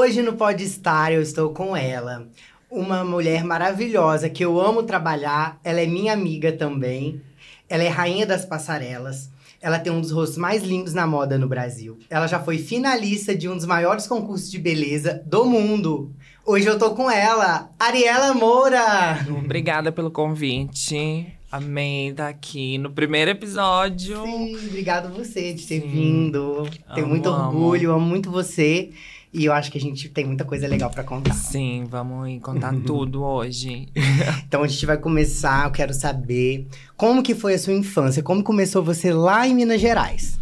Hoje 0.00 0.22
no 0.22 0.32
Pode 0.32 0.64
Estar 0.64 1.12
eu 1.12 1.20
estou 1.20 1.50
com 1.50 1.76
ela. 1.76 2.26
Uma 2.70 3.04
mulher 3.04 3.44
maravilhosa 3.44 4.30
que 4.30 4.42
eu 4.42 4.58
amo 4.58 4.82
trabalhar. 4.82 5.60
Ela 5.62 5.82
é 5.82 5.86
minha 5.86 6.14
amiga 6.14 6.50
também. 6.50 7.20
Ela 7.68 7.82
é 7.82 7.88
rainha 7.88 8.24
das 8.24 8.46
passarelas. 8.46 9.30
Ela 9.60 9.78
tem 9.78 9.92
um 9.92 10.00
dos 10.00 10.10
rostos 10.10 10.38
mais 10.38 10.62
lindos 10.62 10.94
na 10.94 11.06
moda 11.06 11.36
no 11.36 11.46
Brasil. 11.46 11.98
Ela 12.08 12.26
já 12.26 12.40
foi 12.40 12.56
finalista 12.56 13.34
de 13.34 13.46
um 13.46 13.54
dos 13.54 13.66
maiores 13.66 14.06
concursos 14.06 14.50
de 14.50 14.58
beleza 14.58 15.22
do 15.26 15.44
mundo. 15.44 16.10
Hoje 16.46 16.66
eu 16.66 16.78
tô 16.78 16.94
com 16.94 17.10
ela, 17.10 17.70
Ariela 17.78 18.32
Moura. 18.32 19.18
Obrigada 19.28 19.92
pelo 19.92 20.10
convite. 20.10 21.26
Amei 21.52 22.08
estar 22.08 22.28
aqui 22.28 22.78
no 22.78 22.90
primeiro 22.90 23.32
episódio. 23.32 24.22
Sim, 24.22 24.56
obrigado 24.66 25.12
você 25.12 25.52
de 25.52 25.66
ter 25.66 25.82
Sim. 25.82 25.88
vindo. 25.88 26.66
Tenho 26.94 27.04
amo, 27.04 27.08
muito 27.08 27.28
orgulho, 27.28 27.90
amo. 27.90 27.98
amo 27.98 28.08
muito 28.08 28.30
você. 28.30 28.90
E 29.32 29.44
eu 29.44 29.52
acho 29.52 29.70
que 29.70 29.78
a 29.78 29.80
gente 29.80 30.08
tem 30.08 30.24
muita 30.24 30.44
coisa 30.44 30.66
legal 30.66 30.90
para 30.90 31.04
contar. 31.04 31.32
Sim, 31.34 31.86
vamos 31.88 32.40
contar 32.42 32.74
tudo 32.84 33.22
hoje. 33.22 33.88
então 34.46 34.62
a 34.62 34.66
gente 34.66 34.84
vai 34.84 34.96
começar, 34.96 35.66
eu 35.66 35.70
quero 35.70 35.94
saber 35.94 36.66
como 36.96 37.22
que 37.22 37.34
foi 37.34 37.54
a 37.54 37.58
sua 37.58 37.72
infância, 37.72 38.22
como 38.22 38.42
começou 38.42 38.82
você 38.82 39.12
lá 39.12 39.46
em 39.46 39.54
Minas 39.54 39.80
Gerais? 39.80 40.38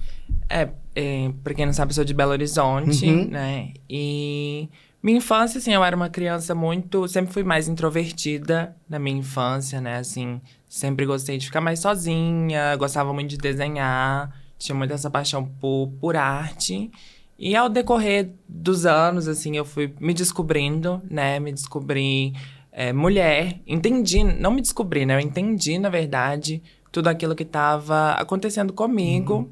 É, 0.49 0.69
é 0.95 1.31
pra 1.45 1.53
quem 1.53 1.67
não 1.67 1.73
sabe, 1.73 1.91
eu 1.91 1.97
sou 1.97 2.05
de 2.05 2.15
Belo 2.15 2.33
Horizonte, 2.33 3.05
uhum. 3.05 3.29
né? 3.29 3.73
E 3.91 4.71
minha 5.03 5.19
infância, 5.19 5.59
assim, 5.59 5.73
eu 5.73 5.85
era 5.85 5.95
uma 5.95 6.09
criança 6.09 6.55
muito. 6.55 7.07
Sempre 7.07 7.33
fui 7.33 7.45
mais 7.45 7.69
introvertida 7.69 8.75
na 8.89 8.99
minha 8.99 9.19
infância, 9.19 9.81
né? 9.81 9.99
Assim, 9.99 10.41
sempre 10.69 11.07
gostei 11.07 11.39
de 11.39 11.47
ficar 11.47 11.61
mais 11.61 11.79
sozinha, 11.79 12.75
gostava 12.77 13.13
muito 13.13 13.31
de 13.31 13.39
desenhar, 13.39 14.35
tinha 14.59 14.75
muito 14.75 14.93
essa 14.93 15.11
paixão 15.11 15.45
por, 15.61 15.89
por 16.01 16.17
arte. 16.17 16.91
E 17.39 17.55
ao 17.55 17.69
decorrer 17.69 18.31
dos 18.49 18.85
anos, 18.85 19.29
assim, 19.29 19.57
eu 19.57 19.65
fui 19.65 19.95
me 20.01 20.13
descobrindo, 20.13 21.01
né? 21.09 21.39
Me 21.39 21.53
descobri 21.53 22.33
é, 22.73 22.93
mulher. 22.93 23.61
Entendi, 23.67 24.25
não 24.25 24.51
me 24.51 24.61
descobri, 24.61 25.07
né? 25.07 25.15
Eu 25.15 25.21
entendi, 25.21 25.79
na 25.79 25.89
verdade, 25.89 26.61
tudo 26.91 27.09
aquilo 27.09 27.37
que 27.37 27.45
estava 27.45 28.13
acontecendo 28.13 28.73
comigo. 28.73 29.35
Uhum. 29.35 29.49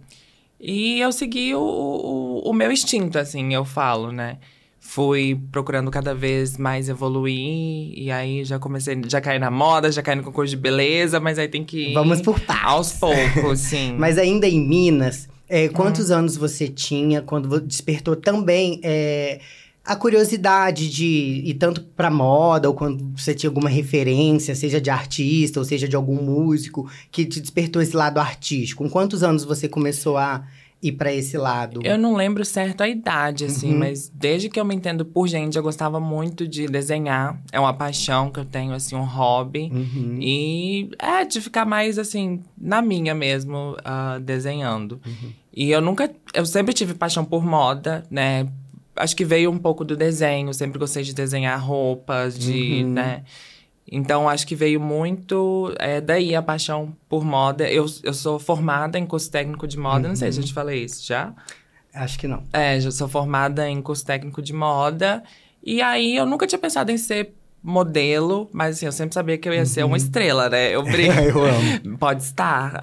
E 0.61 1.01
eu 1.01 1.13
segui 1.13 1.55
o, 1.55 1.61
o, 1.61 2.51
o, 2.51 2.53
meu 2.53 2.73
instinto, 2.73 3.19
assim, 3.19 3.55
eu 3.55 3.65
falo, 3.65 4.11
né? 4.11 4.39
Fui 4.81 5.39
procurando 5.53 5.91
cada 5.91 6.15
vez 6.15 6.57
mais 6.57 6.89
evoluir, 6.89 7.93
e 7.97 8.11
aí 8.11 8.45
já 8.45 8.59
comecei, 8.59 9.01
já 9.07 9.21
caí 9.21 9.39
na 9.39 9.51
moda, 9.51 9.91
já 9.93 10.03
caí 10.03 10.15
no 10.17 10.23
concurso 10.23 10.51
de 10.51 10.57
beleza, 10.57 11.21
mas 11.21 11.39
aí 11.39 11.49
tem 11.49 11.65
que 11.65 11.91
ir. 11.91 11.95
Vamos 11.95 12.21
por 12.21 12.41
partes. 12.41 12.65
Aos 12.65 12.93
poucos, 12.93 13.61
sim. 13.61 13.95
mas 13.99 14.17
ainda 14.17 14.47
em 14.47 14.67
Minas, 14.67 15.29
é, 15.49 15.69
quantos 15.69 16.11
uhum. 16.11 16.19
anos 16.19 16.37
você 16.37 16.69
tinha 16.69 17.23
quando 17.23 17.61
despertou 17.61 18.17
também 18.17 18.81
é, 18.83 19.41
a 19.85 19.95
curiosidade 19.95 20.91
de 20.91 21.43
ir 21.45 21.55
tanto 21.55 21.83
para 21.83 22.11
moda 22.11 22.69
ou 22.69 22.75
quando 22.75 23.13
você 23.17 23.33
tinha 23.33 23.49
alguma 23.49 23.69
referência, 23.69 24.55
seja 24.55 24.81
de 24.81 24.91
artista 24.91 25.61
ou 25.61 25.65
seja 25.65 25.87
de 25.87 25.95
algum 25.95 26.21
músico 26.21 26.91
que 27.11 27.25
te 27.25 27.41
despertou 27.41 27.81
esse 27.81 27.97
lado 27.97 28.19
artístico? 28.19 28.83
Com 28.83 28.91
quantos 28.91 29.23
anos 29.23 29.45
você 29.45 29.69
começou 29.69 30.17
a 30.17 30.45
ir 30.89 30.93
para 30.93 31.13
esse 31.13 31.37
lado? 31.37 31.81
Eu 31.85 31.97
não 31.99 32.15
lembro 32.15 32.45
certo 32.45 32.83
a 32.83 32.89
idade, 32.89 33.45
assim, 33.45 33.73
uhum. 33.73 33.79
mas 33.79 34.11
desde 34.13 34.49
que 34.49 34.59
eu 34.59 34.65
me 34.65 34.75
entendo 34.75 35.05
por 35.05 35.27
gente, 35.27 35.57
eu 35.57 35.63
gostava 35.63 35.99
muito 36.01 36.47
de 36.47 36.67
desenhar. 36.67 37.41
É 37.53 37.59
uma 37.59 37.73
paixão 37.75 38.31
que 38.31 38.41
eu 38.41 38.45
tenho, 38.45 38.73
assim, 38.73 38.95
um 38.97 39.05
hobby. 39.05 39.71
Uhum. 39.73 40.19
E 40.21 40.91
é 40.99 41.25
de 41.25 41.41
ficar 41.41 41.65
mais, 41.65 41.99
assim, 41.99 42.41
na 42.57 42.83
minha 42.83 43.15
mesmo, 43.15 43.77
uh, 43.81 44.21
desenhando. 44.21 45.01
Uhum. 45.07 45.31
E 45.55 45.71
eu 45.71 45.81
nunca. 45.81 46.11
Eu 46.35 46.45
sempre 46.45 46.75
tive 46.75 46.95
paixão 46.95 47.25
por 47.25 47.45
moda, 47.45 48.05
né? 48.11 48.47
Acho 48.95 49.15
que 49.15 49.25
veio 49.25 49.51
um 49.51 49.59
pouco 49.59 49.85
do 49.85 49.97
desenho, 49.97 50.53
sempre 50.55 50.79
gostei 50.79 51.03
de 51.03 51.15
desenhar 51.15 51.61
roupas, 51.63 52.39
de, 52.39 52.83
uhum. 52.83 52.93
né? 52.93 53.23
Então, 53.91 54.29
acho 54.29 54.47
que 54.47 54.57
veio 54.57 54.81
muito 54.81 55.73
é, 55.79 56.01
daí 56.01 56.35
a 56.35 56.43
paixão 56.43 56.95
por 57.09 57.25
moda. 57.25 57.69
Eu, 57.71 57.87
eu 58.03 58.13
sou 58.13 58.39
formada 58.39 58.99
em 58.99 59.07
curso 59.07 59.31
técnico 59.31 59.67
de 59.67 59.79
moda, 59.79 60.03
uhum. 60.03 60.09
não 60.09 60.17
sei 60.17 60.33
se 60.33 60.41
eu 60.41 60.45
te 60.45 60.53
falei 60.53 60.85
isso 60.85 61.07
já. 61.07 61.33
Acho 61.95 62.19
que 62.19 62.27
não. 62.27 62.43
É, 62.53 62.79
já 62.81 62.91
sou 62.91 63.09
formada 63.09 63.69
em 63.69 63.81
curso 63.81 64.05
técnico 64.05 64.43
de 64.43 64.53
moda. 64.53 65.23
E 65.63 65.81
aí, 65.81 66.17
eu 66.17 66.27
nunca 66.27 66.47
tinha 66.47 66.59
pensado 66.59 66.91
em 66.91 66.99
ser 66.99 67.33
modelo, 67.63 68.49
mas 68.53 68.77
assim, 68.77 68.87
eu 68.87 68.93
sempre 68.93 69.15
sabia 69.15 69.37
que 69.37 69.49
eu 69.49 69.53
ia 69.53 69.61
uhum. 69.61 69.67
ser 69.67 69.83
uma 69.83 69.91
uhum. 69.91 69.97
estrela, 69.97 70.49
né? 70.49 70.75
Eu 70.75 70.83
brinco. 70.87 71.19
eu 71.19 71.45
amo. 71.45 71.99
Pode 71.99 72.23
estar. 72.23 72.81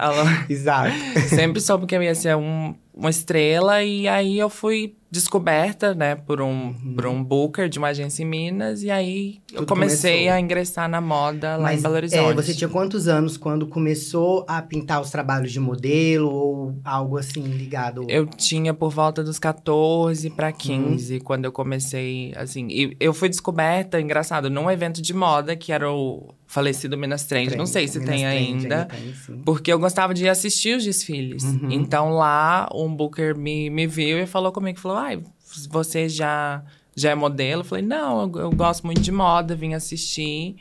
Exato. 0.48 0.94
sempre 1.28 1.60
soube 1.60 1.86
que 1.86 1.94
eu 1.96 2.02
ia 2.02 2.14
ser 2.14 2.36
um, 2.36 2.74
uma 2.92 3.08
estrela, 3.08 3.82
e 3.82 4.06
aí 4.06 4.38
eu 4.38 4.50
fui 4.50 4.94
descoberta, 5.14 5.94
né, 5.94 6.16
por 6.16 6.42
um, 6.42 6.48
uhum. 6.48 6.94
por 6.96 7.06
um 7.06 7.22
booker 7.22 7.68
de 7.68 7.78
uma 7.78 7.88
agência 7.88 8.24
em 8.24 8.26
Minas. 8.26 8.82
E 8.82 8.90
aí 8.90 9.40
Tudo 9.46 9.62
eu 9.62 9.66
comecei 9.66 10.12
começou. 10.12 10.34
a 10.34 10.40
ingressar 10.40 10.88
na 10.88 11.00
moda 11.00 11.56
lá 11.56 11.62
Mas, 11.62 11.78
em 11.78 11.82
Belo 11.82 11.94
Horizonte. 11.94 12.32
É, 12.32 12.34
você 12.34 12.52
tinha 12.52 12.68
quantos 12.68 13.06
anos 13.06 13.36
quando 13.36 13.66
começou 13.68 14.44
a 14.48 14.60
pintar 14.60 15.00
os 15.00 15.10
trabalhos 15.10 15.52
de 15.52 15.60
modelo 15.60 16.28
ou 16.28 16.74
algo 16.84 17.16
assim 17.16 17.42
ligado? 17.42 18.04
Eu 18.08 18.26
tinha 18.26 18.74
por 18.74 18.90
volta 18.90 19.22
dos 19.22 19.38
14 19.38 20.30
para 20.30 20.50
15, 20.50 21.14
uhum. 21.14 21.20
quando 21.20 21.44
eu 21.44 21.52
comecei, 21.52 22.32
assim. 22.36 22.66
E 22.68 22.96
eu 22.98 23.14
fui 23.14 23.28
descoberta, 23.28 24.00
engraçado, 24.00 24.50
num 24.50 24.68
evento 24.68 25.00
de 25.00 25.14
moda 25.14 25.54
que 25.54 25.70
era 25.70 25.90
o 25.90 26.34
falecido 26.46 26.96
Minas 26.96 27.24
Trend. 27.24 27.48
Trend. 27.48 27.58
Não 27.58 27.66
sei 27.66 27.88
se 27.88 27.98
Minas 27.98 28.14
tem 28.14 28.24
Trend, 28.24 28.36
ainda. 28.36 28.84
Tem, 28.86 29.42
porque 29.44 29.72
eu 29.72 29.78
gostava 29.78 30.12
de 30.14 30.28
assistir 30.28 30.76
os 30.76 30.84
desfiles. 30.84 31.42
Uhum. 31.42 31.70
Então 31.70 32.10
lá, 32.10 32.68
um 32.72 32.94
booker 32.94 33.36
me, 33.36 33.70
me 33.70 33.86
viu 33.86 34.18
e 34.18 34.26
falou 34.26 34.52
comigo, 34.52 34.78
falou, 34.78 34.98
ai, 35.04 35.22
você 35.70 36.08
já, 36.08 36.62
já 36.96 37.10
é 37.10 37.14
modelo? 37.14 37.60
Eu 37.60 37.64
falei, 37.64 37.84
não, 37.84 38.22
eu, 38.22 38.40
eu 38.42 38.50
gosto 38.50 38.84
muito 38.84 39.00
de 39.00 39.12
moda, 39.12 39.54
vim 39.54 39.74
assistir. 39.74 40.56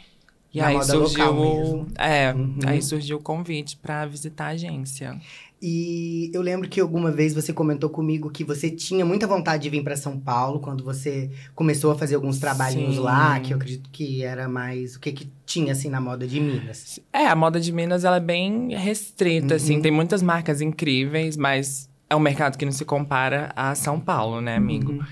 E 0.53 0.59
Na 0.59 0.67
aí 0.67 0.83
surgiu. 0.83 1.87
É, 1.97 2.31
uhum. 2.31 2.59
aí 2.65 2.81
surgiu 2.81 3.17
o 3.17 3.21
convite 3.21 3.75
para 3.75 4.05
visitar 4.05 4.45
a 4.45 4.49
agência. 4.49 5.19
E 5.65 6.29
eu 6.33 6.41
lembro 6.41 6.67
que 6.67 6.79
alguma 6.81 7.09
vez 7.09 7.33
você 7.33 7.53
comentou 7.53 7.89
comigo 7.89 8.29
que 8.29 8.43
você 8.43 8.69
tinha 8.69 9.05
muita 9.05 9.25
vontade 9.25 9.63
de 9.63 9.69
vir 9.69 9.81
para 9.81 9.95
São 9.95 10.19
Paulo 10.19 10.59
quando 10.59 10.83
você 10.83 11.31
começou 11.55 11.91
a 11.91 11.95
fazer 11.95 12.15
alguns 12.15 12.37
trabalhinhos 12.37 12.95
Sim. 12.95 12.99
lá, 12.99 13.39
que 13.39 13.53
eu 13.53 13.55
acredito 13.55 13.89
que 13.89 14.21
era 14.23 14.49
mais 14.49 14.97
o 14.97 14.99
que 14.99 15.13
que 15.13 15.31
tinha 15.45 15.71
assim 15.71 15.89
na 15.89 16.01
moda 16.01 16.27
de 16.27 16.39
Minas. 16.39 16.99
É, 17.13 17.27
a 17.27 17.35
moda 17.35 17.61
de 17.61 17.71
Minas 17.71 18.03
ela 18.03 18.17
é 18.17 18.19
bem 18.19 18.75
restrita, 18.75 19.55
assim, 19.55 19.71
uhum. 19.71 19.77
assim, 19.77 19.81
tem 19.81 19.91
muitas 19.91 20.21
marcas 20.21 20.59
incríveis, 20.59 21.37
mas 21.37 21.89
é 22.13 22.15
um 22.15 22.19
mercado 22.19 22.57
que 22.57 22.65
não 22.65 22.71
se 22.71 22.85
compara 22.85 23.51
a 23.55 23.75
São 23.75 23.99
Paulo, 23.99 24.39
né, 24.39 24.55
amigo? 24.55 24.93
Uhum. 24.93 25.03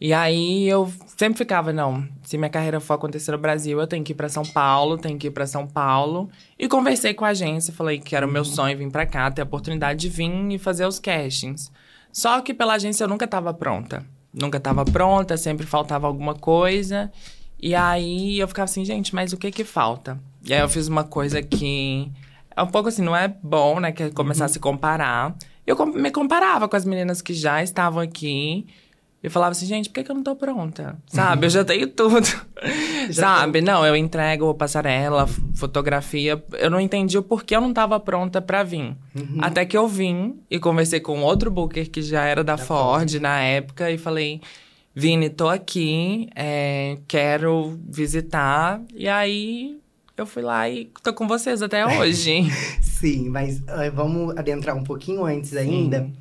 E 0.00 0.12
aí 0.12 0.68
eu 0.68 0.92
sempre 1.06 1.38
ficava, 1.38 1.72
não, 1.72 2.06
se 2.22 2.36
minha 2.36 2.50
carreira 2.50 2.80
for 2.80 2.94
acontecer 2.94 3.32
no 3.32 3.38
Brasil, 3.38 3.78
eu 3.78 3.86
tenho 3.86 4.04
que 4.04 4.12
ir 4.12 4.14
para 4.14 4.28
São 4.28 4.42
Paulo, 4.42 4.98
tenho 4.98 5.18
que 5.18 5.28
ir 5.28 5.30
para 5.30 5.46
São 5.46 5.66
Paulo. 5.66 6.28
E 6.58 6.68
conversei 6.68 7.14
com 7.14 7.24
a 7.24 7.28
agência, 7.28 7.72
falei 7.72 7.98
que 7.98 8.16
era 8.16 8.26
o 8.26 8.30
meu 8.30 8.42
uhum. 8.42 8.48
sonho 8.48 8.76
vir 8.76 8.90
para 8.90 9.06
cá, 9.06 9.30
ter 9.30 9.42
a 9.42 9.44
oportunidade 9.44 10.00
de 10.00 10.08
vir 10.08 10.30
e 10.50 10.58
fazer 10.58 10.86
os 10.86 10.98
castings. 10.98 11.70
Só 12.12 12.40
que 12.40 12.52
pela 12.52 12.74
agência 12.74 13.04
eu 13.04 13.08
nunca 13.08 13.24
estava 13.24 13.52
pronta. 13.54 14.04
Nunca 14.32 14.58
estava 14.58 14.84
pronta, 14.84 15.36
sempre 15.36 15.66
faltava 15.66 16.06
alguma 16.06 16.34
coisa. 16.34 17.10
E 17.58 17.74
aí 17.74 18.38
eu 18.38 18.48
ficava 18.48 18.64
assim, 18.64 18.84
gente, 18.84 19.14
mas 19.14 19.32
o 19.32 19.38
que 19.38 19.50
que 19.50 19.64
falta? 19.64 20.18
E 20.44 20.52
aí 20.52 20.60
eu 20.60 20.68
fiz 20.68 20.88
uma 20.88 21.04
coisa 21.04 21.42
que 21.42 22.12
é 22.54 22.62
um 22.62 22.66
pouco 22.66 22.88
assim, 22.88 23.02
não 23.02 23.16
é 23.16 23.28
bom, 23.28 23.80
né, 23.80 23.92
que 23.92 24.04
é 24.04 24.10
começar 24.10 24.44
uhum. 24.44 24.46
a 24.46 24.48
se 24.48 24.58
comparar. 24.58 25.34
Eu 25.66 25.76
me 25.86 26.10
comparava 26.10 26.68
com 26.68 26.76
as 26.76 26.84
meninas 26.84 27.20
que 27.20 27.34
já 27.34 27.62
estavam 27.62 28.00
aqui 28.00 28.66
eu 29.26 29.30
falava 29.30 29.50
assim, 29.50 29.66
gente, 29.66 29.88
por 29.88 29.94
que, 29.94 30.04
que 30.04 30.10
eu 30.12 30.14
não 30.14 30.22
tô 30.22 30.36
pronta? 30.36 30.96
Sabe? 31.08 31.46
Eu 31.46 31.50
já 31.50 31.64
tenho 31.64 31.88
tudo. 31.88 32.24
Sabe? 33.10 33.60
Tô... 33.60 33.66
Não, 33.66 33.84
eu 33.84 33.96
entrego 33.96 34.54
passarela, 34.54 35.26
fotografia. 35.56 36.40
Eu 36.52 36.70
não 36.70 36.78
entendi 36.78 37.18
o 37.18 37.22
porquê 37.24 37.56
eu 37.56 37.60
não 37.60 37.72
tava 37.72 37.98
pronta 37.98 38.40
para 38.40 38.62
vir. 38.62 38.96
Uhum. 39.16 39.38
Até 39.40 39.64
que 39.64 39.76
eu 39.76 39.88
vim 39.88 40.38
e 40.48 40.60
conversei 40.60 41.00
com 41.00 41.22
outro 41.22 41.50
booker 41.50 41.90
que 41.90 42.02
já 42.02 42.24
era 42.24 42.44
da, 42.44 42.54
da 42.54 42.62
Ford, 42.62 43.10
Ford 43.10 43.20
na 43.20 43.40
época 43.40 43.90
e 43.90 43.98
falei. 43.98 44.40
Vini, 44.94 45.28
tô 45.28 45.48
aqui, 45.48 46.30
é, 46.36 46.96
quero 47.08 47.78
visitar. 47.88 48.80
E 48.94 49.08
aí 49.08 49.76
eu 50.16 50.26
fui 50.26 50.42
lá 50.42 50.68
e 50.68 50.90
tô 51.02 51.12
com 51.12 51.28
vocês 51.28 51.62
até 51.62 51.86
hoje. 51.86 52.44
Sim, 52.80 53.28
mas 53.28 53.58
uh, 53.60 53.92
vamos 53.94 54.36
adentrar 54.36 54.76
um 54.76 54.84
pouquinho 54.84 55.24
antes 55.24 55.56
ainda. 55.56 56.00
Sim 56.00 56.12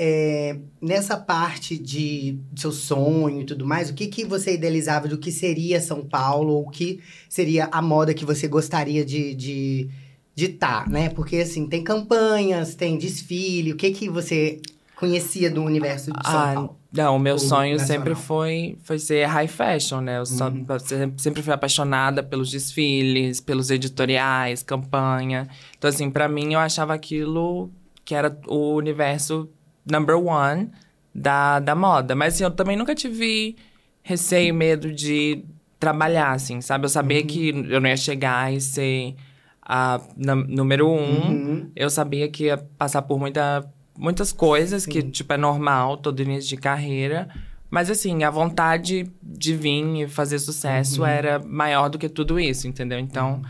é, 0.00 0.56
nessa 0.80 1.16
parte 1.16 1.76
de 1.76 2.38
seu 2.54 2.70
sonho 2.70 3.40
e 3.40 3.44
tudo 3.44 3.66
mais, 3.66 3.90
o 3.90 3.94
que, 3.94 4.06
que 4.06 4.24
você 4.24 4.54
idealizava 4.54 5.08
do 5.08 5.18
que 5.18 5.32
seria 5.32 5.80
São 5.80 6.04
Paulo, 6.04 6.52
ou 6.54 6.68
o 6.68 6.70
que 6.70 7.00
seria 7.28 7.68
a 7.72 7.82
moda 7.82 8.14
que 8.14 8.24
você 8.24 8.46
gostaria 8.46 9.04
de 9.04 9.34
de 9.34 9.90
de 10.36 10.48
tá, 10.50 10.86
né? 10.88 11.08
Porque 11.08 11.38
assim, 11.38 11.66
tem 11.66 11.82
campanhas, 11.82 12.76
tem 12.76 12.96
desfile, 12.96 13.72
o 13.72 13.76
que 13.76 13.90
que 13.90 14.08
você 14.08 14.60
conhecia 14.98 15.50
do 15.50 15.62
universo 15.62 16.12
de 16.12 16.26
São 16.26 16.40
ah, 16.40 16.54
Paulo? 16.54 16.78
Não, 16.92 17.16
o 17.16 17.18
meu 17.18 17.38
sonho 17.38 17.76
nacional. 17.76 17.86
sempre 17.86 18.14
foi, 18.14 18.78
foi 18.82 18.98
ser 18.98 19.26
high 19.26 19.46
fashion, 19.46 20.00
né? 20.00 20.18
Eu 20.18 20.22
uhum. 20.22 21.16
sempre 21.16 21.42
fui 21.42 21.52
apaixonada 21.52 22.22
pelos 22.22 22.50
desfiles, 22.50 23.40
pelos 23.40 23.70
editoriais, 23.70 24.62
campanha. 24.62 25.48
Então, 25.76 25.88
assim, 25.88 26.10
para 26.10 26.28
mim, 26.28 26.54
eu 26.54 26.58
achava 26.58 26.94
aquilo 26.94 27.70
que 28.04 28.14
era 28.14 28.36
o 28.46 28.74
universo 28.74 29.48
number 29.88 30.16
one 30.16 30.70
da, 31.14 31.60
da 31.60 31.74
moda. 31.74 32.14
Mas 32.14 32.34
assim, 32.34 32.44
eu 32.44 32.50
também 32.50 32.76
nunca 32.76 32.94
tive 32.94 33.56
receio, 34.02 34.54
medo 34.54 34.92
de 34.92 35.44
trabalhar, 35.78 36.32
assim, 36.32 36.60
sabe? 36.60 36.86
Eu 36.86 36.88
sabia 36.88 37.20
uhum. 37.20 37.26
que 37.26 37.48
eu 37.68 37.80
não 37.80 37.88
ia 37.88 37.96
chegar 37.96 38.52
e 38.52 38.60
ser 38.60 39.14
a 39.62 40.00
na, 40.16 40.34
número 40.34 40.88
um. 40.88 41.28
Uhum. 41.28 41.70
Eu 41.76 41.90
sabia 41.90 42.28
que 42.28 42.44
ia 42.44 42.56
passar 42.56 43.02
por 43.02 43.18
muita, 43.18 43.64
muitas 43.98 44.32
coisas 44.32 44.84
Sim. 44.84 44.90
que, 44.90 45.02
tipo, 45.02 45.32
é 45.32 45.36
normal, 45.36 45.96
todo 45.96 46.22
início 46.22 46.48
de 46.48 46.56
carreira. 46.56 47.28
Mas, 47.68 47.90
assim, 47.90 48.22
a 48.22 48.30
vontade 48.30 49.10
de 49.22 49.54
vir 49.54 49.84
e 50.04 50.08
fazer 50.08 50.38
sucesso 50.38 51.02
uhum. 51.02 51.06
era 51.06 51.38
maior 51.40 51.90
do 51.90 51.98
que 51.98 52.08
tudo 52.08 52.40
isso, 52.40 52.66
entendeu? 52.66 52.98
Então, 52.98 53.34
uhum. 53.34 53.42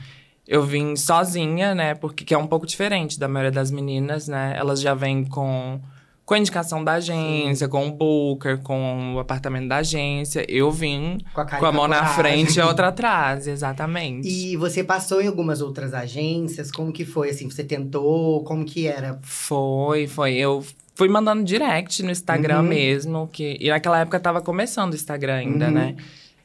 eu 0.47 0.63
vim 0.63 0.97
sozinha, 0.97 1.75
né? 1.75 1.95
Porque 1.95 2.25
que 2.25 2.35
é 2.35 2.39
um 2.39 2.47
pouco 2.47 2.67
diferente 2.67 3.21
da 3.21 3.29
maioria 3.29 3.53
das 3.53 3.71
meninas, 3.71 4.27
né? 4.27 4.55
Elas 4.57 4.81
já 4.81 4.95
vêm 4.95 5.25
com 5.25 5.81
com 6.29 6.35
a 6.35 6.39
indicação 6.39 6.85
da 6.85 6.93
agência, 6.93 7.67
Sim. 7.67 7.71
com 7.71 7.89
o 7.89 7.91
booker, 7.91 8.59
com 8.59 9.15
o 9.15 9.19
apartamento 9.19 9.67
da 9.67 9.79
agência. 9.79 10.45
Eu 10.47 10.71
vim 10.71 11.17
com 11.33 11.41
a, 11.41 11.47
com 11.47 11.65
a 11.65 11.73
mão 11.73 11.89
na 11.89 12.05
frente 12.05 12.57
e 12.57 12.61
a 12.61 12.67
outra 12.67 12.89
atrás, 12.89 13.47
exatamente. 13.47 14.29
E 14.29 14.55
você 14.55 14.85
passou 14.85 15.23
em 15.23 15.27
algumas 15.27 15.63
outras 15.63 15.95
agências? 15.95 16.71
Como 16.71 16.93
que 16.93 17.07
foi, 17.07 17.31
assim? 17.31 17.49
Você 17.49 17.65
tentou? 17.65 18.45
Como 18.45 18.63
que 18.67 18.87
era? 18.87 19.19
Foi, 19.23 20.07
foi. 20.07 20.35
Eu 20.35 20.63
fui 20.95 21.09
mandando 21.09 21.43
direct 21.43 22.03
no 22.03 22.11
Instagram 22.11 22.59
uhum. 22.59 22.69
mesmo. 22.69 23.31
Que, 23.33 23.57
e 23.59 23.71
naquela 23.71 23.99
época 23.99 24.21
tava 24.21 24.43
começando 24.43 24.93
o 24.93 24.97
Instagram 24.97 25.37
ainda, 25.37 25.69
uhum. 25.69 25.73
né? 25.73 25.97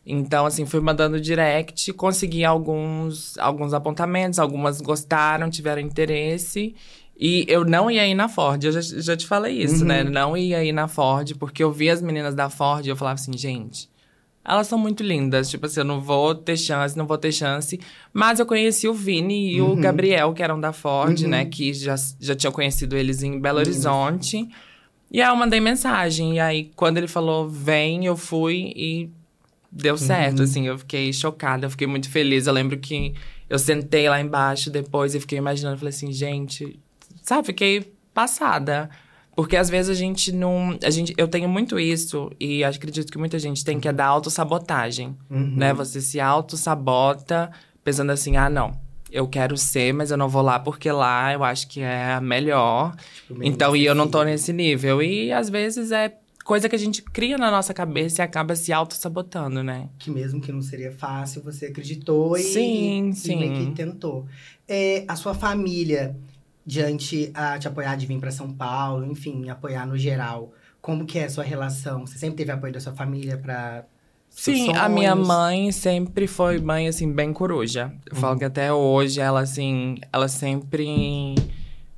Então, 0.06 0.46
assim, 0.46 0.66
fui 0.66 0.80
mandando 0.80 1.20
direct, 1.20 1.92
consegui 1.92 2.46
alguns, 2.46 3.38
alguns 3.38 3.74
apontamentos, 3.74 4.40
algumas 4.40 4.80
gostaram, 4.80 5.50
tiveram 5.50 5.82
interesse. 5.82 6.74
E 7.18 7.46
eu 7.48 7.64
não 7.64 7.90
ia 7.92 8.08
ir 8.08 8.16
na 8.16 8.28
Ford, 8.28 8.64
eu 8.64 8.72
já, 8.72 8.82
já 8.82 9.16
te 9.16 9.26
falei 9.26 9.62
isso, 9.62 9.86
né? 9.86 10.00
uhum. 10.00 10.06
né? 10.06 10.12
Não 10.12 10.38
ia 10.38 10.64
ir 10.64 10.72
na 10.72 10.88
Ford, 10.88 11.36
porque 11.38 11.64
eu 11.64 11.72
vi 11.72 11.90
as 11.90 12.02
meninas 12.02 12.34
da 12.34 12.50
Ford 12.50 12.86
e 12.86 12.90
eu 12.90 12.96
falava 12.96 13.16
assim, 13.16 13.38
gente, 13.38 13.88
elas 14.44 14.68
são 14.68 14.78
muito 14.78 15.04
lindas. 15.04 15.50
Tipo 15.50 15.66
assim, 15.66 15.80
eu 15.80 15.86
não 15.86 16.02
vou 16.02 16.36
ter 16.36 16.58
chance, 16.58 16.98
não 16.98 17.08
vou 17.08 17.18
ter 17.18 17.32
chance. 17.32 17.80
Mas 18.12 18.40
eu 18.40 18.46
conheci 18.46 18.88
o 18.88 18.94
Vini 18.94 19.54
e 19.54 19.62
uhum. 19.62 19.74
o 19.74 19.76
Gabriel, 19.76 20.34
que 20.34 20.44
eram 20.44 20.60
da 20.60 20.74
Ford, 20.74 21.20
né? 21.20 21.24
uhum. 21.24 21.30
né? 21.30 21.46
Que 21.46 21.74
já, 21.74 21.96
já 22.20 22.36
tinham 22.36 22.52
conhecido 22.52 22.98
eles 22.98 23.24
em 23.24 23.40
Belo 23.40 23.60
Horizonte. 23.60 24.48
E 25.10 25.22
aí 25.22 25.30
eu 25.30 25.36
mandei 25.36 25.62
mensagem. 25.62 26.36
E 26.36 26.40
aí, 26.40 26.72
quando 26.76 26.98
ele 26.98 27.08
falou, 27.08 27.48
vem, 27.48 28.06
eu 28.06 28.18
fui 28.18 28.74
e 28.76 29.10
deu 29.72 29.98
certo, 29.98 30.40
uhum. 30.40 30.44
assim. 30.44 30.68
Eu 30.68 30.78
fiquei 30.78 31.14
chocada, 31.14 31.66
eu 31.66 31.70
fiquei 31.70 31.88
muito 31.88 32.10
feliz. 32.10 32.46
Eu 32.46 32.54
lembro 32.54 32.78
que 32.78 33.14
eu 33.50 33.58
sentei 33.58 34.10
lá 34.10 34.20
embaixo 34.20 34.70
depois 34.70 35.16
e 35.16 35.20
fiquei 35.22 35.38
imaginando, 35.38 35.78
falei 35.78 35.94
assim, 35.94 36.12
gente, 36.12 36.80
sabe, 37.24 37.48
fiquei 37.48 37.94
passada. 38.14 38.90
Porque 39.36 39.58
às 39.58 39.70
vezes 39.70 39.90
a 39.90 39.96
gente 39.96 40.32
não. 40.32 40.78
A 40.84 40.90
gente, 40.92 41.14
eu 41.18 41.28
tenho 41.28 41.50
muito 41.50 41.80
isso, 41.80 42.32
e 42.40 42.64
acredito 42.64 43.12
que 43.12 43.18
muita 43.18 43.40
gente 43.40 43.66
tem, 43.66 43.80
que 43.80 43.88
é 43.88 43.94
da 43.94 44.06
autossabotagem. 44.06 45.18
Uhum. 45.30 45.56
Né? 45.56 45.74
Você 45.74 46.00
se 46.02 46.20
autossabota 46.20 47.52
pensando 47.84 48.12
assim, 48.12 48.38
ah, 48.38 48.50
não. 48.50 48.72
Eu 49.12 49.28
quero 49.28 49.56
ser, 49.58 49.94
mas 49.94 50.10
eu 50.10 50.18
não 50.18 50.28
vou 50.28 50.42
lá 50.42 50.60
porque 50.60 50.92
lá 50.92 51.34
eu 51.34 51.44
acho 51.44 51.68
que 51.68 51.82
é 51.82 52.14
a 52.14 52.22
melhor. 52.22 52.96
Tipo, 53.28 53.44
então, 53.44 53.76
e 53.76 53.86
eu 53.86 53.94
não 53.94 54.08
tô 54.08 54.24
nesse 54.24 54.52
nível. 54.52 55.04
E 55.04 55.32
às 55.32 55.50
vezes 55.50 55.92
é 55.92 56.16
coisa 56.44 56.68
que 56.68 56.76
a 56.76 56.80
gente 56.80 57.02
cria 57.02 57.38
na 57.38 57.52
nossa 57.52 57.74
cabeça 57.74 58.22
e 58.22 58.24
acaba 58.24 58.56
se 58.56 58.74
auto-sabotando, 58.74 59.64
né? 59.64 59.90
Que 60.00 60.10
mesmo 60.10 60.42
que 60.42 60.52
não 60.52 60.62
seria 60.62 60.92
fácil, 60.92 61.44
você 61.44 61.68
acreditou 61.68 62.36
e, 62.38 62.42
sim, 62.42 63.10
e, 63.10 63.16
sim. 63.16 63.40
e 63.40 63.66
que 63.66 63.72
tentou. 63.72 64.26
É, 64.68 65.06
a 65.08 65.16
sua 65.16 65.36
família 65.36 66.16
diante 66.66 67.32
a 67.34 67.58
te 67.58 67.68
apoiar 67.68 67.96
de 67.96 68.06
vir 68.06 68.20
para 68.20 68.32
São 68.32 68.54
Paulo, 68.54 69.06
enfim, 69.06 69.50
apoiar 69.50 69.86
no 69.86 69.98
geral. 69.98 70.52
Como 70.82 71.06
que 71.06 71.20
é 71.20 71.26
a 71.26 71.30
sua 71.30 71.44
relação? 71.44 72.06
Você 72.06 72.18
sempre 72.18 72.38
teve 72.38 72.52
apoio 72.52 72.74
da 72.74 72.80
sua 72.80 72.94
família 72.94 73.38
para 73.38 73.86
Sim, 74.36 74.76
a 74.76 74.90
minha 74.90 75.16
mãe 75.16 75.72
sempre 75.72 76.26
foi 76.26 76.60
mãe, 76.60 76.88
assim, 76.88 77.12
bem 77.12 77.32
coruja. 77.32 77.94
Eu 78.10 78.16
uhum. 78.16 78.22
falo 78.22 78.40
que 78.40 78.44
até 78.44 78.74
hoje 78.74 79.22
ela, 79.22 79.42
assim, 79.42 79.98
ela 80.12 80.28
sempre 80.28 81.36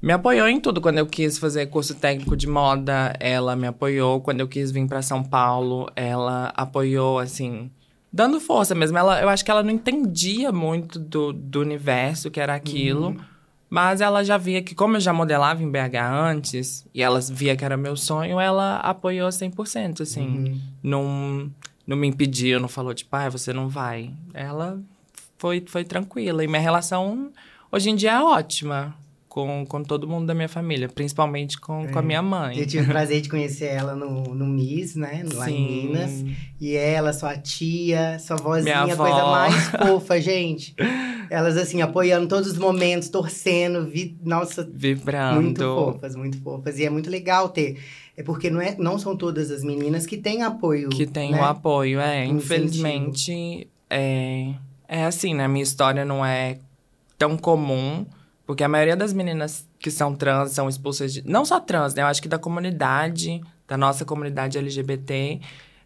me 0.01 0.12
apoiou 0.12 0.47
em 0.47 0.59
tudo. 0.59 0.81
Quando 0.81 0.97
eu 0.97 1.07
quis 1.07 1.38
fazer 1.38 1.65
curso 1.67 1.95
técnico 1.95 2.35
de 2.35 2.45
moda, 2.45 3.15
ela 3.21 3.56
me 3.56 3.67
apoiou. 3.67 4.19
Quando 4.19 4.41
eu 4.41 4.50
quis 4.50 4.69
vir 4.69 4.85
para 4.85 5.01
São 5.01 5.23
Paulo, 5.23 5.89
ela 5.95 6.51
apoiou, 6.56 7.19
assim, 7.19 7.71
dando 8.12 8.39
força 8.41 8.75
mesmo. 8.75 8.97
Ela, 8.97 9.21
eu 9.21 9.29
acho 9.29 9.44
que 9.44 9.50
ela 9.50 9.63
não 9.63 9.71
entendia 9.71 10.51
muito 10.51 11.00
do, 11.00 11.31
do 11.31 11.62
universo 11.62 12.29
que 12.29 12.41
era 12.41 12.53
aquilo. 12.53 13.07
Uhum. 13.07 13.34
Mas 13.69 14.00
ela 14.00 14.23
já 14.23 14.38
via 14.38 14.62
que, 14.62 14.75
como 14.75 14.97
eu 14.97 15.01
já 15.01 15.12
modelava 15.12 15.63
em 15.63 15.69
BH 15.69 15.97
antes, 16.12 16.85
e 16.94 17.01
ela 17.01 17.19
via 17.19 17.56
que 17.56 17.65
era 17.65 17.75
meu 17.75 17.97
sonho, 17.97 18.39
ela 18.39 18.77
apoiou 18.77 19.29
100%, 19.29 20.01
assim. 20.01 20.27
Uhum. 20.27 20.62
Não, 20.83 21.51
não 21.85 21.97
me 21.97 22.07
impediu, 22.07 22.59
não 22.59 22.67
falou, 22.67 22.94
tipo, 22.94 23.15
ah, 23.15 23.29
você 23.29 23.51
não 23.51 23.67
vai. 23.67 24.12
Ela 24.33 24.79
foi, 25.38 25.63
foi 25.67 25.83
tranquila. 25.83 26.44
E 26.44 26.47
minha 26.47 26.62
relação, 26.62 27.31
hoje 27.71 27.89
em 27.89 27.95
dia, 27.95 28.13
é 28.13 28.21
ótima 28.21 28.95
com, 29.35 29.65
com 29.65 29.83
todo 29.83 30.07
mundo 30.07 30.25
da 30.25 30.33
minha 30.33 30.47
família, 30.47 30.87
principalmente 30.87 31.59
com, 31.59 31.83
é. 31.83 31.87
com 31.87 31.99
a 31.99 32.01
é. 32.01 32.05
minha 32.05 32.21
mãe. 32.21 32.57
Eu 32.57 32.65
tive 32.65 32.83
o 32.83 32.87
prazer 32.87 33.19
de 33.19 33.27
conhecer 33.27 33.65
ela 33.65 33.93
no, 33.93 34.33
no 34.33 34.45
Miss, 34.45 34.95
né? 34.95 35.25
Lá 35.33 35.43
Sim. 35.43 35.55
em 35.57 35.87
Minas. 35.87 36.25
E 36.61 36.73
ela, 36.73 37.11
sua 37.11 37.35
tia, 37.37 38.17
sua 38.17 38.37
vozinha, 38.37 38.83
a 38.83 38.95
coisa 38.95 39.25
mais 39.25 39.67
fofa, 39.75 40.21
gente. 40.21 40.73
Elas, 41.29 41.57
assim, 41.57 41.81
apoiando 41.81 42.29
todos 42.29 42.49
os 42.49 42.57
momentos, 42.57 43.09
torcendo, 43.09 43.85
vi... 43.85 44.17
nossa. 44.23 44.65
Vibrando. 44.73 45.41
Muito 45.41 45.63
fofas, 45.63 46.15
muito 46.15 46.41
fofas. 46.41 46.79
E 46.79 46.85
é 46.85 46.89
muito 46.89 47.09
legal 47.09 47.49
ter. 47.49 47.77
É 48.15 48.23
porque 48.23 48.49
não, 48.49 48.61
é, 48.61 48.73
não 48.79 48.97
são 48.97 49.17
todas 49.17 49.51
as 49.51 49.65
meninas 49.65 50.05
que 50.05 50.15
têm 50.15 50.43
apoio. 50.43 50.88
Que 50.88 51.05
têm 51.05 51.31
né? 51.31 51.41
o 51.41 51.43
apoio, 51.43 51.99
é. 51.99 52.25
Infelizmente, 52.25 53.67
é, 53.89 54.53
é 54.88 55.03
assim, 55.03 55.33
né? 55.33 55.45
Minha 55.45 55.63
história 55.63 56.05
não 56.05 56.25
é 56.25 56.57
tão 57.17 57.35
comum 57.35 58.05
porque 58.45 58.63
a 58.63 58.69
maioria 58.69 58.95
das 58.95 59.12
meninas 59.12 59.68
que 59.80 59.89
são 59.89 60.15
trans 60.15 60.51
são 60.51 60.69
expulsas 60.69 61.13
de. 61.13 61.27
Não 61.27 61.44
só 61.44 61.59
trans, 61.59 61.95
né? 61.95 62.03
Eu 62.03 62.07
acho 62.07 62.21
que 62.21 62.27
da 62.27 62.38
comunidade, 62.38 63.42
da 63.68 63.75
nossa 63.75 64.06
comunidade 64.06 64.57
LGBT, 64.57 65.39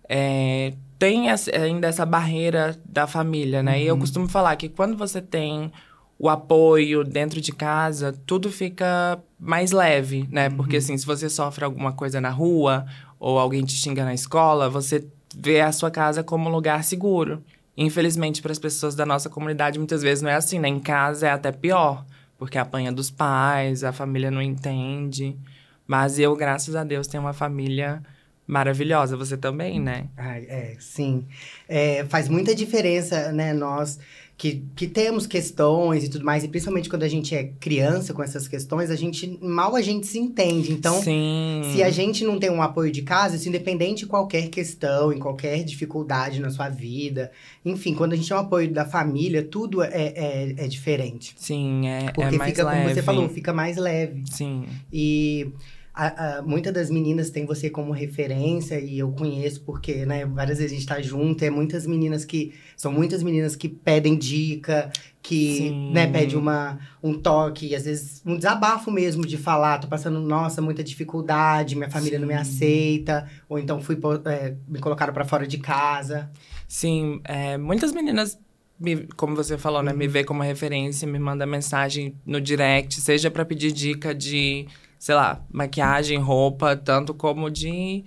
é, 0.07 0.73
tem 0.97 1.29
essa, 1.29 1.49
ainda 1.55 1.87
essa 1.87 2.05
barreira 2.05 2.77
da 2.83 3.07
família, 3.07 3.63
né? 3.63 3.73
Uhum. 3.73 3.77
E 3.77 3.87
eu 3.87 3.93
uhum. 3.93 4.01
costumo 4.01 4.27
falar 4.27 4.55
que 4.57 4.67
quando 4.67 4.97
você 4.97 5.21
tem 5.21 5.71
o 6.17 6.27
apoio 6.27 7.05
dentro 7.05 7.39
de 7.39 7.53
casa, 7.53 8.13
tudo 8.25 8.51
fica 8.51 9.17
mais 9.39 9.71
leve, 9.71 10.27
né? 10.29 10.49
Uhum. 10.49 10.57
Porque 10.57 10.77
assim, 10.77 10.97
se 10.97 11.05
você 11.05 11.29
sofre 11.29 11.63
alguma 11.63 11.93
coisa 11.93 12.19
na 12.19 12.29
rua 12.29 12.85
ou 13.17 13.39
alguém 13.39 13.63
te 13.63 13.73
xinga 13.73 14.03
na 14.03 14.13
escola, 14.13 14.69
você 14.69 15.07
vê 15.33 15.61
a 15.61 15.71
sua 15.71 15.89
casa 15.89 16.23
como 16.23 16.49
um 16.49 16.51
lugar 16.51 16.83
seguro. 16.83 17.41
Infelizmente, 17.77 18.41
para 18.41 18.51
as 18.51 18.59
pessoas 18.59 18.95
da 18.95 19.05
nossa 19.05 19.29
comunidade, 19.29 19.79
muitas 19.79 20.01
vezes 20.01 20.21
não 20.21 20.29
é 20.29 20.35
assim, 20.35 20.59
né? 20.59 20.67
Em 20.67 20.81
casa 20.81 21.27
é 21.27 21.31
até 21.31 21.53
pior 21.53 22.03
porque 22.39 22.57
apanha 22.57 22.91
dos 22.91 23.11
pais, 23.11 23.83
a 23.83 23.91
família 23.91 24.31
não 24.31 24.41
entende. 24.41 25.37
Mas 25.85 26.17
eu, 26.17 26.35
graças 26.35 26.75
a 26.75 26.83
Deus, 26.85 27.05
tenho 27.05 27.21
uma 27.21 27.33
família 27.33 28.01
maravilhosa. 28.47 29.17
Você 29.17 29.35
também, 29.35 29.79
né? 29.79 30.07
Ah, 30.17 30.39
é, 30.39 30.77
sim. 30.79 31.27
É, 31.67 32.05
faz 32.05 32.29
muita 32.29 32.55
diferença, 32.55 33.31
né? 33.33 33.53
Nós 33.53 33.99
que, 34.39 34.63
que 34.73 34.87
temos 34.87 35.27
questões 35.27 36.05
e 36.05 36.09
tudo 36.09 36.23
mais, 36.23 36.45
e 36.45 36.47
principalmente 36.47 36.89
quando 36.89 37.03
a 37.03 37.09
gente 37.09 37.35
é 37.35 37.51
criança 37.59 38.13
com 38.13 38.23
essas 38.23 38.47
questões, 38.47 38.89
a 38.89 38.95
gente 38.95 39.37
mal 39.41 39.75
a 39.75 39.81
gente 39.81 40.07
se 40.07 40.17
entende. 40.17 40.71
Então, 40.71 41.03
Sim. 41.03 41.61
se 41.73 41.83
a 41.83 41.89
gente 41.89 42.23
não 42.23 42.39
tem 42.39 42.49
um 42.49 42.61
apoio 42.61 42.89
de 42.89 43.01
casa, 43.01 43.35
isso 43.35 43.49
independente 43.49 43.99
de 43.99 44.05
qualquer 44.05 44.47
questão, 44.47 45.11
em 45.11 45.19
qualquer 45.19 45.61
dificuldade 45.65 46.39
na 46.39 46.49
sua 46.49 46.69
vida, 46.69 47.33
enfim, 47.65 47.93
quando 47.93 48.13
a 48.13 48.15
gente 48.15 48.29
tem 48.29 48.37
um 48.37 48.39
apoio 48.39 48.71
da 48.71 48.85
família, 48.85 49.43
tudo 49.43 49.83
é, 49.83 49.89
é, 49.91 50.55
é 50.57 50.67
diferente. 50.69 51.35
Sim, 51.35 51.85
é, 51.85 52.09
Porque 52.13 52.35
é 52.35 52.37
mais 52.37 52.51
fica, 52.51 52.63
leve. 52.63 52.81
como 52.81 52.95
você 52.95 53.03
falou, 53.03 53.27
fica 53.27 53.51
mais 53.51 53.75
leve. 53.75 54.23
Sim. 54.31 54.63
E 54.91 55.51
a, 55.99 56.37
a, 56.37 56.41
muitas 56.41 56.73
das 56.73 56.89
meninas 56.89 57.29
têm 57.29 57.45
você 57.45 57.69
como 57.69 57.91
referência 57.91 58.79
e 58.79 58.99
eu 58.99 59.11
conheço 59.11 59.61
porque, 59.65 60.05
né, 60.05 60.25
várias 60.25 60.57
vezes 60.59 60.71
a 60.71 60.75
gente 60.75 60.87
tá 60.87 61.01
junto, 61.01 61.43
é 61.43 61.49
muitas 61.49 61.85
meninas 61.85 62.23
que 62.23 62.53
são 62.77 62.89
muitas 62.89 63.21
meninas 63.21 63.53
que 63.53 63.67
pedem 63.67 64.17
dica, 64.17 64.89
que, 65.21 65.57
Sim. 65.57 65.91
né, 65.91 66.07
pede 66.07 66.37
uma 66.37 66.79
um 67.03 67.13
toque, 67.13 67.75
às 67.75 67.83
vezes 67.83 68.21
um 68.25 68.37
desabafo 68.37 68.89
mesmo 68.89 69.25
de 69.25 69.35
falar, 69.35 69.79
tô 69.79 69.89
passando, 69.89 70.21
nossa, 70.21 70.61
muita 70.61 70.81
dificuldade, 70.81 71.75
minha 71.75 71.89
família 71.89 72.17
Sim. 72.17 72.21
não 72.21 72.27
me 72.29 72.33
aceita, 72.33 73.29
ou 73.49 73.59
então 73.59 73.81
fui 73.81 73.99
é, 74.25 74.55
me 74.69 74.79
colocaram 74.79 75.13
para 75.13 75.25
fora 75.25 75.45
de 75.45 75.57
casa. 75.57 76.31
Sim, 76.65 77.19
é, 77.25 77.57
muitas 77.57 77.91
meninas 77.91 78.39
me, 78.79 79.05
como 79.17 79.35
você 79.35 79.57
falou, 79.57 79.83
né, 79.83 79.91
me 79.91 80.05
uhum. 80.05 80.11
vê 80.11 80.23
como 80.23 80.41
referência, 80.43 81.05
me 81.05 81.19
manda 81.19 81.45
mensagem 81.45 82.15
no 82.25 82.39
direct, 82.39 83.01
seja 83.01 83.29
para 83.29 83.43
pedir 83.43 83.73
dica 83.73 84.15
de 84.15 84.65
sei 84.99 85.15
lá, 85.15 85.41
maquiagem, 85.51 86.19
roupa, 86.19 86.75
tanto 86.75 87.13
como 87.13 87.49
de, 87.49 88.03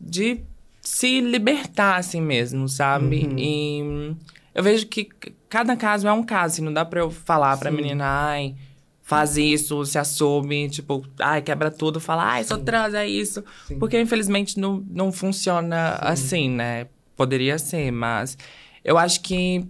de 0.00 0.40
se 0.80 1.20
libertar 1.20 1.96
assim 1.96 2.22
mesmo, 2.22 2.68
sabe? 2.68 3.26
Uhum. 3.26 3.36
E 3.36 4.16
eu 4.54 4.62
vejo 4.62 4.86
que 4.86 5.08
cada 5.48 5.76
caso 5.76 6.08
é 6.08 6.12
um 6.12 6.22
caso, 6.22 6.54
assim, 6.54 6.62
não 6.62 6.72
dá 6.72 6.84
pra 6.84 7.00
eu 7.00 7.10
falar 7.10 7.54
Sim. 7.56 7.60
pra 7.60 7.70
menina, 7.70 8.04
ai, 8.06 8.54
faz 9.02 9.36
isso, 9.36 9.84
se 9.84 9.98
assume, 9.98 10.70
tipo, 10.70 11.04
ai, 11.18 11.42
quebra 11.42 11.70
tudo, 11.70 11.98
fala, 12.00 12.24
ai, 12.24 12.44
sou 12.44 12.58
trans, 12.58 12.94
é 12.94 13.06
isso. 13.06 13.44
Sim. 13.66 13.78
Porque 13.78 14.00
infelizmente 14.00 14.58
não, 14.58 14.84
não 14.88 15.10
funciona 15.10 15.96
Sim. 15.96 15.98
assim, 16.02 16.48
né? 16.48 16.86
poderia 17.20 17.58
ser, 17.58 17.90
mas 17.90 18.38
eu 18.82 18.96
acho 18.96 19.20
que 19.20 19.62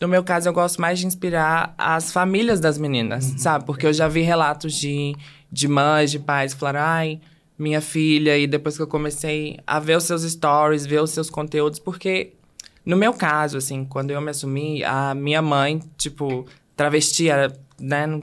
no 0.00 0.06
meu 0.06 0.22
caso, 0.24 0.48
eu 0.48 0.52
gosto 0.52 0.80
mais 0.80 0.98
de 0.98 1.06
inspirar 1.06 1.74
as 1.78 2.12
famílias 2.12 2.58
das 2.58 2.76
meninas, 2.76 3.30
uhum. 3.30 3.38
sabe? 3.38 3.64
Porque 3.64 3.86
eu 3.86 3.92
já 3.92 4.08
vi 4.08 4.22
relatos 4.22 4.74
de, 4.74 5.14
de 5.52 5.68
mães, 5.68 6.10
de 6.10 6.18
pais 6.18 6.54
falaram, 6.54 6.80
ai, 6.80 7.20
minha 7.58 7.80
filha, 7.80 8.38
e 8.38 8.46
depois 8.46 8.76
que 8.76 8.82
eu 8.82 8.86
comecei 8.86 9.58
a 9.66 9.78
ver 9.78 9.98
os 9.98 10.04
seus 10.04 10.22
stories, 10.22 10.86
ver 10.86 11.02
os 11.02 11.10
seus 11.10 11.28
conteúdos, 11.28 11.78
porque 11.78 12.32
no 12.84 12.96
meu 12.96 13.12
caso, 13.12 13.58
assim, 13.58 13.84
quando 13.84 14.10
eu 14.10 14.20
me 14.20 14.30
assumi, 14.30 14.82
a 14.82 15.14
minha 15.14 15.42
mãe, 15.42 15.80
tipo, 15.96 16.46
travesti, 16.74 17.28
era, 17.28 17.52
né, 17.78 18.06
não, 18.06 18.20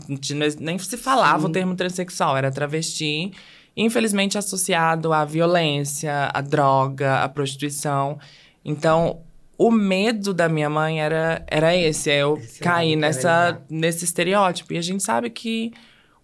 nem 0.60 0.78
se 0.80 0.98
falava 0.98 1.42
Sim. 1.42 1.46
o 1.46 1.50
termo 1.50 1.76
transexual, 1.76 2.36
era 2.36 2.52
travesti, 2.52 3.32
infelizmente 3.78 4.38
associado 4.38 5.14
à 5.14 5.24
violência, 5.24 6.30
à 6.34 6.42
droga, 6.42 7.20
à 7.24 7.30
prostituição. 7.30 8.20
Então, 8.66 9.22
o 9.58 9.72
medo 9.72 10.34
da 10.34 10.50
minha 10.50 10.70
mãe 10.70 11.02
era, 11.02 11.46
era 11.48 11.76
esse, 11.76 12.10
é 12.10 12.18
eu 12.18 12.38
esse 12.38 12.60
cair 12.60 12.96
nessa, 12.98 13.62
nesse 13.70 14.04
estereótipo. 14.04 14.74
E 14.74 14.78
a 14.78 14.82
gente 14.82 15.04
sabe 15.04 15.30
que 15.30 15.72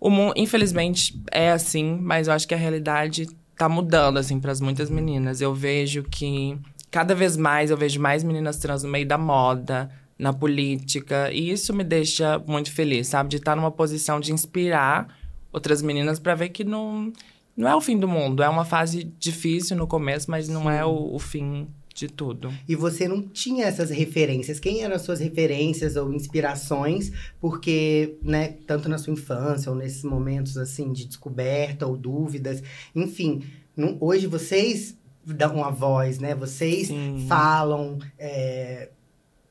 o 0.06 0.10
mundo, 0.12 0.34
infelizmente, 0.38 1.20
é 1.32 1.50
assim, 1.50 1.98
mas 2.00 2.28
eu 2.28 2.34
acho 2.36 2.48
que 2.48 2.54
a 2.54 2.58
realidade 2.58 3.28
tá 3.58 3.68
mudando, 3.68 4.18
assim, 4.18 4.40
para 4.40 4.54
muitas 4.62 4.88
meninas. 4.88 5.42
Eu 5.42 5.52
vejo 5.52 6.04
que 6.04 6.56
cada 6.92 7.16
vez 7.16 7.36
mais 7.36 7.72
eu 7.72 7.78
vejo 7.78 8.00
mais 8.00 8.24
meninas 8.24 8.58
trans 8.60 8.84
no 8.84 8.90
meio 8.90 9.08
da 9.08 9.18
moda, 9.18 9.90
na 10.18 10.32
política, 10.32 11.32
e 11.34 11.50
isso 11.50 11.74
me 11.74 11.84
deixa 11.84 12.38
muito 12.46 12.72
feliz, 12.72 13.08
sabe? 13.08 13.32
De 13.32 13.38
estar 13.38 13.56
numa 13.56 13.72
posição 13.72 14.20
de 14.20 14.32
inspirar 14.32 15.08
outras 15.52 15.82
meninas 15.82 16.20
para 16.20 16.36
ver 16.36 16.50
que 16.50 16.64
não, 16.64 17.12
não 17.58 17.68
é 17.68 17.76
o 17.76 17.82
fim 17.82 17.98
do 17.98 18.08
mundo. 18.08 18.44
É 18.44 18.48
uma 18.48 18.64
fase 18.64 19.06
difícil 19.18 19.76
no 19.76 19.88
começo, 19.88 20.30
mas 20.30 20.48
não 20.48 20.70
é 20.70 20.86
o, 20.86 21.16
o 21.16 21.18
fim 21.18 21.68
de 21.96 22.10
tudo. 22.10 22.54
E 22.68 22.76
você 22.76 23.08
não 23.08 23.22
tinha 23.22 23.66
essas 23.66 23.90
referências. 23.90 24.60
Quem 24.60 24.84
eram 24.84 24.96
as 24.96 25.02
suas 25.02 25.22
referências 25.22 25.96
ou 25.96 26.14
inspirações? 26.14 27.12
Porque, 27.40 28.18
né, 28.22 28.56
tanto 28.68 28.90
na 28.90 28.98
sua 28.98 29.14
infância 29.14 29.72
ou 29.72 29.78
nesses 29.78 30.04
momentos 30.04 30.58
assim 30.58 30.92
de 30.92 31.06
descoberta 31.06 31.88
ou 31.88 31.96
dúvidas, 31.96 32.62
enfim, 32.94 33.44
não, 33.78 33.98
hoje 34.02 34.28
vocês 34.28 34.98
dão 35.26 35.56
uma 35.56 35.72
voz, 35.72 36.20
né? 36.20 36.36
Vocês 36.36 36.88
Sim. 36.88 37.26
falam, 37.30 37.98
é, 38.20 38.90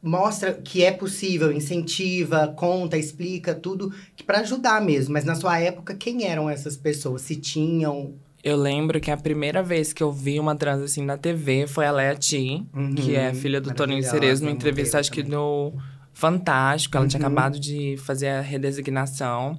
mostra 0.03 0.53
que 0.53 0.85
é 0.85 0.93
possível, 0.93 1.51
incentiva, 1.51 2.49
conta, 2.49 2.99
explica 2.99 3.55
tudo 3.55 3.91
que 4.15 4.23
para 4.23 4.41
ajudar 4.41 4.83
mesmo. 4.83 5.15
Mas 5.15 5.25
na 5.25 5.35
sua 5.35 5.59
época, 5.59 5.95
quem 5.95 6.27
eram 6.27 6.51
essas 6.51 6.77
pessoas? 6.77 7.23
Se 7.23 7.37
tinham 7.37 8.15
eu 8.45 8.57
lembro 8.57 9.01
que 9.01 9.11
a 9.11 9.17
primeira 9.17 9.63
vez 9.63 9.93
que 9.93 10.03
eu 10.03 10.13
vi 10.13 10.39
uma 10.39 10.55
trans 10.55 10.83
assim 10.83 11.05
na 11.05 11.17
TV 11.17 11.67
foi 11.67 11.87
a 11.87 11.91
Lea 11.91 12.15
Ti, 12.15 12.65
uhum, 12.73 12.95
que 12.95 13.17
é 13.17 13.35
filha 13.35 13.61
do 13.61 13.75
Toninho 13.75 14.03
Cerezo, 14.03 14.45
numa 14.45 14.53
entrevista, 14.53 14.99
acho 14.99 15.11
que 15.11 15.23
no 15.23 15.73
Fantástico. 16.15 16.97
Ela 16.97 17.05
uhum. 17.05 17.09
tinha 17.09 17.21
acabado 17.21 17.59
de 17.59 17.97
fazer 17.99 18.29
a 18.29 18.41
redesignação. 18.41 19.59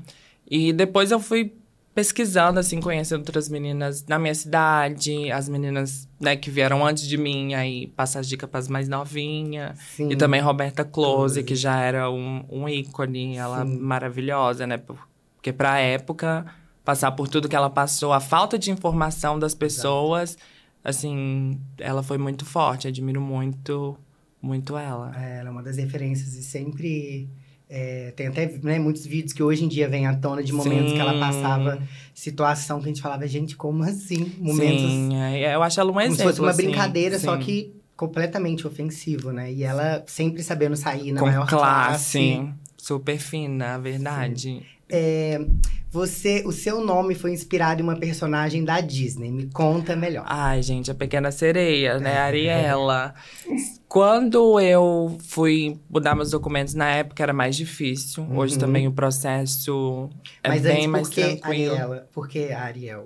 E 0.50 0.72
depois 0.72 1.12
eu 1.12 1.20
fui 1.20 1.54
pesquisando, 1.94 2.60
assim, 2.60 2.82
conhecendo 2.82 3.20
outras 3.20 3.48
meninas 3.48 4.06
na 4.06 4.18
minha 4.18 4.36
cidade, 4.36 5.32
as 5.32 5.48
meninas, 5.48 6.10
né, 6.20 6.36
que 6.36 6.50
vieram 6.50 6.86
antes 6.86 7.08
de 7.08 7.18
mim, 7.18 7.54
aí 7.54 7.88
passar 7.88 8.20
as 8.20 8.27
dicas 8.27 8.50
para 8.50 8.60
as 8.60 8.68
mais 8.68 8.89
novinhas. 8.89 9.77
E 10.00 10.15
também 10.15 10.42
Roberta 10.42 10.84
Close, 10.84 11.36
Close, 11.36 11.44
que 11.44 11.56
já 11.56 11.80
era 11.80 12.10
um, 12.10 12.44
um 12.50 12.68
ícone, 12.68 13.38
ela 13.38 13.65
Sim. 13.65 13.77
maravilhosa, 13.77 14.68
né? 14.68 14.77
Porque 14.77 15.54
pra 15.54 15.80
época 15.80 16.46
passar 16.86 17.12
por 17.13 17.27
tudo 17.27 17.50
que 17.50 17.56
ela 17.56 17.70
passou, 17.70 18.13
a 18.13 18.20
falta 18.20 18.58
de 18.58 18.70
informação 18.70 19.39
das 19.39 19.56
pessoas, 19.56 20.32
Exato. 20.32 20.44
assim, 20.84 21.60
ela 21.80 22.04
foi 22.04 22.20
muito 22.20 22.46
forte. 22.46 22.88
Admiro 22.88 23.20
muito, 23.20 23.98
muito 24.39 24.77
ela. 24.77 25.12
É, 25.20 25.39
ela 25.39 25.50
é 25.50 25.51
uma 25.51 25.63
das 25.63 25.77
referências 25.77 26.36
e 26.36 26.44
sempre. 26.44 27.27
É, 27.68 28.13
tem 28.15 28.27
até 28.27 28.46
né, 28.62 28.77
muitos 28.77 29.08
vídeos 29.08 29.34
que 29.34 29.42
hoje 29.42 29.65
em 29.65 29.68
dia 29.68 29.89
vêm 29.89 30.06
à 30.06 30.15
tona 30.15 30.44
de 30.44 30.54
momentos 30.54 30.92
Sim. 30.92 30.96
que 30.96 31.01
ela 31.01 31.20
passava 31.20 31.82
situação 32.13 32.77
que 32.77 32.86
a 32.86 32.88
gente 32.89 33.01
falava, 33.01 33.27
gente, 33.27 33.56
como 33.56 33.84
assim? 33.84 34.34
Momentos. 34.38 34.82
Sim, 34.82 35.15
é, 35.18 35.56
eu 35.56 35.63
acho 35.63 35.80
ela 35.80 35.92
um 35.92 36.00
exemplo. 36.00 36.18
Como 36.18 36.30
se 36.30 36.36
fosse 36.36 36.42
uma 36.42 36.51
assim, 36.51 36.68
brincadeira, 36.68 37.18
sim. 37.18 37.25
só 37.25 37.36
que 37.38 37.74
completamente 37.98 38.68
ofensivo, 38.68 39.32
né? 39.32 39.51
E 39.51 39.63
ela 39.63 40.04
sempre 40.06 40.44
sabendo 40.44 40.75
sair 40.75 41.12
na 41.12 41.22
Com 41.22 41.25
maior 41.25 41.48
classe. 41.48 42.20
classe. 42.20 42.54
Super 42.77 43.18
fina, 43.18 43.80
verdade. 43.80 44.63
É, 44.89 45.44
você, 45.96 46.44
o 46.46 46.51
seu 46.51 46.82
nome 46.82 47.15
foi 47.15 47.32
inspirado 47.32 47.80
em 47.80 47.84
uma 47.84 47.96
personagem 47.96 48.65
da 48.65 48.82
Disney. 48.82 49.32
Me 49.32 49.48
conta 49.48 49.96
melhor. 49.96 50.25
Ai, 50.27 50.62
gente, 50.62 50.92
a 50.92 50.94
Pequena 50.94 51.32
Sereia, 51.32 52.00
né? 52.00 52.18
Ariela. 52.18 53.13
Quando 53.88 54.60
eu 54.60 55.18
fui 55.25 55.80
mudar 55.89 56.13
meus 56.13 56.32
documentos, 56.32 56.74
na 56.74 56.89
época 56.89 57.24
era 57.24 57.32
mais 57.32 57.56
difícil. 57.56 58.24
Uhum. 58.24 58.39
Hoje 58.39 58.60
também 58.60 58.88
o 58.88 58.92
processo 58.92 60.10
é 60.44 60.50
Mas 60.50 60.63
bem 60.63 60.74
antes, 60.74 60.88
mais 60.88 61.08
por 61.08 61.15
que 61.15 61.22
tranquilo. 61.22 61.74
Ariela? 61.74 62.10
Por 62.12 62.27
que 62.27 62.51
Ariel? 62.51 63.06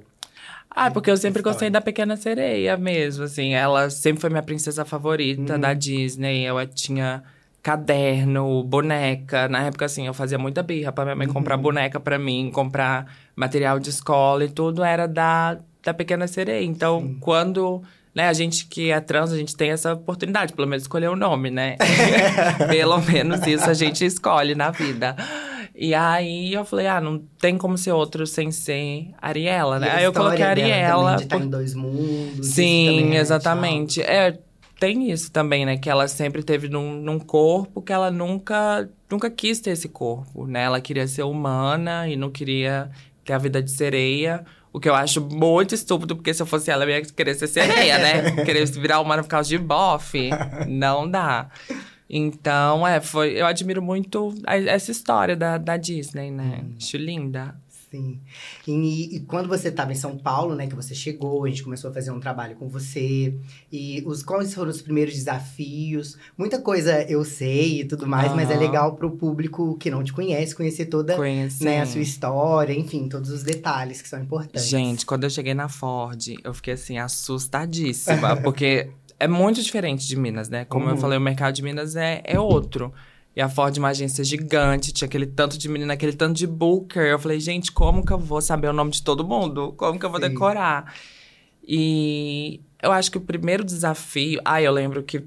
Ah, 0.67 0.89
porque 0.89 1.11
eu 1.11 1.17
sempre 1.17 1.41
gostei 1.41 1.69
da 1.69 1.81
Pequena 1.81 2.17
Sereia 2.17 2.75
mesmo, 2.75 3.23
assim. 3.23 3.53
Ela 3.53 3.89
sempre 3.89 4.21
foi 4.21 4.29
minha 4.31 4.41
princesa 4.41 4.83
favorita 4.83 5.53
uhum. 5.53 5.59
da 5.59 5.73
Disney. 5.73 6.43
Eu 6.43 6.65
tinha 6.67 7.23
caderno, 7.69 8.63
boneca. 8.63 9.47
Na 9.47 9.61
época, 9.61 9.85
assim, 9.85 10.07
eu 10.07 10.13
fazia 10.13 10.39
muita 10.39 10.63
birra 10.63 10.91
pra 10.91 11.05
minha 11.05 11.15
mãe 11.15 11.27
uhum. 11.27 11.33
comprar 11.33 11.55
boneca 11.55 11.99
pra 11.99 12.17
mim, 12.17 12.49
comprar 12.51 13.05
material 13.35 13.77
de 13.79 13.91
escola 13.91 14.43
e 14.43 14.49
tudo 14.49 14.83
era 14.83 15.07
da, 15.07 15.59
da 15.83 15.93
Pequena 15.93 16.27
Sereia. 16.27 16.65
Então, 16.65 16.99
Sim. 17.01 17.17
quando. 17.19 17.83
Né, 18.15 18.27
a 18.27 18.33
gente 18.33 18.65
que 18.65 18.89
é 18.89 18.99
trans, 18.99 19.31
a 19.31 19.37
gente 19.37 19.55
tem 19.55 19.69
essa 19.69 19.93
oportunidade, 19.93 20.51
pelo 20.53 20.67
menos 20.67 20.81
escolher 20.81 21.09
o 21.09 21.13
um 21.13 21.15
nome, 21.15 21.51
né? 21.51 21.77
pelo 22.67 22.99
menos 23.01 23.45
isso 23.45 23.69
a 23.69 23.73
gente 23.75 24.03
escolhe 24.03 24.55
na 24.55 24.71
vida. 24.71 25.15
E 25.75 25.93
aí 25.93 26.51
eu 26.51 26.65
falei, 26.65 26.87
ah, 26.87 26.99
não 26.99 27.19
tem 27.39 27.55
como 27.55 27.77
ser 27.77 27.91
outro 27.91 28.25
sem 28.25 28.51
ser 28.51 29.11
Ariela, 29.21 29.77
né? 29.79 29.91
aí 29.91 30.03
eu 30.03 30.11
coloquei 30.11 30.43
Ariela. 30.43 31.17
De 31.17 31.23
estar 31.23 31.37
em 31.37 31.47
dois 31.47 31.75
mundos. 31.75 32.47
Sim, 32.47 33.15
é 33.15 33.19
exatamente. 33.19 34.01
É, 34.01 34.39
tem 34.79 35.11
isso 35.11 35.31
também, 35.31 35.65
né? 35.65 35.77
Que 35.77 35.89
ela 35.89 36.07
sempre 36.07 36.41
teve 36.41 36.69
num, 36.69 36.93
num, 36.93 37.19
corpo 37.19 37.81
que 37.81 37.91
ela 37.91 38.09
nunca, 38.09 38.89
nunca 39.09 39.29
quis 39.29 39.59
ter 39.59 39.71
esse 39.71 39.89
corpo, 39.89 40.47
né? 40.47 40.63
Ela 40.63 40.79
queria 40.79 41.07
ser 41.07 41.23
humana 41.23 42.07
e 42.07 42.15
não 42.15 42.31
queria 42.31 42.89
ter 43.25 43.33
a 43.33 43.37
vida 43.37 43.61
de 43.61 43.71
sereia. 43.71 44.45
O 44.71 44.79
que 44.79 44.87
eu 44.87 44.95
acho 44.95 45.19
muito 45.21 45.75
estúpido, 45.75 46.15
porque 46.15 46.33
se 46.33 46.41
eu 46.41 46.45
fosse 46.45 46.71
ela, 46.71 46.85
eu 46.85 46.89
ia 46.89 47.01
querer 47.01 47.35
ser 47.35 47.47
sereia, 47.47 47.97
né? 47.97 48.31
querer 48.45 48.65
virar 48.67 49.01
humana 49.01 49.21
por 49.21 49.29
causa 49.29 49.49
de 49.49 49.57
bofe. 49.57 50.29
Não 50.67 51.09
dá. 51.09 51.49
Então, 52.09 52.87
é, 52.87 53.01
foi. 53.01 53.33
Eu 53.33 53.45
admiro 53.45 53.81
muito 53.81 54.33
a, 54.45 54.57
essa 54.57 54.91
história 54.91 55.35
da, 55.35 55.57
da 55.57 55.75
Disney, 55.75 56.31
né? 56.31 56.61
Hum. 56.63 56.75
Acho 56.77 56.97
linda. 56.97 57.55
Sim. 57.91 58.19
E, 58.67 59.15
e, 59.15 59.19
quando 59.21 59.47
você 59.47 59.69
estava 59.69 59.91
em 59.91 59.95
São 59.95 60.15
Paulo, 60.15 60.53
né, 60.53 60.67
que 60.67 60.75
você 60.75 60.93
chegou, 60.93 61.45
a 61.45 61.49
gente 61.49 61.63
começou 61.63 61.89
a 61.89 61.93
fazer 61.93 62.11
um 62.11 62.19
trabalho 62.19 62.55
com 62.55 62.69
você. 62.69 63.33
E 63.71 64.03
os 64.05 64.21
quais 64.21 64.53
foram 64.53 64.69
os 64.69 64.81
primeiros 64.81 65.15
desafios? 65.15 66.15
Muita 66.37 66.61
coisa 66.61 67.01
eu 67.09 67.25
sei 67.25 67.81
e 67.81 67.85
tudo 67.85 68.05
mais, 68.05 68.29
uhum. 68.29 68.35
mas 68.35 68.51
é 68.51 68.55
legal 68.55 68.95
para 68.95 69.07
o 69.07 69.11
público 69.11 69.75
que 69.77 69.89
não 69.89 70.03
te 70.03 70.13
conhece 70.13 70.55
conhecer 70.55 70.85
toda 70.85 71.17
né, 71.61 71.81
a 71.81 71.85
sua 71.85 72.01
história, 72.01 72.73
enfim, 72.73 73.07
todos 73.07 73.29
os 73.31 73.43
detalhes 73.43 74.01
que 74.01 74.09
são 74.09 74.21
importantes. 74.21 74.67
Gente, 74.67 75.05
quando 75.05 75.23
eu 75.23 75.29
cheguei 75.29 75.53
na 75.53 75.67
Ford, 75.67 76.35
eu 76.43 76.53
fiquei 76.53 76.73
assim 76.73 76.97
assustadíssima, 76.97 78.37
porque 78.37 78.89
é 79.19 79.27
muito 79.27 79.61
diferente 79.61 80.07
de 80.07 80.15
Minas, 80.15 80.49
né? 80.49 80.65
Como 80.65 80.85
uhum. 80.85 80.91
eu 80.91 80.97
falei, 80.97 81.17
o 81.17 81.21
mercado 81.21 81.53
de 81.55 81.63
Minas 81.63 81.95
é, 81.95 82.21
é 82.23 82.39
outro. 82.39 82.93
E 83.39 83.41
a 83.41 83.47
Ford, 83.47 83.77
uma 83.77 83.87
agência 83.87 84.21
gigante, 84.21 84.91
tinha 84.91 85.07
aquele 85.07 85.25
tanto 85.25 85.57
de 85.57 85.69
menina, 85.69 85.93
aquele 85.93 86.11
tanto 86.11 86.35
de 86.35 86.45
booker. 86.45 87.03
Eu 87.03 87.17
falei, 87.17 87.39
gente, 87.39 87.71
como 87.71 88.05
que 88.05 88.11
eu 88.11 88.19
vou 88.19 88.41
saber 88.41 88.67
o 88.67 88.73
nome 88.73 88.91
de 88.91 89.01
todo 89.01 89.25
mundo? 89.25 89.73
Como 89.77 89.97
que 89.97 90.05
eu 90.05 90.09
vou 90.09 90.19
Sim. 90.19 90.27
decorar? 90.27 90.93
E 91.65 92.59
eu 92.83 92.91
acho 92.91 93.09
que 93.09 93.17
o 93.17 93.21
primeiro 93.21 93.63
desafio. 93.63 94.41
Ah, 94.43 94.61
eu 94.61 94.73
lembro 94.73 95.03
que 95.03 95.23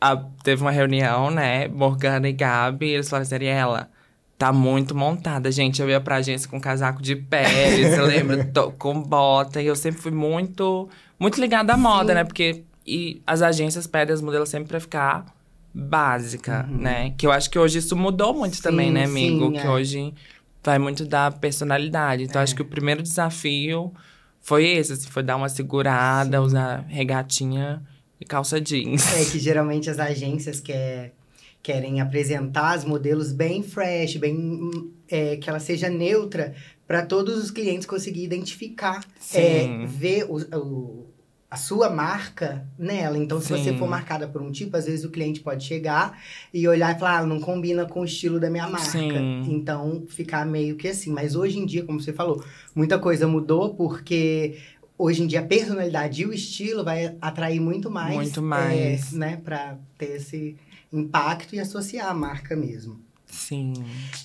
a, 0.00 0.16
teve 0.42 0.62
uma 0.62 0.70
reunião, 0.70 1.30
né? 1.30 1.68
Morgana 1.68 2.26
e 2.26 2.32
Gabi, 2.32 2.88
eles 2.88 3.10
falaram 3.10 3.24
assim, 3.24 3.34
Ariela, 3.34 3.90
tá 4.38 4.50
muito 4.50 4.94
montada. 4.94 5.52
Gente, 5.52 5.82
eu 5.82 5.90
ia 5.90 6.00
pra 6.00 6.16
agência 6.16 6.48
com 6.48 6.58
casaco 6.58 7.02
de 7.02 7.16
pele, 7.16 7.86
você 7.86 8.00
lembra? 8.00 8.44
Tô, 8.50 8.72
com 8.72 8.98
bota. 9.02 9.60
E 9.60 9.66
eu 9.66 9.76
sempre 9.76 10.00
fui 10.00 10.12
muito, 10.12 10.88
muito 11.20 11.38
ligada 11.38 11.74
à 11.74 11.76
moda, 11.76 12.12
Sim. 12.12 12.14
né? 12.14 12.24
Porque 12.24 12.64
e 12.86 13.20
as 13.26 13.42
agências 13.42 13.86
pedem 13.86 14.14
as 14.14 14.22
modelos 14.22 14.48
sempre 14.48 14.68
pra 14.68 14.80
ficar 14.80 15.26
básica, 15.74 16.66
uhum. 16.68 16.78
né? 16.78 17.14
Que 17.16 17.26
eu 17.26 17.32
acho 17.32 17.50
que 17.50 17.58
hoje 17.58 17.78
isso 17.78 17.96
mudou 17.96 18.34
muito 18.34 18.56
sim, 18.56 18.62
também, 18.62 18.90
né, 18.90 19.04
amigo? 19.04 19.46
Sim, 19.46 19.52
que 19.52 19.66
é. 19.66 19.70
hoje 19.70 20.14
vai 20.62 20.78
muito 20.78 21.04
da 21.04 21.30
personalidade. 21.30 22.24
Então, 22.24 22.40
é. 22.40 22.44
acho 22.44 22.54
que 22.54 22.62
o 22.62 22.66
primeiro 22.66 23.02
desafio 23.02 23.92
foi 24.40 24.66
esse, 24.66 24.92
assim, 24.92 25.08
foi 25.08 25.22
dar 25.22 25.36
uma 25.36 25.48
segurada, 25.48 26.38
sim. 26.38 26.44
usar 26.44 26.84
regatinha 26.88 27.82
e 28.20 28.24
calça 28.24 28.60
jeans. 28.60 29.06
É 29.14 29.24
que 29.24 29.38
geralmente 29.40 29.88
as 29.88 29.98
agências 29.98 30.60
quer, 30.60 31.14
querem 31.62 32.00
apresentar 32.00 32.74
as 32.74 32.84
modelos 32.84 33.32
bem 33.32 33.62
fresh, 33.62 34.16
bem 34.16 34.92
é, 35.08 35.36
que 35.36 35.48
ela 35.48 35.58
seja 35.58 35.88
neutra 35.88 36.54
para 36.86 37.06
todos 37.06 37.42
os 37.42 37.50
clientes 37.50 37.86
conseguir 37.86 38.24
identificar, 38.24 39.02
é, 39.32 39.86
ver 39.86 40.26
o, 40.28 40.36
o 40.58 41.11
a 41.52 41.56
sua 41.56 41.90
marca 41.90 42.66
nela. 42.78 43.18
Então, 43.18 43.38
se 43.38 43.48
Sim. 43.48 43.62
você 43.62 43.76
for 43.76 43.86
marcada 43.86 44.26
por 44.26 44.40
um 44.40 44.50
tipo, 44.50 44.74
às 44.74 44.86
vezes 44.86 45.04
o 45.04 45.10
cliente 45.10 45.40
pode 45.40 45.62
chegar 45.64 46.18
e 46.52 46.66
olhar 46.66 46.96
e 46.96 46.98
falar, 46.98 47.18
ah, 47.18 47.26
não 47.26 47.38
combina 47.40 47.84
com 47.84 48.00
o 48.00 48.04
estilo 48.06 48.40
da 48.40 48.48
minha 48.48 48.66
marca. 48.66 48.90
Sim. 48.90 49.42
Então, 49.52 50.04
ficar 50.08 50.46
meio 50.46 50.76
que 50.76 50.88
assim. 50.88 51.10
Mas 51.12 51.36
hoje 51.36 51.58
em 51.58 51.66
dia, 51.66 51.84
como 51.84 52.00
você 52.00 52.10
falou, 52.10 52.42
muita 52.74 52.98
coisa 52.98 53.28
mudou 53.28 53.74
porque 53.74 54.56
hoje 54.96 55.22
em 55.22 55.26
dia 55.26 55.40
a 55.40 55.44
personalidade 55.44 56.22
e 56.22 56.26
o 56.26 56.32
estilo 56.32 56.82
vai 56.82 57.18
atrair 57.20 57.60
muito 57.60 57.90
mais. 57.90 58.14
Muito 58.14 58.40
mais. 58.40 59.12
é, 59.12 59.16
né, 59.18 59.40
pra 59.44 59.76
ter 59.98 60.16
esse 60.16 60.56
impacto 60.90 61.54
e 61.54 61.60
associar 61.60 62.08
a 62.08 62.14
marca 62.14 62.56
mesmo. 62.56 62.98
Sim. 63.26 63.74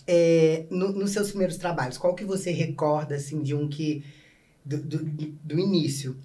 É, 0.07 0.65
no- 0.72 0.93
nos 0.93 1.12
seus 1.12 1.27
primeiros 1.31 1.57
trabalhos, 1.57 1.98
qual 1.98 2.15
que 2.15 2.24
você 2.24 2.51
recorda, 2.51 3.15
assim, 3.15 3.41
de 3.41 3.53
um 3.53 3.67
que... 3.67 4.01
Do, 4.65 4.77
do, 4.79 4.98
do 5.46 5.57
início, 5.57 6.17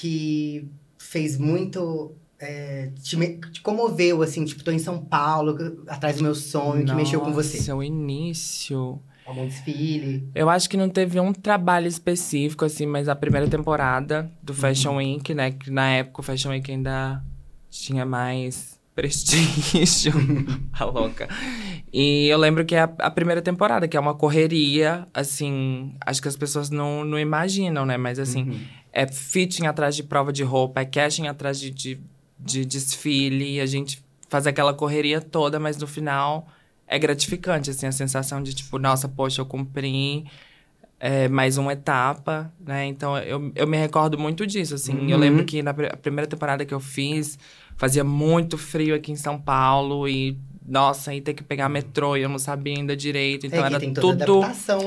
que 0.00 0.68
fez 0.98 1.36
muito... 1.38 2.12
é, 2.38 2.90
te, 3.02 3.16
me- 3.16 3.38
te 3.52 3.60
comoveu, 3.62 4.22
assim, 4.22 4.44
tipo, 4.44 4.62
tô 4.62 4.70
em 4.70 4.78
São 4.78 5.04
Paulo, 5.04 5.56
atrás 5.88 6.16
do 6.18 6.22
meu 6.22 6.34
sonho, 6.34 6.84
que 6.86 6.94
mexeu 6.94 7.20
com 7.20 7.32
você. 7.32 7.56
Nossa, 7.58 7.74
o 7.76 7.82
início. 7.82 9.00
Algum 9.26 9.46
desfile. 9.46 10.28
Eu 10.34 10.48
acho 10.48 10.70
que 10.70 10.76
não 10.76 10.88
teve 10.88 11.18
um 11.20 11.32
trabalho 11.32 11.86
específico, 11.88 12.64
assim, 12.64 12.86
mas 12.86 13.08
a 13.08 13.16
primeira 13.16 13.46
temporada 13.48 14.30
do 14.42 14.54
Fashion 14.54 14.96
Week, 14.96 15.34
né? 15.34 15.50
Que 15.50 15.70
na 15.70 15.88
época 15.90 16.20
o 16.20 16.22
Fashion 16.24 16.50
Week 16.50 16.70
ainda 16.70 17.22
tinha 17.70 18.06
mais 18.06 18.78
prestígio. 18.94 20.12
a 20.72 20.84
louca. 20.86 21.28
E 21.92 22.26
eu 22.28 22.38
lembro 22.38 22.64
que 22.64 22.74
é 22.74 22.80
a, 22.80 22.90
a 22.98 23.10
primeira 23.10 23.40
temporada, 23.42 23.86
que 23.88 23.96
é 23.96 24.00
uma 24.00 24.14
correria, 24.14 25.06
assim, 25.12 25.94
acho 26.06 26.20
que 26.22 26.28
as 26.28 26.36
pessoas 26.36 26.70
não, 26.70 27.04
não 27.04 27.18
imaginam, 27.18 27.84
né? 27.84 27.96
Mas 27.96 28.18
assim, 28.18 28.44
Uhum. 28.44 28.60
É 28.92 29.06
fitting 29.06 29.66
atrás 29.66 29.94
de 29.96 30.02
prova 30.02 30.32
de 30.32 30.42
roupa, 30.42 30.80
é 30.80 30.84
casting 30.84 31.26
atrás 31.26 31.58
de, 31.60 31.70
de, 31.70 32.00
de 32.38 32.64
desfile, 32.64 33.60
a 33.60 33.66
gente 33.66 34.02
faz 34.28 34.46
aquela 34.46 34.74
correria 34.74 35.20
toda, 35.20 35.58
mas 35.58 35.76
no 35.76 35.86
final 35.86 36.48
é 36.86 36.98
gratificante, 36.98 37.70
assim, 37.70 37.86
a 37.86 37.92
sensação 37.92 38.42
de 38.42 38.54
tipo, 38.54 38.78
nossa, 38.78 39.08
poxa, 39.08 39.40
eu 39.40 39.46
cumpri 39.46 40.24
é, 41.00 41.28
mais 41.28 41.56
uma 41.58 41.72
etapa, 41.72 42.52
né? 42.58 42.86
Então 42.86 43.16
eu, 43.18 43.52
eu 43.54 43.66
me 43.66 43.76
recordo 43.76 44.18
muito 44.18 44.46
disso, 44.46 44.74
assim. 44.74 44.92
Eu 45.10 45.16
Uhum. 45.16 45.16
lembro 45.18 45.44
que 45.44 45.62
na 45.62 45.70
a 45.70 45.96
primeira 45.96 46.26
temporada 46.26 46.64
que 46.64 46.74
eu 46.74 46.80
fiz, 46.80 47.38
fazia 47.76 48.02
muito 48.02 48.58
frio 48.58 48.94
aqui 48.94 49.12
em 49.12 49.16
São 49.16 49.38
Paulo 49.40 50.08
e. 50.08 50.36
Nossa, 50.68 51.12
aí 51.12 51.20
ter 51.22 51.32
que 51.32 51.42
pegar 51.42 51.68
metrô 51.70 52.14
e 52.14 52.22
eu 52.22 52.28
não 52.28 52.38
sabia 52.38 52.76
ainda 52.76 52.94
direito. 52.94 53.46
Então 53.46 53.64
é, 53.64 53.66
era 53.66 53.80
tudo. 53.80 54.40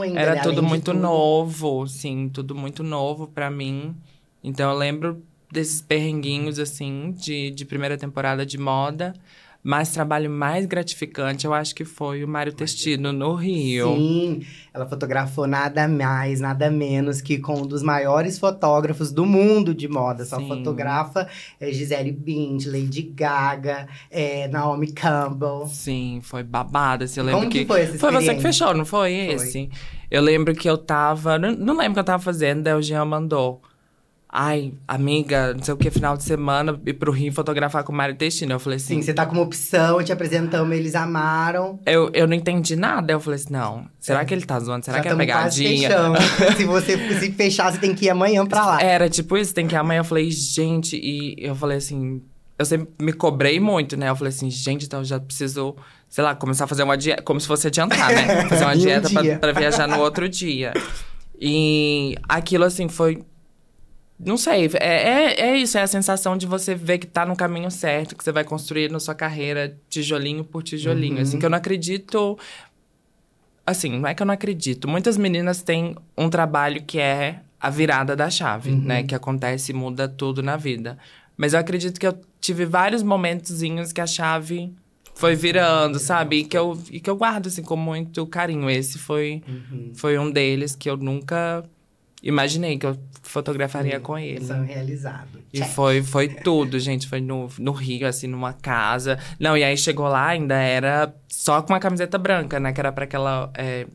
ainda, 0.03 0.19
Era 0.19 0.35
né? 0.35 0.41
tudo 0.41 0.61
muito 0.61 0.91
tudo. 0.91 0.99
novo, 0.99 1.87
sim, 1.87 2.29
tudo 2.29 2.53
muito 2.53 2.83
novo 2.83 3.27
pra 3.27 3.49
mim. 3.49 3.95
Então 4.43 4.69
eu 4.71 4.77
lembro 4.77 5.23
desses 5.51 5.81
perrenguinhos, 5.81 6.59
assim, 6.59 7.11
de, 7.17 7.49
de 7.49 7.65
primeira 7.65 7.97
temporada 7.97 8.45
de 8.45 8.59
moda. 8.59 9.13
Mas 9.63 9.91
trabalho 9.91 10.29
mais 10.29 10.65
gratificante, 10.65 11.45
eu 11.45 11.53
acho 11.53 11.75
que 11.75 11.85
foi 11.85 12.23
o 12.23 12.27
Mário 12.27 12.51
Testino 12.51 13.13
no 13.13 13.35
Rio. 13.35 13.95
Sim, 13.95 14.43
ela 14.73 14.87
fotografou 14.87 15.45
nada 15.45 15.87
mais, 15.87 16.39
nada 16.39 16.71
menos 16.71 17.21
que 17.21 17.37
com 17.37 17.61
um 17.61 17.67
dos 17.67 17.83
maiores 17.83 18.39
fotógrafos 18.39 19.11
do 19.11 19.23
mundo 19.23 19.75
de 19.75 19.87
moda. 19.87 20.25
Só 20.25 20.37
Sim. 20.37 20.47
fotografa 20.47 21.27
é, 21.59 21.71
Gisele 21.71 22.11
Bündchen, 22.11 22.71
Lady 22.71 23.03
Gaga, 23.03 23.87
é, 24.09 24.47
Naomi 24.47 24.91
Campbell. 24.91 25.67
Sim, 25.67 26.19
foi 26.23 26.41
babado. 26.41 27.03
Assim, 27.03 27.19
eu 27.19 27.25
lembro 27.25 27.41
Como 27.41 27.51
que 27.51 27.59
que. 27.59 27.65
foi 27.65 27.81
essa 27.81 27.99
Foi 27.99 28.11
você 28.11 28.33
que 28.33 28.41
fechou, 28.41 28.73
não 28.73 28.85
foi, 28.85 29.11
Foi. 29.11 29.35
esse? 29.35 29.69
Eu 30.09 30.23
lembro 30.23 30.55
que 30.55 30.67
eu 30.67 30.77
tava. 30.77 31.37
Não, 31.37 31.51
não 31.51 31.77
lembro 31.77 31.91
o 31.91 31.93
que 31.93 31.99
eu 31.99 32.03
tava 32.03 32.23
fazendo, 32.23 32.63
daí 32.63 32.73
o 32.73 32.81
Jean 32.81 33.05
mandou. 33.05 33.61
Ai, 34.33 34.71
amiga, 34.87 35.53
não 35.53 35.61
sei 35.61 35.73
o 35.73 35.77
que, 35.77 35.91
final 35.91 36.15
de 36.15 36.23
semana, 36.23 36.79
ir 36.85 36.93
pro 36.93 37.11
Rio 37.11 37.33
fotografar 37.33 37.83
com 37.83 37.91
o 37.91 37.95
Mário 37.95 38.15
Testino. 38.15 38.53
Eu 38.53 38.59
falei 38.61 38.77
assim. 38.77 38.95
Sim, 38.95 39.01
você 39.01 39.13
tá 39.13 39.25
como 39.25 39.41
opção, 39.41 40.01
te 40.01 40.13
apresentamos, 40.13 40.73
eles 40.73 40.95
amaram. 40.95 41.77
Eu, 41.85 42.09
eu 42.13 42.25
não 42.25 42.33
entendi 42.33 42.77
nada. 42.77 43.11
Eu 43.11 43.19
falei 43.19 43.37
assim, 43.37 43.51
não. 43.51 43.87
Será 43.99 44.23
que 44.23 44.33
ele 44.33 44.45
tá 44.45 44.57
zoando? 44.57 44.85
Será 44.85 44.97
Já 44.97 45.03
que 45.03 45.09
é 45.09 45.15
pegadinha? 45.15 45.89
se 46.55 46.63
você 46.63 46.97
se 47.19 47.31
fechar, 47.33 47.73
você 47.73 47.77
tem 47.77 47.93
que 47.93 48.05
ir 48.05 48.09
amanhã 48.09 48.45
pra 48.45 48.65
lá. 48.65 48.81
Era 48.81 49.09
tipo 49.09 49.35
isso, 49.35 49.53
tem 49.53 49.67
que 49.67 49.75
ir 49.75 49.77
amanhã. 49.77 49.99
Eu 49.99 50.05
falei, 50.05 50.31
gente, 50.31 50.95
e 50.95 51.35
eu 51.37 51.53
falei 51.53 51.77
assim. 51.77 52.21
Eu 52.57 52.65
sempre 52.65 52.87
me 53.01 53.11
cobrei 53.11 53.59
muito, 53.59 53.97
né? 53.97 54.07
Eu 54.07 54.15
falei 54.15 54.29
assim, 54.29 54.49
gente, 54.49 54.85
então 54.85 54.99
eu 54.99 55.05
já 55.05 55.19
preciso, 55.19 55.75
sei 56.07 56.23
lá, 56.23 56.35
começar 56.35 56.63
a 56.63 56.67
fazer 56.67 56.83
uma 56.83 56.97
dieta. 56.97 57.21
Como 57.21 57.41
se 57.41 57.47
fosse 57.47 57.67
adiantar, 57.67 58.13
né? 58.13 58.47
Fazer 58.47 58.63
uma 58.63 58.75
Em 58.75 58.77
um 58.77 58.81
dieta 58.81 59.09
pra, 59.09 59.37
pra 59.39 59.51
viajar 59.51 59.89
no 59.89 59.99
outro 59.99 60.29
dia. 60.29 60.71
E 61.37 62.15
aquilo, 62.29 62.63
assim, 62.63 62.87
foi. 62.87 63.23
Não 64.23 64.37
sei, 64.37 64.69
é, 64.79 64.85
é, 64.85 65.41
é 65.49 65.57
isso, 65.57 65.77
é 65.77 65.81
a 65.81 65.87
sensação 65.87 66.37
de 66.37 66.45
você 66.45 66.75
ver 66.75 66.99
que 66.99 67.07
tá 67.07 67.25
no 67.25 67.35
caminho 67.35 67.71
certo, 67.71 68.15
que 68.15 68.23
você 68.23 68.31
vai 68.31 68.43
construir 68.43 68.91
na 68.91 68.99
sua 68.99 69.15
carreira 69.15 69.75
tijolinho 69.89 70.43
por 70.43 70.61
tijolinho. 70.63 71.15
Uhum. 71.15 71.21
Assim, 71.21 71.39
que 71.39 71.45
eu 71.45 71.49
não 71.49 71.57
acredito. 71.57 72.37
Assim, 73.65 73.99
não 73.99 74.07
é 74.07 74.13
que 74.13 74.21
eu 74.21 74.25
não 74.25 74.33
acredito. 74.33 74.87
Muitas 74.87 75.17
meninas 75.17 75.61
têm 75.61 75.95
um 76.17 76.29
trabalho 76.29 76.83
que 76.83 76.99
é 76.99 77.39
a 77.59 77.69
virada 77.69 78.15
da 78.15 78.29
chave, 78.29 78.71
Uhum. 78.71 78.81
né? 78.81 79.03
Que 79.03 79.15
acontece 79.15 79.71
e 79.71 79.75
muda 79.75 80.07
tudo 80.07 80.41
na 80.41 80.57
vida. 80.57 80.97
Mas 81.37 81.53
eu 81.53 81.59
acredito 81.59 81.99
que 81.99 82.05
eu 82.07 82.19
tive 82.39 82.65
vários 82.65 83.03
momentozinhos 83.03 83.91
que 83.93 84.01
a 84.01 84.07
chave 84.07 84.73
foi 85.13 85.35
virando, 85.35 85.99
sabe? 85.99 86.37
E 86.37 86.43
que 86.43 86.57
eu, 86.57 86.77
e 86.91 86.99
que 86.99 87.09
eu 87.09 87.15
guardo, 87.15 87.47
assim, 87.47 87.61
com 87.61 87.75
muito 87.75 88.25
carinho. 88.25 88.69
Esse 88.69 88.97
foi, 88.97 89.43
Uhum. 89.47 89.91
foi 89.93 90.17
um 90.17 90.29
deles 90.31 90.75
que 90.75 90.89
eu 90.89 90.97
nunca 90.97 91.63
imaginei 92.21 92.77
que 92.77 92.85
eu 92.85 92.97
fotografaria 93.23 93.99
com 93.99 94.17
ele. 94.17 94.45
Sonho 94.45 94.63
realizado. 94.63 95.39
E 95.53 95.59
Check. 95.59 95.69
foi, 95.69 96.01
foi 96.03 96.27
tudo, 96.27 96.79
gente. 96.79 97.07
Foi 97.07 97.21
no, 97.21 97.49
no 97.57 97.71
Rio, 97.71 98.07
assim, 98.07 98.27
numa 98.27 98.53
casa. 98.53 99.17
Não, 99.39 99.57
e 99.57 99.63
aí 99.63 99.77
chegou 99.77 100.07
lá, 100.07 100.27
ainda 100.27 100.55
era 100.55 101.13
só 101.27 101.61
com 101.61 101.73
uma 101.73 101.79
camiseta 101.79 102.17
branca, 102.17 102.59
né? 102.59 102.73
Que 102.73 102.79
era 102.79 102.91
pra 102.91 103.05
aquela. 103.05 103.51
é, 103.55 103.85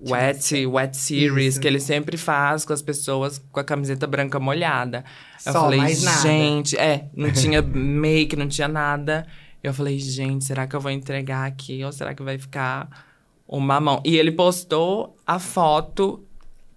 wet, 0.00 0.66
wet 0.66 0.96
series, 0.96 1.54
Isso. 1.54 1.60
que 1.60 1.66
ele 1.66 1.80
sempre 1.80 2.16
faz 2.16 2.64
com 2.64 2.72
as 2.72 2.82
pessoas 2.82 3.38
com 3.50 3.60
a 3.60 3.64
camiseta 3.64 4.06
branca 4.06 4.38
molhada. 4.38 5.04
Eu 5.44 5.52
Só, 5.52 5.60
falei, 5.62 5.78
mais 5.78 6.02
nada. 6.02 6.20
gente, 6.22 6.76
é, 6.76 7.08
não 7.14 7.32
tinha 7.32 7.62
make, 7.62 8.36
não 8.36 8.48
tinha 8.48 8.68
nada. 8.68 9.26
Eu 9.62 9.72
falei, 9.74 9.98
gente, 9.98 10.44
será 10.44 10.66
que 10.66 10.76
eu 10.76 10.80
vou 10.80 10.90
entregar 10.90 11.46
aqui 11.46 11.82
ou 11.84 11.90
será 11.92 12.14
que 12.14 12.22
vai 12.22 12.38
ficar 12.38 12.88
uma 13.48 13.80
mão? 13.80 14.00
E 14.04 14.16
ele 14.16 14.30
postou 14.32 15.16
a 15.26 15.38
foto. 15.38 16.22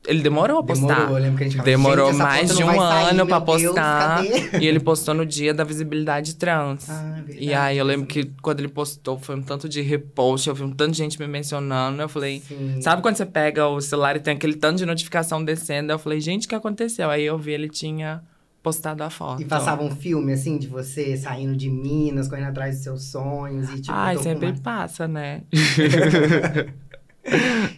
Ele 0.10 0.22
demorou 0.24 0.60
a 0.60 0.64
postar. 0.64 0.88
Demorou, 0.96 1.18
eu 1.18 1.24
lembro 1.24 1.38
que 1.38 1.44
a 1.44 1.48
gente 1.50 1.62
Demorou 1.64 2.08
"Gente, 2.12 2.18
mais 2.18 2.56
de 2.58 2.64
um 2.64 2.82
ano 2.82 3.26
Deus, 3.26 3.44
postar. 3.44 4.24
cadê?" 4.26 4.58
e 4.60 4.68
ele 4.68 4.80
postou 4.80 5.14
no 5.14 5.26
dia 5.26 5.54
da 5.54 5.64
visibilidade 5.64 6.36
trans. 6.36 6.90
Ah, 6.90 7.16
é 7.18 7.22
verdade. 7.22 7.46
e 7.46 7.54
aí 7.54 7.78
eu 7.78 7.86
lembro 7.86 8.08
que 8.08 8.26
quando 8.42 8.60
ele 8.60 8.70
postou, 8.70 9.20
foi 9.20 9.36
um 9.36 9.42
tanto 9.42 9.70
de 9.70 9.82
repost, 9.82 10.50
eu 10.50 10.56
vi 10.56 10.64
um 10.64 10.72
tanto 10.72 10.92
de 10.94 10.98
gente 10.98 11.20
me 11.20 11.28
mencionando. 11.28 12.02
Eu 12.02 12.10
falei, 12.10 12.40
Sim. 12.48 12.82
sabe 12.82 13.02
quando 13.02 13.18
você 13.18 13.26
pega 13.26 13.68
o 13.68 13.80
celular 13.80 14.16
e 14.16 14.20
tem 14.20 14.34
aquele 14.34 14.56
tanto 14.56 14.78
de 14.80 14.86
notificação 14.86 15.44
descendo? 15.44 15.92
Eu 15.92 16.00
falei, 16.00 16.20
gente, 16.20 16.46
o 16.48 16.50
que 16.50 16.56
aconteceu? 16.56 17.10
Aí 17.10 17.24
eu 17.24 17.38
vi 17.38 17.52
ele 17.52 17.70
tinha 17.70 18.22
postado 18.64 19.04
a 19.04 19.10
foto. 19.10 19.42
E 19.42 19.46
passava 19.46 19.82
um 19.84 19.92
filme, 19.92 20.34
assim, 20.34 20.58
de 20.58 20.68
você 20.68 21.16
saindo 21.16 21.56
de 21.56 21.70
Minas, 21.70 22.28
correndo 22.28 22.48
atrás 22.50 22.76
dos 22.76 22.84
seus 22.84 23.04
sonhos 23.06 23.70
e 23.70 23.76
tipo. 23.82 23.92
Ai, 23.94 24.16
com 24.18 24.24
sempre 24.24 24.48
uma- 24.48 24.60
passa, 24.60 25.08
né? 25.08 25.44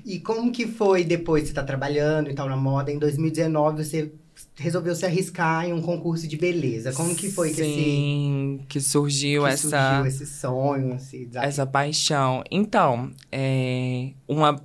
E 0.05 0.19
como 0.19 0.51
que 0.51 0.67
foi 0.67 1.03
depois 1.03 1.47
você 1.47 1.53
tá 1.53 1.63
trabalhando 1.63 2.29
e 2.29 2.33
tal 2.33 2.47
na 2.49 2.57
moda? 2.57 2.91
Em 2.91 2.97
2019 2.99 3.83
você 3.83 4.11
resolveu 4.55 4.95
se 4.95 5.05
arriscar 5.05 5.65
em 5.65 5.73
um 5.73 5.81
concurso 5.81 6.27
de 6.27 6.37
beleza. 6.37 6.91
Como 6.93 7.15
que 7.15 7.29
foi 7.29 7.51
que 7.53 7.61
esse 7.61 7.73
Sim, 7.73 8.59
que 8.67 8.79
surgiu 8.79 9.43
que 9.43 9.49
essa. 9.49 9.69
surgiu 9.69 10.05
esse 10.07 10.25
sonho, 10.25 10.95
esse 10.95 11.29
essa 11.35 11.65
paixão. 11.65 12.43
Então, 12.49 13.11
é, 13.31 14.11
uma, 14.27 14.59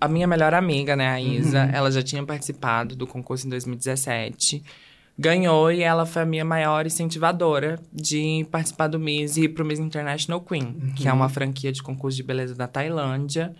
a 0.00 0.08
minha 0.08 0.26
melhor 0.26 0.52
amiga, 0.54 0.94
né, 0.96 1.08
a 1.08 1.20
Isa, 1.20 1.64
Uhum. 1.64 1.70
ela 1.72 1.90
já 1.90 2.02
tinha 2.02 2.22
participado 2.24 2.94
do 2.96 3.06
concurso 3.06 3.46
em 3.46 3.50
2017. 3.50 4.62
Ganhou 5.16 5.70
e 5.70 5.80
ela 5.80 6.04
foi 6.04 6.22
a 6.22 6.26
minha 6.26 6.44
maior 6.44 6.84
incentivadora 6.86 7.78
de 7.92 8.44
participar 8.50 8.88
do 8.88 8.98
Miss 8.98 9.36
e 9.36 9.42
ir 9.44 9.48
pro 9.50 9.64
Miss 9.64 9.78
International 9.78 10.40
Queen, 10.40 10.92
que 10.96 11.06
é 11.06 11.10
Uhum. 11.12 11.18
uma 11.18 11.28
franquia 11.28 11.70
de 11.70 11.82
concurso 11.82 12.16
de 12.16 12.22
beleza 12.24 12.54
da 12.54 12.66
Tailândia. 12.66 13.54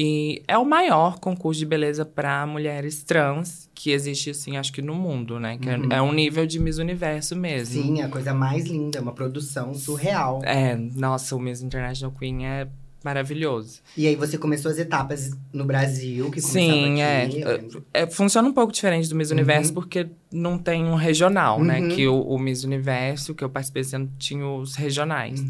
E 0.00 0.42
é 0.46 0.56
o 0.56 0.64
maior 0.64 1.18
concurso 1.18 1.58
de 1.58 1.66
beleza 1.66 2.04
para 2.04 2.46
mulheres 2.46 3.02
trans 3.02 3.68
que 3.74 3.90
existe, 3.90 4.30
assim, 4.30 4.56
acho 4.56 4.72
que 4.72 4.80
no 4.80 4.94
mundo, 4.94 5.40
né? 5.40 5.58
Que 5.58 5.68
é- 5.68 5.76
Uhum. 5.76 5.88
é 5.90 6.00
um 6.00 6.12
nível 6.12 6.46
de 6.46 6.60
Miss 6.60 6.78
Universo 6.78 7.34
mesmo. 7.34 7.82
Sim, 7.82 8.00
é 8.00 8.04
a 8.04 8.08
coisa 8.08 8.32
mais 8.32 8.64
linda, 8.66 8.98
é 8.98 9.00
uma 9.02 9.12
produção 9.12 9.74
surreal. 9.74 10.40
É, 10.44 10.76
nossa, 10.76 11.34
o 11.34 11.40
Miss 11.40 11.62
International 11.62 12.14
Queen 12.16 12.46
é 12.46 12.68
maravilhoso. 13.02 13.80
E 13.96 14.06
aí 14.06 14.14
você 14.14 14.38
começou 14.38 14.70
as 14.70 14.78
etapas 14.78 15.32
no 15.52 15.64
Brasil, 15.64 16.30
que 16.30 16.40
Sim, 16.40 17.00
aqui, 17.02 17.42
é. 17.42 17.44
lembro. 17.56 17.84
É, 17.92 18.06
Funciona 18.06 18.48
um 18.48 18.52
pouco 18.52 18.72
diferente 18.72 19.08
do 19.08 19.16
Miss 19.16 19.32
Universo, 19.32 19.74
porque 19.74 20.06
não 20.30 20.58
tem 20.58 20.84
um 20.84 20.94
regional, 20.94 21.60
né? 21.62 21.80
Uhum. 21.80 21.88
Que 21.88 22.06
o, 22.06 22.20
o 22.20 22.38
Miss 22.38 22.62
Universo, 22.62 23.34
que 23.34 23.42
eu 23.42 23.50
participei 23.50 23.80
esse 23.82 23.96
ano, 23.96 24.08
tinha 24.16 24.46
os 24.46 24.76
regionais. 24.76 25.40
Uhum. 25.40 25.48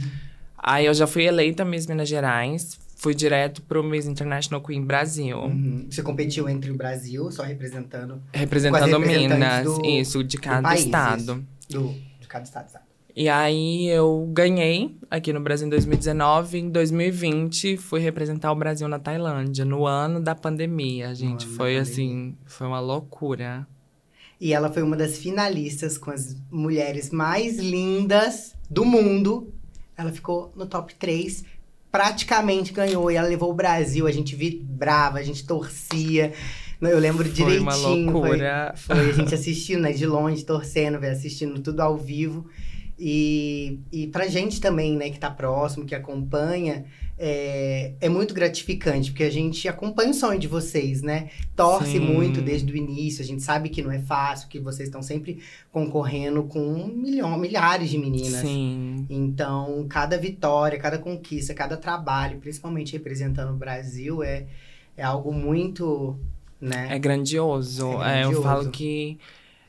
Aí 0.56 0.86
eu 0.86 0.94
já 0.94 1.06
fui 1.06 1.24
eleita 1.24 1.66
Miss 1.66 1.86
Minas 1.86 2.08
Gerais, 2.08 2.78
fui 2.98 3.14
direto 3.14 3.62
pro 3.62 3.82
Miss 3.82 4.06
International 4.06 4.60
Queen 4.60 4.84
Brasil. 4.84 5.38
Uhum. 5.38 5.86
Você 5.88 6.02
competiu 6.02 6.48
entre 6.48 6.70
o 6.70 6.76
Brasil, 6.76 7.30
só 7.30 7.44
representando. 7.44 8.20
Representando 8.32 8.98
Minas, 8.98 9.64
do- 9.64 9.86
isso, 9.86 10.22
de 10.24 10.36
cada 10.36 10.62
país, 10.68 10.84
estado. 10.84 11.22
isso. 11.22 11.44
Do, 11.70 11.94
de 12.20 12.26
cada 12.26 12.44
estado, 12.44 12.68
sabe? 12.70 12.84
E 13.14 13.28
aí 13.28 13.86
eu 13.88 14.28
ganhei 14.32 14.96
aqui 15.10 15.32
no 15.32 15.40
Brasil 15.40 15.66
em 15.66 15.70
2019. 15.70 16.58
Em 16.58 16.70
2020 16.70 17.76
fui 17.76 18.00
representar 18.00 18.50
o 18.52 18.54
Brasil 18.56 18.86
na 18.88 18.98
Tailândia, 18.98 19.64
no 19.64 19.86
ano 19.86 20.20
da 20.20 20.34
pandemia, 20.34 21.14
gente. 21.14 21.46
Foi 21.46 21.76
assim, 21.78 22.36
foi 22.46 22.66
uma 22.66 22.78
loucura. 22.80 23.66
E 24.40 24.52
ela 24.52 24.70
foi 24.72 24.82
uma 24.82 24.96
das 24.96 25.18
finalistas 25.18 25.98
com 25.98 26.10
as 26.12 26.36
mulheres 26.50 27.10
mais 27.10 27.58
lindas 27.58 28.54
do 28.70 28.84
mundo. 28.84 29.52
Ela 29.96 30.12
ficou 30.12 30.52
no 30.54 30.66
top 30.66 30.94
3, 30.94 31.44
praticamente 31.90 32.72
ganhou. 32.72 33.10
E 33.10 33.16
ela 33.16 33.28
levou 33.28 33.50
o 33.50 33.54
Brasil, 33.54 34.06
a 34.06 34.12
gente 34.12 34.34
vibrava, 34.36 35.18
a 35.18 35.22
gente 35.22 35.46
torcia. 35.46 36.32
Eu 36.80 36.98
lembro 36.98 37.28
direitinho. 37.28 37.70
Foi 37.70 38.04
uma 38.04 38.12
loucura. 38.12 38.74
Foi, 38.76 38.96
foi 38.96 39.10
a 39.10 39.12
gente 39.12 39.34
assistindo, 39.34 39.80
né, 39.80 39.92
de 39.92 40.06
longe, 40.06 40.44
torcendo, 40.44 41.04
assistindo 41.04 41.60
tudo 41.60 41.80
ao 41.80 41.96
vivo. 41.96 42.46
E, 42.98 43.78
e 43.92 44.06
pra 44.08 44.26
gente 44.26 44.60
também, 44.60 44.96
né, 44.96 45.10
que 45.10 45.18
tá 45.18 45.30
próximo, 45.30 45.86
que 45.86 45.94
acompanha, 45.94 46.84
é, 47.18 47.94
é 48.00 48.08
muito 48.08 48.32
gratificante, 48.32 49.10
porque 49.10 49.24
a 49.24 49.30
gente 49.30 49.66
acompanha 49.66 50.10
o 50.10 50.14
sonho 50.14 50.38
de 50.38 50.46
vocês, 50.46 51.02
né? 51.02 51.30
Torce 51.56 51.92
Sim. 51.92 52.00
muito 52.00 52.40
desde 52.40 52.72
o 52.72 52.76
início, 52.76 53.22
a 53.22 53.26
gente 53.26 53.42
sabe 53.42 53.68
que 53.68 53.82
não 53.82 53.90
é 53.90 53.98
fácil, 53.98 54.48
que 54.48 54.60
vocês 54.60 54.88
estão 54.88 55.02
sempre 55.02 55.40
concorrendo 55.72 56.44
com 56.44 56.60
um 56.60 56.86
milhão, 56.86 57.36
milhares 57.36 57.90
de 57.90 57.98
meninas. 57.98 58.40
Sim. 58.40 59.04
Então, 59.10 59.84
cada 59.88 60.16
vitória, 60.16 60.78
cada 60.78 60.98
conquista, 60.98 61.52
cada 61.52 61.76
trabalho, 61.76 62.38
principalmente 62.38 62.92
representando 62.92 63.50
o 63.50 63.56
Brasil, 63.56 64.22
é, 64.22 64.46
é 64.96 65.02
algo 65.02 65.32
muito, 65.32 66.16
né? 66.60 66.86
É 66.90 66.98
grandioso. 67.00 67.94
É, 67.94 68.22
grandioso. 68.22 68.32
É, 68.32 68.34
eu 68.34 68.42
falo 68.42 68.70
que 68.70 69.18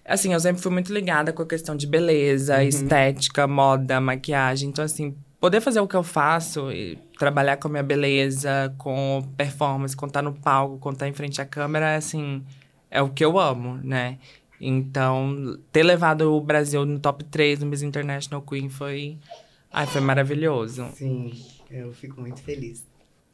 Assim, 0.05 0.33
eu 0.33 0.39
sempre 0.39 0.59
fui 0.59 0.71
muito 0.71 0.91
ligada 0.91 1.31
com 1.31 1.43
a 1.43 1.45
questão 1.45 1.75
de 1.75 1.85
beleza, 1.85 2.55
uhum. 2.55 2.63
estética, 2.63 3.45
moda, 3.45 4.01
maquiagem. 4.01 4.69
Então, 4.69 4.83
assim, 4.83 5.15
poder 5.39 5.61
fazer 5.61 5.79
o 5.79 5.87
que 5.87 5.95
eu 5.95 6.01
faço 6.01 6.71
e 6.71 6.97
trabalhar 7.19 7.57
com 7.57 7.67
a 7.67 7.71
minha 7.71 7.83
beleza, 7.83 8.73
com 8.77 9.21
performance, 9.35 9.95
com 9.95 10.07
estar 10.07 10.21
no 10.21 10.33
palco, 10.33 10.79
com 10.79 10.91
estar 10.91 11.07
em 11.07 11.13
frente 11.13 11.41
à 11.41 11.45
câmera, 11.45 11.97
assim, 11.97 12.41
é 12.89 13.01
o 13.01 13.09
que 13.09 13.23
eu 13.23 13.37
amo, 13.37 13.77
né? 13.83 14.17
Então, 14.59 15.59
ter 15.71 15.83
levado 15.83 16.33
o 16.33 16.41
Brasil 16.41 16.85
no 16.85 16.97
top 16.97 17.25
3 17.25 17.59
no 17.59 17.65
Miss 17.65 17.81
International 17.81 18.41
Queen 18.41 18.69
foi. 18.69 19.17
Ai, 19.71 19.85
foi 19.85 20.01
maravilhoso. 20.01 20.87
Sim, 20.95 21.31
eu 21.69 21.93
fico 21.93 22.19
muito 22.19 22.41
feliz. 22.41 22.87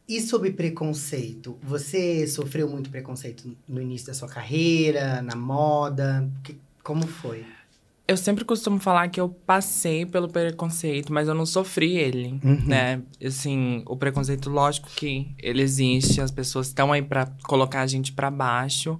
E 0.07 0.19
sobre 0.19 0.51
preconceito? 0.51 1.57
Você 1.63 2.27
sofreu 2.27 2.69
muito 2.69 2.89
preconceito 2.89 3.55
no 3.67 3.81
início 3.81 4.07
da 4.07 4.13
sua 4.13 4.27
carreira, 4.27 5.21
na 5.21 5.35
moda? 5.35 6.29
Que, 6.43 6.59
como 6.83 7.07
foi? 7.07 7.45
Eu 8.07 8.15
sempre 8.15 8.45
costumo 8.45 8.79
falar 8.79 9.07
que 9.07 9.19
eu 9.19 9.29
passei 9.29 10.05
pelo 10.05 10.27
preconceito, 10.27 11.11
mas 11.11 11.27
eu 11.27 11.33
não 11.33 11.45
sofri 11.45 11.97
ele, 11.97 12.39
uhum. 12.43 12.65
né? 12.65 13.01
Assim, 13.23 13.83
o 13.87 13.97
preconceito, 13.97 14.49
lógico 14.49 14.87
que 14.95 15.33
ele 15.39 15.61
existe, 15.61 16.21
as 16.21 16.29
pessoas 16.29 16.67
estão 16.67 16.91
aí 16.91 17.01
para 17.01 17.27
colocar 17.43 17.81
a 17.81 17.87
gente 17.87 18.11
para 18.11 18.29
baixo. 18.29 18.99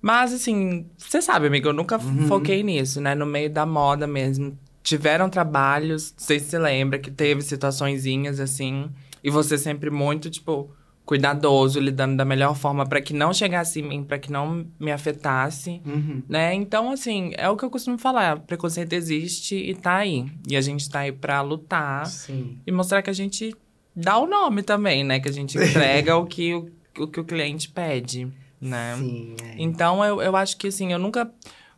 Mas, 0.00 0.32
assim, 0.32 0.86
você 0.96 1.20
sabe, 1.20 1.48
amigo, 1.48 1.68
eu 1.68 1.74
nunca 1.74 1.98
uhum. 1.98 2.26
foquei 2.26 2.62
nisso, 2.62 3.00
né? 3.00 3.14
No 3.14 3.26
meio 3.26 3.50
da 3.50 3.66
moda 3.66 4.06
mesmo. 4.06 4.58
Tiveram 4.82 5.28
trabalhos, 5.28 6.14
não 6.18 6.26
sei 6.26 6.40
se 6.40 6.46
você 6.46 6.58
lembra, 6.58 6.98
que 6.98 7.10
teve 7.10 7.42
situaçõezinhas 7.42 8.40
assim 8.40 8.88
e 9.22 9.30
você 9.30 9.58
sempre 9.58 9.90
muito, 9.90 10.30
tipo, 10.30 10.70
cuidadoso, 11.10 11.80
lidando 11.80 12.16
da 12.16 12.24
melhor 12.24 12.54
forma 12.54 12.86
para 12.86 13.00
que 13.00 13.12
não 13.12 13.34
chegasse 13.34 13.80
em 13.80 13.82
mim, 13.82 14.04
para 14.04 14.16
que 14.16 14.30
não 14.30 14.64
me 14.78 14.92
afetasse, 14.92 15.82
uhum. 15.84 16.22
né? 16.28 16.54
Então, 16.54 16.92
assim, 16.92 17.32
é 17.36 17.50
o 17.50 17.56
que 17.56 17.64
eu 17.64 17.68
costumo 17.68 17.98
falar, 17.98 18.38
preconceito 18.38 18.92
existe 18.92 19.56
e 19.56 19.74
tá 19.74 19.96
aí. 19.96 20.30
E 20.48 20.56
a 20.56 20.60
gente 20.60 20.88
tá 20.88 21.00
aí 21.00 21.10
para 21.10 21.40
lutar 21.40 22.06
Sim. 22.06 22.60
e 22.64 22.70
mostrar 22.70 23.02
que 23.02 23.10
a 23.10 23.12
gente 23.12 23.52
dá 23.92 24.18
o 24.18 24.26
nome 24.28 24.62
também, 24.62 25.02
né? 25.02 25.18
Que 25.18 25.28
a 25.28 25.32
gente 25.32 25.58
entrega 25.58 26.16
o 26.16 26.26
que 26.26 26.54
o, 26.54 26.70
o 27.00 27.08
que 27.08 27.18
o 27.18 27.24
cliente 27.24 27.68
pede, 27.70 28.28
né? 28.60 28.94
Sim, 28.96 29.34
é. 29.42 29.54
Então, 29.58 30.04
eu, 30.04 30.22
eu 30.22 30.36
acho 30.36 30.56
que, 30.58 30.68
assim, 30.68 30.92
eu 30.92 30.98
nunca 31.00 31.28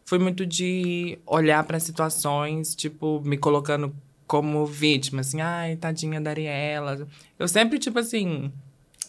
fui 0.05 0.19
muito 0.19 0.45
de 0.45 1.19
olhar 1.27 1.65
para 1.65 1.81
situações, 1.81 2.75
tipo, 2.75 3.23
me 3.25 3.39
colocando 3.39 3.97
como 4.27 4.67
vítima, 4.67 5.23
assim, 5.23 5.41
ai, 5.41 5.77
tadinha 5.77 6.21
da 6.21 6.29
Ariela. 6.29 7.09
Eu 7.39 7.49
sempre, 7.49 7.79
tipo 7.79 7.99
assim, 7.99 8.53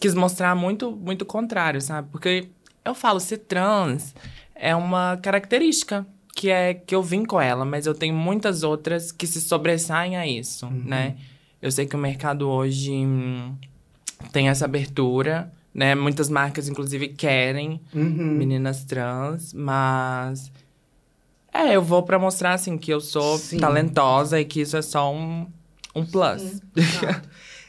quis 0.04 0.14
mostrar 0.14 0.54
muito, 0.54 0.92
muito 0.92 1.24
contrário, 1.24 1.80
sabe? 1.80 2.08
Porque 2.12 2.48
eu 2.84 2.94
falo, 2.94 3.18
ser 3.18 3.38
trans 3.38 4.14
é 4.54 4.76
uma 4.76 5.16
característica 5.16 6.06
que 6.36 6.50
é 6.50 6.74
que 6.74 6.94
eu 6.94 7.02
vim 7.02 7.24
com 7.24 7.40
ela, 7.40 7.64
mas 7.64 7.86
eu 7.86 7.94
tenho 7.94 8.14
muitas 8.14 8.62
outras 8.62 9.10
que 9.10 9.26
se 9.26 9.40
sobressaem 9.40 10.14
a 10.18 10.26
isso, 10.26 10.66
uhum. 10.66 10.82
né? 10.84 11.16
Eu 11.62 11.72
sei 11.72 11.86
que 11.86 11.96
o 11.96 11.98
mercado 11.98 12.50
hoje 12.50 12.92
hum, 12.92 13.54
tem 14.30 14.50
essa 14.50 14.66
abertura, 14.66 15.50
né? 15.72 15.94
Muitas 15.94 16.28
marcas, 16.28 16.68
inclusive, 16.68 17.08
querem 17.08 17.80
uhum. 17.94 18.32
meninas 18.32 18.84
trans, 18.84 19.54
mas 19.54 20.52
é, 21.50 21.74
eu 21.74 21.80
vou 21.80 22.02
para 22.02 22.18
mostrar, 22.18 22.52
assim, 22.52 22.76
que 22.76 22.92
eu 22.92 23.00
sou 23.00 23.38
Sim. 23.38 23.56
talentosa 23.56 24.38
e 24.38 24.44
que 24.44 24.60
isso 24.60 24.76
é 24.76 24.82
só 24.82 25.10
um, 25.10 25.46
um 25.94 26.04
plus. 26.04 26.60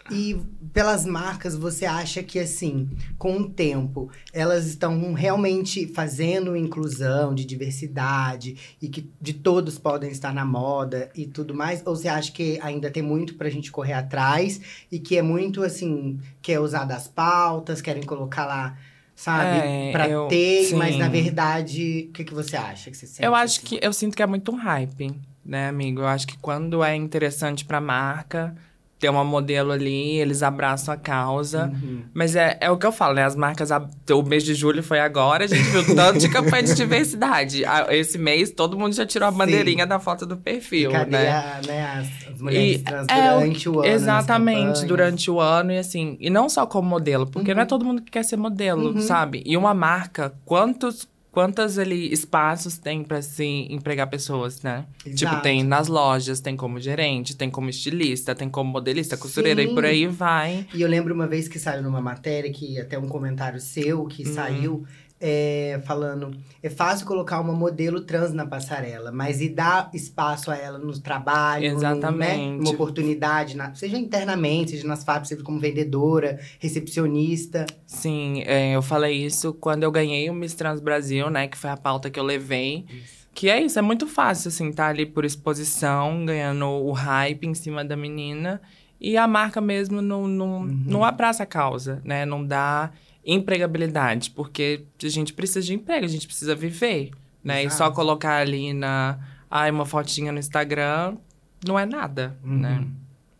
E 0.10 0.40
pelas 0.72 1.06
marcas, 1.06 1.56
você 1.56 1.86
acha 1.86 2.22
que, 2.22 2.38
assim, 2.38 2.90
com 3.18 3.38
o 3.38 3.50
tempo, 3.50 4.12
elas 4.32 4.68
estão 4.68 5.14
realmente 5.14 5.88
fazendo 5.88 6.56
inclusão 6.56 7.34
de 7.34 7.44
diversidade 7.44 8.76
e 8.82 8.88
que 8.88 9.10
de 9.20 9.34
todos 9.34 9.80
podem 9.80 10.12
estar 10.12 10.34
na 10.34 10.46
moda 10.46 11.10
e 11.16 11.26
tudo 11.26 11.56
mais? 11.56 11.82
Ou 11.86 11.96
você 11.96 12.08
acha 12.08 12.32
que 12.32 12.60
ainda 12.62 12.92
tem 12.92 13.02
muito 13.02 13.36
pra 13.36 13.50
gente 13.50 13.72
correr 13.72 13.94
atrás 13.94 14.62
e 14.92 15.00
que 15.00 15.18
é 15.18 15.22
muito, 15.22 15.64
assim, 15.64 16.20
quer 16.42 16.60
usar 16.60 16.86
das 16.86 17.08
pautas, 17.08 17.82
querem 17.82 18.04
colocar 18.04 18.46
lá 18.46 18.78
sabe? 19.16 19.60
É, 19.60 19.92
pra 19.94 20.10
eu, 20.10 20.28
ter, 20.28 20.66
sim. 20.66 20.76
mas 20.76 20.98
na 20.98 21.08
verdade, 21.08 22.08
o 22.10 22.12
que, 22.12 22.26
que 22.26 22.34
você 22.34 22.58
acha? 22.58 22.92
Que 22.92 22.98
você 22.98 23.08
sente, 23.08 23.24
eu 23.24 23.34
acho 23.34 23.60
assim? 23.60 23.78
que 23.78 23.80
eu 23.82 23.94
sinto 23.94 24.16
que 24.16 24.22
é 24.22 24.28
muito 24.28 24.52
um 24.52 24.58
hype, 24.58 25.16
né, 25.44 25.70
amigo? 25.70 26.02
Eu 26.02 26.08
acho 26.08 26.28
que 26.28 26.38
quando 26.38 26.84
é 26.84 26.94
interessante 26.94 27.64
pra 27.64 27.80
marca, 27.80 28.54
ter 29.00 29.10
uma 29.10 29.24
modelo 29.24 29.72
ali, 29.72 30.18
eles 30.18 30.42
abraçam 30.42 30.94
a 30.94 30.98
causa. 30.98 31.66
Uhum. 31.66 32.04
Mas 32.14 32.36
é, 32.36 32.58
é 32.62 32.72
o 32.72 32.78
que 32.78 32.86
eu 32.86 32.92
falo, 32.92 33.16
né? 33.16 33.24
As 33.24 33.36
marcas. 33.36 33.70
O 34.12 34.24
mês 34.24 34.44
de 34.44 34.54
julho 34.54 34.82
foi 34.82 35.00
agora, 35.00 35.44
a 35.44 35.48
gente 35.48 35.64
viu 35.64 35.84
tanto 35.96 36.20
de 36.20 36.30
campanha 36.30 36.64
de 36.64 36.76
diversidade. 36.76 37.64
Esse 37.90 38.18
mês, 38.18 38.52
todo 38.52 38.78
mundo 38.78 38.94
já 38.94 39.06
tirou 39.06 39.28
a 39.28 39.32
bandeirinha 39.32 39.84
Sim. 39.84 39.90
da 39.90 40.00
foto 40.00 40.26
do 40.26 40.38
perfil. 40.38 40.92
E 40.92 40.94
cadê 40.94 41.12
né? 41.12 41.30
A, 41.30 41.62
né, 41.68 41.86
as, 42.00 42.34
as 42.34 42.42
mulheres 42.42 42.80
e 42.80 42.84
trans 42.84 43.08
é 43.10 43.34
durante 43.34 43.70
o, 43.70 43.74
o 43.74 43.80
ano? 43.80 43.88
Exatamente, 43.88 44.86
durante 44.86 45.32
o 45.32 45.40
ano. 45.40 45.72
E 45.72 45.78
assim, 45.78 46.18
e 46.20 46.30
não 46.30 46.48
só 46.48 46.66
como 46.66 46.88
modelo, 46.88 47.28
porque 47.28 47.52
uhum. 47.52 47.58
não 47.58 47.64
é 47.64 47.66
todo 47.66 47.84
mundo 47.84 48.02
que 48.02 48.12
quer 48.12 48.24
ser 48.24 48.38
modelo, 48.38 48.94
uhum. 48.94 49.02
sabe? 49.02 49.44
E 49.46 49.58
uma 49.58 49.74
marca, 49.74 50.34
quantos 50.46 51.08
quantos 51.36 51.78
ali 51.78 52.14
espaços 52.14 52.78
tem 52.78 53.04
para 53.04 53.22
se 53.22 53.68
empregar 53.70 54.10
pessoas, 54.10 54.62
né? 54.62 54.86
Exato. 55.06 55.18
Tipo, 55.18 55.42
tem 55.44 55.66
nas 55.66 55.90
lojas, 55.90 56.40
tem 56.40 56.56
como 56.56 56.80
gerente, 56.80 57.36
tem 57.36 57.50
como 57.50 57.70
estilista, 57.70 58.34
tem 58.34 58.48
como 58.48 58.72
modelista, 58.72 59.18
costureira 59.18 59.62
Sim. 59.62 59.70
e 59.70 59.74
por 59.74 59.84
aí 59.84 60.08
vai. 60.08 60.66
E 60.74 60.82
eu 60.82 60.88
lembro 60.88 61.14
uma 61.14 61.28
vez 61.28 61.50
que 61.50 61.60
saiu 61.60 61.84
numa 61.84 62.00
matéria 62.00 62.50
que 62.54 62.80
até 62.80 62.98
um 62.98 63.10
comentário 63.10 63.60
seu 63.60 64.06
que 64.06 64.26
uhum. 64.26 64.34
saiu 64.34 64.86
é, 65.28 65.82
falando, 65.84 66.38
é 66.62 66.70
fácil 66.70 67.08
colocar 67.08 67.40
uma 67.40 67.52
modelo 67.52 68.02
trans 68.02 68.32
na 68.32 68.46
passarela, 68.46 69.12
mas 69.12 69.42
e 69.42 69.50
dar 69.50 69.90
espaço 69.92 70.52
a 70.52 70.56
ela 70.56 70.78
no 70.78 70.94
trabalho, 71.00 71.66
Exatamente. 71.66 72.38
Né? 72.38 72.58
uma 72.60 72.70
oportunidade, 72.70 73.58
na, 73.58 73.74
seja 73.74 73.98
internamente, 73.98 74.72
seja 74.72 74.88
nas 74.88 75.04
fábricas, 75.04 75.30
seja 75.30 75.44
como 75.44 75.60
vendedora, 75.60 76.40
recepcionista. 76.60 77.66
Sim, 77.88 78.44
é, 78.46 78.76
eu 78.76 78.84
falei 78.84 79.26
isso 79.26 79.52
quando 79.56 79.82
eu 79.82 79.92
ganhei 79.92 80.30
o 80.30 80.34
Miss 80.34 80.54
Trans 80.54 80.80
Brasil, 80.80 81.28
né, 81.32 81.48
que 81.48 81.58
foi 81.58 81.72
a 81.72 81.78
pauta 81.78 82.08
que 82.12 82.20
eu 82.20 82.24
levei. 82.24 82.86
Isso. 82.88 83.26
Que 83.34 83.50
é 83.50 83.60
isso, 83.60 83.80
é 83.80 83.82
muito 83.82 84.06
fácil, 84.06 84.50
assim, 84.50 84.72
tá 84.72 84.90
ali 84.90 85.08
por 85.08 85.26
exposição, 85.26 86.24
ganhando 86.24 86.68
o 86.68 86.92
hype 86.92 87.48
em 87.48 87.56
cima 87.56 87.84
da 87.84 87.98
menina. 87.98 88.62
E 89.02 89.18
a 89.18 89.28
marca 89.28 89.60
mesmo 89.60 90.04
não, 90.04 90.28
não, 90.28 90.62
uhum. 90.62 90.84
não 90.86 91.04
abraça 91.04 91.44
a 91.44 91.46
causa, 91.46 92.00
né? 92.06 92.26
Não 92.26 92.46
dá 92.46 92.92
empregabilidade, 93.26 94.30
porque 94.32 94.84
a 95.04 95.08
gente 95.08 95.34
precisa 95.34 95.62
de 95.62 95.74
emprego, 95.74 96.06
a 96.06 96.10
gente 96.10 96.28
precisa 96.28 96.56
viver, 96.56 97.12
né? 97.44 97.64
Exato. 97.64 97.76
E 97.76 97.78
só 97.78 97.92
colocar 97.92 98.38
ali 98.38 98.74
na, 98.74 99.20
ai, 99.50 99.72
uma 99.72 99.86
fotinha 99.86 100.32
no 100.32 100.40
Instagram 100.40 101.18
não 101.66 101.80
é 101.80 101.86
nada, 101.86 102.38
uhum. 102.44 102.60
né? 102.60 102.88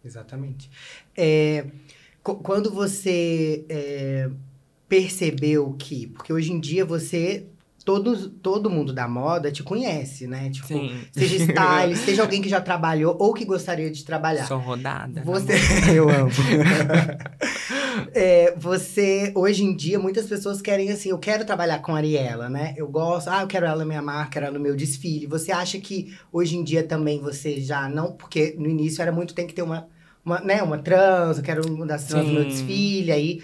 Exatamente. 0.04 0.70
É, 1.16 1.66
quando 2.22 2.72
você 2.72 3.66
é, 3.70 4.30
percebeu 4.90 5.76
que, 5.78 6.08
porque 6.08 6.34
hoje 6.34 6.52
em 6.52 6.60
dia 6.60 6.86
você 6.86 7.46
todo, 7.86 8.30
todo 8.30 8.70
mundo 8.70 8.92
da 8.92 9.08
moda 9.08 9.52
te 9.52 9.62
conhece, 9.62 10.26
né? 10.26 10.50
Tipo, 10.50 10.68
Sim. 10.68 11.00
seja 11.12 11.38
style, 11.46 11.96
seja 11.96 12.24
alguém 12.24 12.42
que 12.42 12.50
já 12.50 12.60
trabalhou 12.60 13.16
ou 13.20 13.32
que 13.34 13.46
gostaria 13.46 13.92
de 13.92 14.04
trabalhar. 14.04 14.48
Sou 14.48 14.58
rodada. 14.58 15.22
Você, 15.24 15.54
eu 15.96 16.10
amo. 16.10 16.32
É, 18.14 18.54
você, 18.58 19.32
hoje 19.36 19.64
em 19.64 19.76
dia, 19.76 19.98
muitas 19.98 20.26
pessoas 20.26 20.62
querem 20.62 20.92
assim, 20.92 21.10
eu 21.10 21.18
quero 21.18 21.46
trabalhar 21.46 21.80
com 21.80 21.94
a 21.94 21.98
Ariela, 21.98 22.50
né? 22.50 22.74
Eu 22.78 22.88
gosto, 22.90 23.30
ah, 23.30 23.42
eu 23.42 23.48
quero 23.48 23.66
ela 23.66 23.78
na 23.78 23.86
minha 23.86 24.02
marca, 24.02 24.40
ela 24.40 24.52
no 24.52 24.60
meu 24.60 24.76
desfile. 24.76 25.26
Você 25.28 25.52
acha 25.52 25.80
que 25.80 26.14
hoje 26.32 26.58
em 26.58 26.64
dia 26.64 26.84
também 26.84 27.20
você 27.20 27.60
já 27.62 27.88
não, 27.88 28.12
porque 28.12 28.56
no 28.58 28.68
início 28.68 29.02
era 29.02 29.12
muito, 29.12 29.34
tem 29.34 29.48
que 29.48 29.54
ter 29.54 29.62
uma, 29.62 29.88
uma, 30.26 30.40
né, 30.42 30.62
uma 30.62 30.78
trans, 30.78 31.38
eu 31.38 31.44
quero 31.44 31.70
uma 31.70 31.86
das 31.86 32.06
trans 32.06 32.28
no 32.28 32.34
meu 32.34 32.46
desfile, 32.46 33.12
aí 33.12 33.42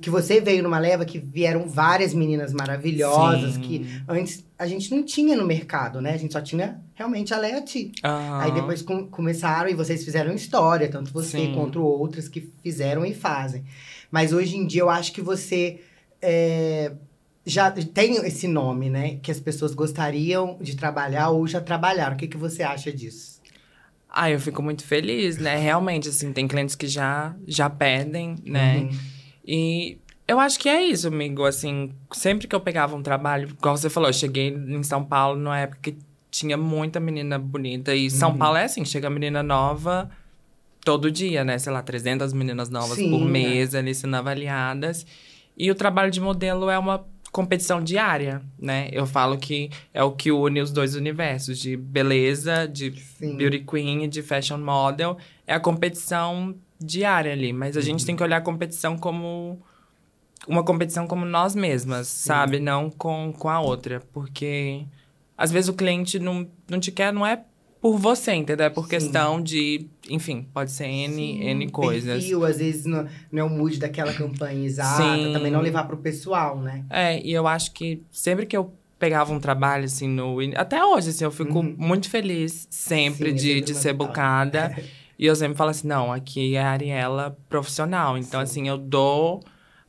que 0.00 0.08
você 0.08 0.40
veio 0.40 0.62
numa 0.62 0.78
leva 0.78 1.04
que 1.04 1.18
vieram 1.18 1.68
várias 1.68 2.14
meninas 2.14 2.52
maravilhosas 2.54 3.54
Sim. 3.54 3.60
que 3.60 4.02
antes 4.08 4.44
a 4.58 4.66
gente 4.66 4.90
não 4.94 5.02
tinha 5.02 5.36
no 5.36 5.46
mercado, 5.46 6.00
né? 6.00 6.14
A 6.14 6.16
gente 6.16 6.32
só 6.32 6.40
tinha 6.40 6.80
realmente 6.94 7.34
a 7.34 7.38
Leti. 7.38 7.92
Uhum. 8.02 8.34
Aí 8.40 8.52
depois 8.52 8.80
com, 8.80 9.06
começaram 9.06 9.68
e 9.68 9.74
vocês 9.74 10.02
fizeram 10.02 10.32
história, 10.32 10.88
tanto 10.88 11.12
você 11.12 11.38
Sim. 11.38 11.54
quanto 11.54 11.82
outras 11.82 12.28
que 12.28 12.50
fizeram 12.62 13.04
e 13.04 13.12
fazem. 13.12 13.64
Mas 14.10 14.32
hoje 14.32 14.56
em 14.56 14.66
dia 14.66 14.80
eu 14.80 14.88
acho 14.88 15.12
que 15.12 15.20
você 15.20 15.80
é, 16.22 16.92
já 17.44 17.70
tem 17.70 18.16
esse 18.26 18.48
nome, 18.48 18.88
né? 18.88 19.16
Que 19.22 19.30
as 19.30 19.38
pessoas 19.38 19.74
gostariam 19.74 20.56
de 20.60 20.76
trabalhar 20.76 21.28
ou 21.28 21.46
já 21.46 21.60
trabalharam. 21.60 22.14
O 22.14 22.18
que, 22.18 22.26
que 22.26 22.38
você 22.38 22.62
acha 22.62 22.90
disso? 22.90 23.42
Ah, 24.08 24.30
eu 24.30 24.40
fico 24.40 24.62
muito 24.62 24.84
feliz, 24.84 25.36
né? 25.36 25.56
Realmente, 25.56 26.08
assim, 26.08 26.32
tem 26.32 26.46
clientes 26.48 26.74
que 26.74 26.86
já, 26.86 27.34
já 27.46 27.68
pedem, 27.68 28.36
né? 28.44 28.76
Uhum. 28.76 29.13
E 29.46 29.98
eu 30.26 30.40
acho 30.40 30.58
que 30.58 30.68
é 30.68 30.82
isso, 30.82 31.08
amigo. 31.08 31.44
Assim, 31.44 31.90
sempre 32.12 32.48
que 32.48 32.54
eu 32.54 32.60
pegava 32.60 32.96
um 32.96 33.02
trabalho, 33.02 33.48
igual 33.50 33.76
você 33.76 33.90
falou, 33.90 34.08
eu 34.08 34.14
cheguei 34.14 34.48
em 34.48 34.82
São 34.82 35.04
Paulo 35.04 35.38
numa 35.38 35.58
época 35.58 35.78
que 35.82 35.96
tinha 36.30 36.56
muita 36.56 36.98
menina 36.98 37.38
bonita. 37.38 37.94
E 37.94 38.10
São 38.10 38.30
uhum. 38.30 38.38
Paulo 38.38 38.56
é 38.56 38.64
assim, 38.64 38.84
chega 38.84 39.08
menina 39.10 39.42
nova 39.42 40.10
todo 40.84 41.10
dia, 41.10 41.44
né? 41.44 41.58
Sei 41.58 41.72
lá, 41.72 41.82
300 41.82 42.32
meninas 42.32 42.68
novas 42.68 42.96
Sim, 42.96 43.10
por 43.10 43.22
é. 43.22 43.30
mês 43.30 43.74
é. 43.74 43.78
ali 43.78 43.94
sendo 43.94 44.16
avaliadas. 44.16 45.06
E 45.56 45.70
o 45.70 45.74
trabalho 45.74 46.10
de 46.10 46.20
modelo 46.20 46.68
é 46.68 46.78
uma 46.78 47.06
competição 47.30 47.82
diária, 47.82 48.42
né? 48.58 48.88
Eu 48.92 49.06
falo 49.06 49.36
que 49.36 49.70
é 49.92 50.02
o 50.04 50.12
que 50.12 50.30
une 50.30 50.60
os 50.60 50.70
dois 50.70 50.94
universos, 50.94 51.58
de 51.58 51.76
beleza, 51.76 52.68
de 52.68 52.92
Sim. 53.18 53.36
beauty 53.36 53.60
queen, 53.60 54.08
de 54.08 54.22
fashion 54.22 54.58
model. 54.58 55.16
É 55.46 55.54
a 55.54 55.60
competição 55.60 56.54
diária 56.84 57.32
ali, 57.32 57.52
mas 57.52 57.76
a 57.76 57.80
uhum. 57.80 57.86
gente 57.86 58.06
tem 58.06 58.14
que 58.14 58.22
olhar 58.22 58.38
a 58.38 58.40
competição 58.40 58.96
como 58.96 59.60
uma 60.46 60.62
competição 60.62 61.06
como 61.06 61.24
nós 61.24 61.54
mesmas, 61.54 62.08
Sim. 62.08 62.28
sabe? 62.28 62.60
Não 62.60 62.90
com, 62.90 63.32
com 63.36 63.48
a 63.48 63.60
outra, 63.60 64.02
porque 64.12 64.84
às 65.36 65.50
vezes 65.50 65.68
o 65.68 65.74
cliente 65.74 66.18
não, 66.18 66.46
não 66.68 66.78
te 66.78 66.92
quer, 66.92 67.12
não 67.12 67.26
é 67.26 67.42
por 67.80 67.98
você, 67.98 68.32
entendeu? 68.32 68.66
É 68.66 68.70
por 68.70 68.84
Sim. 68.84 68.90
questão 68.90 69.42
de, 69.42 69.86
enfim, 70.08 70.48
pode 70.54 70.70
ser 70.70 70.86
N, 70.86 71.14
Sim, 71.14 71.42
N 71.42 71.70
coisas. 71.70 72.20
Perfil, 72.20 72.44
às 72.44 72.58
vezes 72.58 72.86
não, 72.86 73.06
não 73.30 73.40
é 73.40 73.44
o 73.44 73.50
mood 73.50 73.78
daquela 73.78 74.12
campanha 74.12 74.64
exata, 74.64 75.02
Sim. 75.02 75.32
também 75.32 75.52
não 75.52 75.60
levar 75.60 75.84
pro 75.84 75.98
pessoal, 75.98 76.58
né? 76.58 76.84
É, 76.88 77.20
e 77.20 77.32
eu 77.32 77.46
acho 77.46 77.72
que 77.72 78.02
sempre 78.10 78.46
que 78.46 78.56
eu 78.56 78.72
pegava 78.98 79.34
um 79.34 79.38
trabalho, 79.38 79.84
assim, 79.84 80.08
no... 80.08 80.38
Até 80.56 80.82
hoje, 80.82 81.10
assim, 81.10 81.24
eu 81.24 81.30
fico 81.30 81.58
uhum. 81.58 81.74
muito 81.76 82.08
feliz 82.08 82.66
sempre 82.70 83.30
Sim, 83.30 83.36
de, 83.36 83.60
de 83.60 83.74
ser 83.74 83.92
bocada. 83.92 84.74
E 85.18 85.26
eu 85.26 85.36
sempre 85.36 85.56
falo 85.56 85.70
assim, 85.70 85.86
não, 85.86 86.12
aqui 86.12 86.56
é 86.56 86.62
a 86.62 86.70
Ariela 86.70 87.36
profissional. 87.48 88.18
Então, 88.18 88.40
Sim. 88.40 88.44
assim, 88.44 88.68
eu 88.68 88.78
dou 88.78 89.42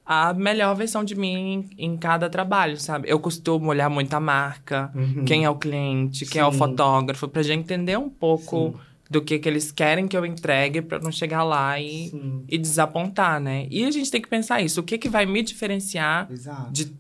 a 0.06 0.34
melhor 0.34 0.76
versão 0.76 1.04
de 1.04 1.16
mim 1.16 1.68
em, 1.78 1.98
cada 1.98 2.30
trabalho, 2.30 2.78
sabe? 2.78 3.10
Eu 3.10 3.20
costumo 3.20 3.70
olhar 3.70 3.90
muito 3.90 4.14
a 4.14 4.20
marca, 4.20 4.92
uhum. 4.94 5.26
quem 5.26 5.46
é 5.46 5.50
o 5.50 5.56
cliente, 5.56 6.26
quem 6.26 6.34
Sim. 6.34 6.40
é 6.40 6.46
o 6.46 6.52
fotógrafo, 6.52 7.28
pra 7.28 7.42
gente 7.42 7.62
entender 7.62 7.98
um 7.98 8.10
pouco 8.10 8.72
Sim. 8.72 8.80
do 9.10 9.22
que, 9.22 9.40
que 9.40 9.50
eles 9.50 9.72
querem 9.72 10.08
que 10.08 10.16
eu 10.16 10.24
entregue 10.24 10.84
para 10.84 11.00
não 11.00 11.12
chegar 11.12 11.44
lá 11.44 11.80
e, 11.80 12.12
e 12.48 12.58
desapontar, 12.58 13.40
né? 13.40 13.66
E 13.72 13.84
a 13.84 13.90
gente 13.90 14.12
tem 14.12 14.22
que 14.22 14.30
pensar 14.30 14.62
isso, 14.62 14.80
o 14.80 14.84
que, 14.84 15.00
que 15.00 15.10
vai 15.10 15.26
me 15.26 15.42
diferenciar 15.42 16.28
Exato. 16.32 16.72
de 16.72 16.94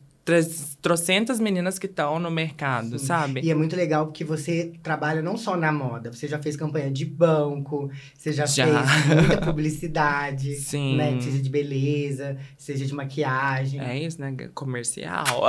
trocentas 0.81 1.39
meninas 1.39 1.77
que 1.77 1.85
estão 1.85 2.19
no 2.19 2.31
mercado, 2.31 2.97
Sim. 2.97 3.05
sabe? 3.05 3.41
E 3.43 3.51
é 3.51 3.55
muito 3.55 3.75
legal 3.75 4.07
porque 4.07 4.23
você 4.23 4.73
trabalha 4.81 5.21
não 5.21 5.37
só 5.37 5.55
na 5.55 5.71
moda, 5.71 6.11
você 6.11 6.27
já 6.27 6.39
fez 6.39 6.55
campanha 6.55 6.89
de 6.89 7.05
banco, 7.05 7.91
você 8.17 8.33
já, 8.33 8.47
já. 8.47 8.83
fez 8.83 9.15
muita 9.21 9.37
publicidade, 9.45 10.55
Sim. 10.55 10.97
né? 10.97 11.21
Seja 11.21 11.39
de 11.39 11.49
beleza, 11.49 12.37
seja 12.57 12.85
de 12.87 12.93
maquiagem. 12.93 13.79
É 13.79 13.99
isso, 13.99 14.19
né? 14.19 14.35
Comercial. 14.55 15.25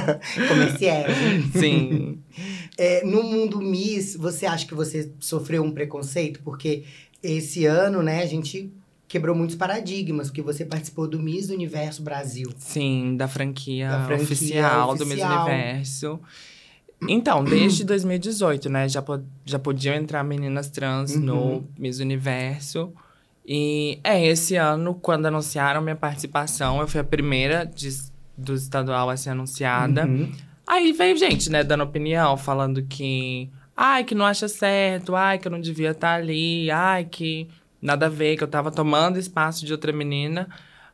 Comercial. 0.48 1.04
Sim. 1.52 2.22
É, 2.78 3.04
no 3.04 3.22
mundo 3.22 3.60
Miss, 3.60 4.16
você 4.16 4.46
acha 4.46 4.66
que 4.66 4.74
você 4.74 5.12
sofreu 5.20 5.62
um 5.62 5.72
preconceito? 5.72 6.40
Porque 6.42 6.84
esse 7.22 7.66
ano, 7.66 8.02
né, 8.02 8.22
a 8.22 8.26
gente 8.26 8.72
quebrou 9.10 9.34
muitos 9.34 9.56
paradigmas, 9.56 10.28
porque 10.28 10.40
você 10.40 10.64
participou 10.64 11.08
do 11.08 11.18
Miss 11.18 11.50
Universo 11.50 12.00
Brasil. 12.00 12.48
Sim, 12.56 13.16
da 13.16 13.26
franquia, 13.26 13.88
da 13.88 14.04
franquia 14.04 14.24
oficial, 14.24 14.90
oficial, 14.90 14.96
do 14.96 15.04
Miss 15.04 15.24
Universo. 15.24 16.20
Então, 17.08 17.42
desde 17.42 17.82
2018, 17.82 18.70
né, 18.70 18.88
já, 18.88 19.02
já 19.44 19.58
podiam 19.58 19.96
entrar 19.96 20.22
meninas 20.22 20.70
trans 20.70 21.16
uhum. 21.16 21.22
no 21.22 21.68
Miss 21.76 21.98
Universo. 21.98 22.92
E 23.44 23.98
é, 24.04 24.24
esse 24.24 24.54
ano, 24.54 24.94
quando 24.94 25.26
anunciaram 25.26 25.82
minha 25.82 25.96
participação, 25.96 26.80
eu 26.80 26.86
fui 26.86 27.00
a 27.00 27.04
primeira 27.04 27.64
de, 27.64 27.88
do 28.38 28.54
estadual 28.54 29.10
a 29.10 29.16
ser 29.16 29.30
anunciada. 29.30 30.06
Uhum. 30.06 30.30
Aí 30.64 30.92
veio 30.92 31.16
gente, 31.16 31.50
né, 31.50 31.64
dando 31.64 31.82
opinião, 31.82 32.36
falando 32.36 32.80
que... 32.84 33.50
Ai, 33.76 34.04
que 34.04 34.14
não 34.14 34.26
acha 34.26 34.46
certo, 34.46 35.16
ai, 35.16 35.38
que 35.38 35.48
eu 35.48 35.52
não 35.52 35.60
devia 35.60 35.92
estar 35.92 36.14
ali, 36.14 36.70
ai, 36.70 37.06
que 37.06 37.48
nada 37.80 38.06
a 38.06 38.08
ver, 38.08 38.36
que 38.36 38.44
eu 38.44 38.48
tava 38.48 38.70
tomando 38.70 39.18
espaço 39.18 39.64
de 39.64 39.72
outra 39.72 39.92
menina. 39.92 40.48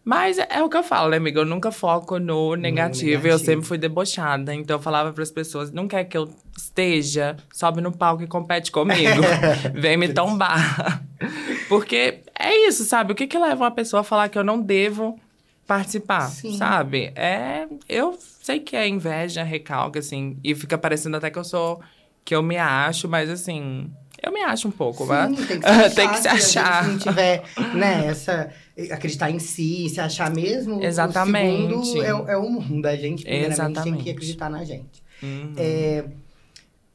Mas 0.07 0.38
é, 0.38 0.46
é 0.51 0.62
o 0.62 0.68
que 0.68 0.77
eu 0.77 0.85
falo, 0.85 1.11
né, 1.11 1.16
amiga? 1.16 1.40
Eu 1.40 1.44
nunca 1.44 1.72
foco 1.72 2.20
no 2.20 2.55
negativo, 2.55 3.07
negativo. 3.07 3.27
eu 3.27 3.38
sempre 3.40 3.66
fui 3.66 3.77
debochada. 3.77 4.55
Então 4.55 4.77
eu 4.77 4.81
falava 4.81 5.12
para 5.12 5.22
as 5.25 5.33
pessoas: 5.33 5.72
não 5.72 5.88
quer 5.88 6.05
que 6.05 6.16
eu 6.16 6.31
esteja, 6.57 7.37
sobe 7.53 7.81
no 7.81 7.90
palco 7.90 8.22
e 8.22 8.27
compete 8.29 8.70
comigo. 8.70 9.20
Vem 9.75 9.96
me 9.96 10.09
tombar. 10.09 11.03
Porque 11.68 12.20
é 12.38 12.68
isso, 12.68 12.85
sabe? 12.85 13.12
O 13.12 13.16
que, 13.16 13.27
que 13.27 13.37
leva 13.37 13.64
uma 13.64 13.70
pessoa 13.72 14.03
a 14.03 14.05
falar 14.05 14.29
que 14.29 14.38
eu 14.38 14.44
não 14.44 14.61
devo 14.62 15.18
participar, 15.66 16.29
Sim. 16.29 16.57
sabe? 16.57 17.12
É. 17.16 17.66
Eu 17.88 18.16
sei 18.40 18.61
que 18.61 18.77
é 18.77 18.87
inveja, 18.87 19.42
recalque, 19.42 19.99
assim. 19.99 20.38
E 20.44 20.55
fica 20.55 20.79
parecendo 20.79 21.16
até 21.16 21.31
que 21.31 21.38
eu 21.38 21.44
sou. 21.44 21.81
que 22.25 22.33
eu 22.33 22.44
me 22.44 22.57
acho, 22.57 23.09
mas 23.09 23.29
assim. 23.29 23.90
Eu 24.22 24.33
me 24.33 24.42
acho 24.42 24.68
um 24.68 24.70
pouco, 24.70 25.05
Sim, 25.05 25.09
mas 25.09 25.46
tem 25.46 25.61
que 25.61 25.66
se 25.66 25.68
achar. 25.68 25.94
tem 25.94 26.09
que 26.09 26.18
se 26.18 26.29
achar. 26.29 26.85
Se 26.85 26.90
não 26.90 26.98
tiver, 26.98 27.42
né, 27.74 28.07
essa... 28.07 28.50
Acreditar 28.90 29.31
em 29.31 29.38
si, 29.38 29.88
se 29.88 29.98
achar 30.00 30.31
mesmo, 30.31 30.83
Exatamente. 30.85 31.72
o 31.72 31.83
segundo 31.83 32.29
é, 32.29 32.33
é 32.33 32.37
o 32.37 32.50
mundo. 32.50 32.85
A 32.85 32.94
gente, 32.94 33.22
primeiramente, 33.22 33.55
Exatamente. 33.55 33.94
tem 33.94 34.05
que 34.05 34.11
acreditar 34.11 34.50
na 34.50 34.64
gente. 34.64 35.02
Uhum. 35.22 35.55
É... 35.57 36.05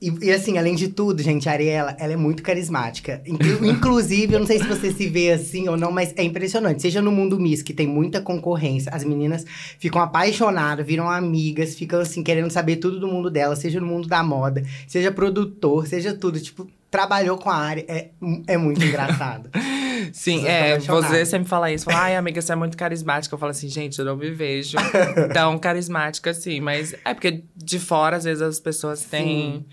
E, 0.01 0.09
e, 0.25 0.31
assim, 0.31 0.57
além 0.57 0.73
de 0.73 0.87
tudo, 0.87 1.21
gente, 1.21 1.47
a 1.47 1.51
Ariela, 1.51 1.95
ela 1.99 2.13
é 2.13 2.15
muito 2.15 2.41
carismática. 2.41 3.21
Inclusive, 3.25 4.33
eu 4.33 4.39
não 4.39 4.47
sei 4.47 4.57
se 4.57 4.67
você 4.67 4.91
se 4.91 5.07
vê 5.07 5.31
assim 5.31 5.69
ou 5.69 5.77
não, 5.77 5.91
mas 5.91 6.11
é 6.17 6.23
impressionante. 6.23 6.81
Seja 6.81 7.03
no 7.03 7.11
mundo 7.11 7.39
Miss, 7.39 7.61
que 7.61 7.71
tem 7.71 7.85
muita 7.85 8.19
concorrência, 8.19 8.91
as 8.91 9.03
meninas 9.03 9.45
ficam 9.77 10.01
apaixonadas, 10.01 10.85
viram 10.85 11.07
amigas, 11.07 11.75
ficam 11.75 11.99
assim, 11.99 12.23
querendo 12.23 12.49
saber 12.49 12.77
tudo 12.77 12.99
do 12.99 13.07
mundo 13.07 13.29
dela, 13.29 13.55
seja 13.55 13.79
no 13.79 13.85
mundo 13.85 14.07
da 14.07 14.23
moda, 14.23 14.63
seja 14.87 15.11
produtor, 15.11 15.85
seja 15.85 16.15
tudo. 16.15 16.39
Tipo, 16.39 16.67
trabalhou 16.91 17.37
com 17.37 17.49
a 17.49 17.55
área. 17.55 17.85
É, 17.87 18.09
é 18.45 18.57
muito 18.57 18.83
engraçado. 18.83 19.49
Sim, 20.11 20.45
é, 20.45 20.77
você 20.79 21.25
sempre 21.25 21.47
fala 21.47 21.71
isso. 21.71 21.85
Fala, 21.85 21.99
ai, 21.99 22.15
amiga, 22.15 22.41
você 22.41 22.51
é 22.51 22.55
muito 22.55 22.75
carismática. 22.75 23.33
Eu 23.33 23.39
falo 23.39 23.51
assim, 23.51 23.69
gente, 23.69 23.97
eu 23.97 24.05
não 24.05 24.17
me 24.17 24.29
vejo 24.29 24.77
tão 25.33 25.57
carismática 25.57 26.31
assim. 26.31 26.59
Mas 26.59 26.93
é 27.05 27.13
porque 27.13 27.43
de 27.55 27.79
fora, 27.79 28.17
às 28.17 28.25
vezes, 28.25 28.41
as 28.41 28.59
pessoas 28.59 29.05
têm, 29.05 29.65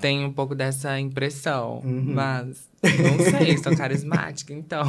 têm 0.00 0.24
um 0.24 0.32
pouco 0.32 0.54
dessa 0.54 0.98
impressão. 0.98 1.80
Uhum. 1.84 2.12
Mas 2.14 2.68
não 2.82 3.38
sei, 3.38 3.56
sou 3.58 3.76
carismática, 3.76 4.52
então. 4.52 4.84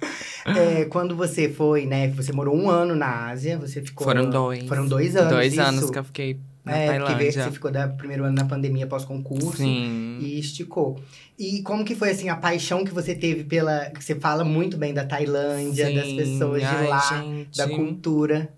É, 0.46 0.86
quando 0.86 1.14
você 1.14 1.50
foi, 1.50 1.84
né? 1.84 2.08
Você 2.08 2.32
morou 2.32 2.56
um 2.56 2.70
ano 2.70 2.96
na 2.96 3.28
Ásia, 3.28 3.58
você 3.58 3.82
ficou. 3.82 4.06
Foram 4.06 4.28
dois. 4.30 4.64
Foram 4.64 4.86
dois 4.86 5.14
anos. 5.14 5.30
Dois 5.30 5.52
isso. 5.52 5.62
anos 5.62 5.90
que 5.90 5.98
eu 5.98 6.04
fiquei 6.04 6.40
na 6.64 6.76
é, 6.76 6.86
Tailândia. 6.86 7.16
porque 7.16 7.32
você 7.32 7.50
ficou 7.50 7.70
da 7.70 7.88
primeiro 7.88 8.24
ano 8.24 8.34
na 8.34 8.44
pandemia 8.44 8.86
pós-concurso 8.86 9.62
e 9.62 10.38
esticou. 10.38 10.98
E 11.38 11.62
como 11.62 11.84
que 11.84 11.94
foi, 11.94 12.10
assim, 12.10 12.28
a 12.28 12.36
paixão 12.36 12.84
que 12.84 12.92
você 12.92 13.14
teve 13.14 13.44
pela... 13.44 13.90
Você 13.98 14.14
fala 14.14 14.44
muito 14.44 14.76
bem 14.76 14.92
da 14.92 15.04
Tailândia, 15.04 15.86
Sim. 15.86 15.94
das 15.94 16.12
pessoas 16.12 16.62
Ai, 16.62 16.82
de 16.82 16.88
lá, 16.88 17.22
gente. 17.22 17.56
da 17.56 17.68
cultura. 17.68 18.52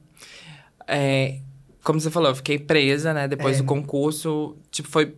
É, 0.86 1.38
como 1.82 2.00
você 2.00 2.10
falou, 2.10 2.30
eu 2.30 2.34
fiquei 2.34 2.58
presa, 2.58 3.12
né? 3.12 3.28
Depois 3.28 3.56
é. 3.56 3.58
do 3.58 3.64
concurso. 3.64 4.56
Tipo, 4.70 4.88
foi 4.88 5.14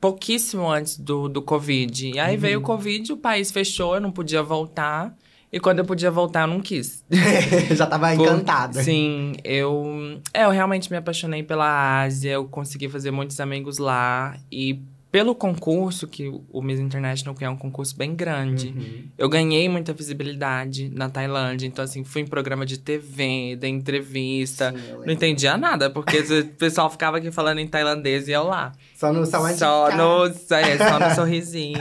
pouquíssimo 0.00 0.70
antes 0.70 0.96
do, 0.96 1.28
do 1.28 1.42
Covid. 1.42 2.10
E 2.10 2.18
aí 2.18 2.34
uhum. 2.34 2.40
veio 2.40 2.58
o 2.60 2.62
Covid, 2.62 3.12
o 3.12 3.16
país 3.16 3.50
fechou, 3.50 3.94
eu 3.94 4.00
não 4.00 4.12
podia 4.12 4.42
voltar. 4.42 5.14
E 5.50 5.58
quando 5.58 5.78
eu 5.78 5.84
podia 5.84 6.10
voltar, 6.10 6.42
eu 6.42 6.46
não 6.46 6.60
quis. 6.60 7.04
Já 7.74 7.86
tava 7.86 8.14
Por, 8.14 8.26
encantada. 8.26 8.82
Sim, 8.82 9.32
eu, 9.42 10.20
é, 10.34 10.44
eu 10.44 10.50
realmente 10.50 10.90
me 10.90 10.96
apaixonei 10.96 11.42
pela 11.42 12.02
Ásia, 12.02 12.32
eu 12.32 12.44
consegui 12.44 12.88
fazer 12.88 13.10
muitos 13.10 13.40
amigos 13.40 13.78
lá. 13.78 14.36
E 14.52 14.82
pelo 15.10 15.34
concurso, 15.34 16.06
que 16.06 16.30
o 16.50 16.60
Miss 16.60 16.78
International 16.78 17.34
é 17.40 17.48
um 17.48 17.56
concurso 17.56 17.96
bem 17.96 18.14
grande, 18.14 18.68
uhum. 18.68 19.04
eu 19.16 19.26
ganhei 19.26 19.66
muita 19.66 19.94
visibilidade 19.94 20.90
na 20.90 21.08
Tailândia. 21.08 21.66
Então, 21.66 21.82
assim, 21.82 22.04
fui 22.04 22.22
em 22.22 22.26
programa 22.26 22.66
de 22.66 22.78
TV, 22.78 23.56
dei 23.58 23.70
entrevista. 23.70 24.70
Sim, 24.70 24.98
não 25.06 25.12
entendia 25.12 25.56
nada, 25.56 25.88
porque 25.88 26.18
o 26.18 26.46
pessoal 26.58 26.90
ficava 26.90 27.16
aqui 27.16 27.30
falando 27.30 27.58
em 27.58 27.66
tailandês 27.66 28.28
e 28.28 28.32
eu 28.32 28.44
lá. 28.44 28.72
Só 28.94 29.10
no 29.10 29.24
só 29.24 29.40
no, 29.40 30.26
é, 30.26 30.76
só 30.76 31.00
no 31.00 31.14
sorrisinho. 31.14 31.80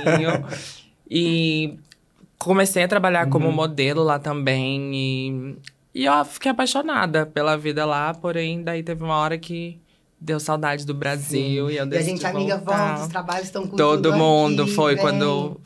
e 1.12 1.78
comecei 2.40 2.84
a 2.84 2.88
trabalhar 2.88 3.26
uhum. 3.26 3.32
como 3.32 3.52
modelo 3.52 4.04
lá 4.04 4.20
também. 4.20 4.92
E, 4.94 5.58
e 5.94 6.06
eu 6.06 6.26
fiquei 6.26 6.52
apaixonada 6.52 7.26
pela 7.26 7.58
vida 7.58 7.86
lá, 7.86 8.14
porém, 8.14 8.64
daí 8.64 8.84
teve 8.84 9.04
uma 9.04 9.16
hora 9.16 9.38
que 9.38 9.80
deu 10.20 10.40
saudade 10.40 10.86
do 10.86 10.94
Brasil 10.94 11.68
Sim. 11.68 11.74
e 11.74 11.78
eu 11.78 11.86
decidi 11.86 12.10
E 12.10 12.14
a 12.14 12.16
gente, 12.16 12.26
amiga, 12.26 12.58
volta, 12.58 13.02
os 13.02 13.08
trabalhos 13.08 13.46
estão 13.46 13.68
com 13.68 13.76
Todo 13.76 14.16
mundo 14.16 14.64
aqui, 14.64 14.72
foi 14.72 14.96
vem. 14.96 15.04
quando 15.04 15.60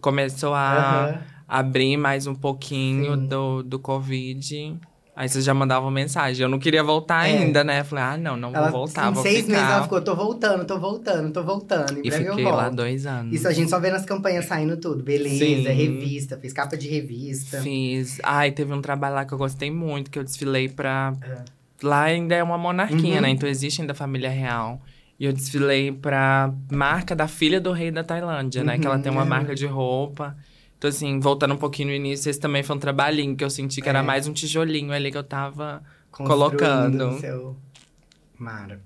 começou 0.00 0.54
a 0.54 1.12
uhum. 1.12 1.20
abrir 1.46 1.96
mais 1.96 2.26
um 2.26 2.34
pouquinho 2.34 3.16
do, 3.16 3.62
do 3.62 3.78
Covid. 3.78 4.76
Aí 5.16 5.28
vocês 5.28 5.44
já 5.44 5.54
mandavam 5.54 5.90
mensagem. 5.90 6.42
Eu 6.42 6.48
não 6.48 6.58
queria 6.58 6.82
voltar 6.82 7.28
é. 7.28 7.32
ainda, 7.32 7.62
né? 7.62 7.84
Falei, 7.84 8.04
ah, 8.04 8.16
não, 8.16 8.36
não 8.36 8.48
ela, 8.52 8.68
vou 8.68 8.80
voltar, 8.80 9.10
vou 9.10 9.22
seis 9.22 9.46
ficar. 9.46 9.52
meses 9.52 9.70
ela 9.70 9.82
ficou, 9.84 10.00
tô 10.00 10.16
voltando, 10.16 10.64
tô 10.64 10.78
voltando, 10.78 11.32
tô 11.32 11.42
voltando. 11.42 11.98
Em 11.98 12.08
e 12.08 12.10
fiquei 12.10 12.44
lá 12.44 12.68
dois 12.68 13.06
anos. 13.06 13.32
Isso 13.32 13.46
a 13.46 13.52
gente 13.52 13.70
só 13.70 13.78
vê 13.78 13.90
nas 13.90 14.04
campanhas 14.04 14.44
saindo 14.46 14.76
tudo. 14.76 15.04
Beleza, 15.04 15.38
Sim. 15.38 15.62
revista, 15.62 16.36
fiz 16.36 16.52
capa 16.52 16.76
de 16.76 16.88
revista. 16.88 17.60
Fiz. 17.60 18.18
Ai, 18.24 18.50
teve 18.50 18.72
um 18.72 18.82
trabalho 18.82 19.14
lá 19.14 19.24
que 19.24 19.32
eu 19.32 19.38
gostei 19.38 19.70
muito, 19.70 20.10
que 20.10 20.18
eu 20.18 20.24
desfilei 20.24 20.68
pra... 20.68 21.12
É 21.22 21.64
lá 21.84 22.02
ainda 22.02 22.34
é 22.34 22.42
uma 22.42 22.58
monarquia, 22.58 23.16
uhum. 23.16 23.20
né? 23.20 23.30
Então 23.30 23.48
existe 23.48 23.80
ainda 23.80 23.92
a 23.92 23.96
família 23.96 24.30
real. 24.30 24.80
E 25.18 25.26
eu 25.26 25.32
desfilei 25.32 25.92
pra 25.92 26.52
marca 26.72 27.14
da 27.14 27.28
filha 27.28 27.60
do 27.60 27.70
rei 27.72 27.90
da 27.90 28.02
Tailândia, 28.02 28.60
uhum, 28.60 28.66
né? 28.66 28.78
Que 28.78 28.86
ela 28.86 28.98
tem 28.98 29.12
uma 29.12 29.22
é. 29.22 29.26
marca 29.26 29.54
de 29.54 29.66
roupa. 29.66 30.36
Então, 30.84 30.90
assim, 30.90 31.18
voltando 31.18 31.54
um 31.54 31.56
pouquinho 31.56 31.88
no 31.88 31.94
início, 31.94 32.28
esse 32.28 32.38
também 32.38 32.62
foi 32.62 32.76
um 32.76 32.78
trabalhinho 32.78 33.34
que 33.34 33.42
eu 33.42 33.48
senti 33.48 33.80
que 33.80 33.88
é. 33.88 33.90
era 33.90 34.02
mais 34.02 34.28
um 34.28 34.34
tijolinho 34.34 34.92
ali 34.92 35.10
que 35.10 35.16
eu 35.16 35.24
tava 35.24 35.82
colocando. 36.10 37.18
Seu... 37.20 37.56
Mara. 38.38 38.82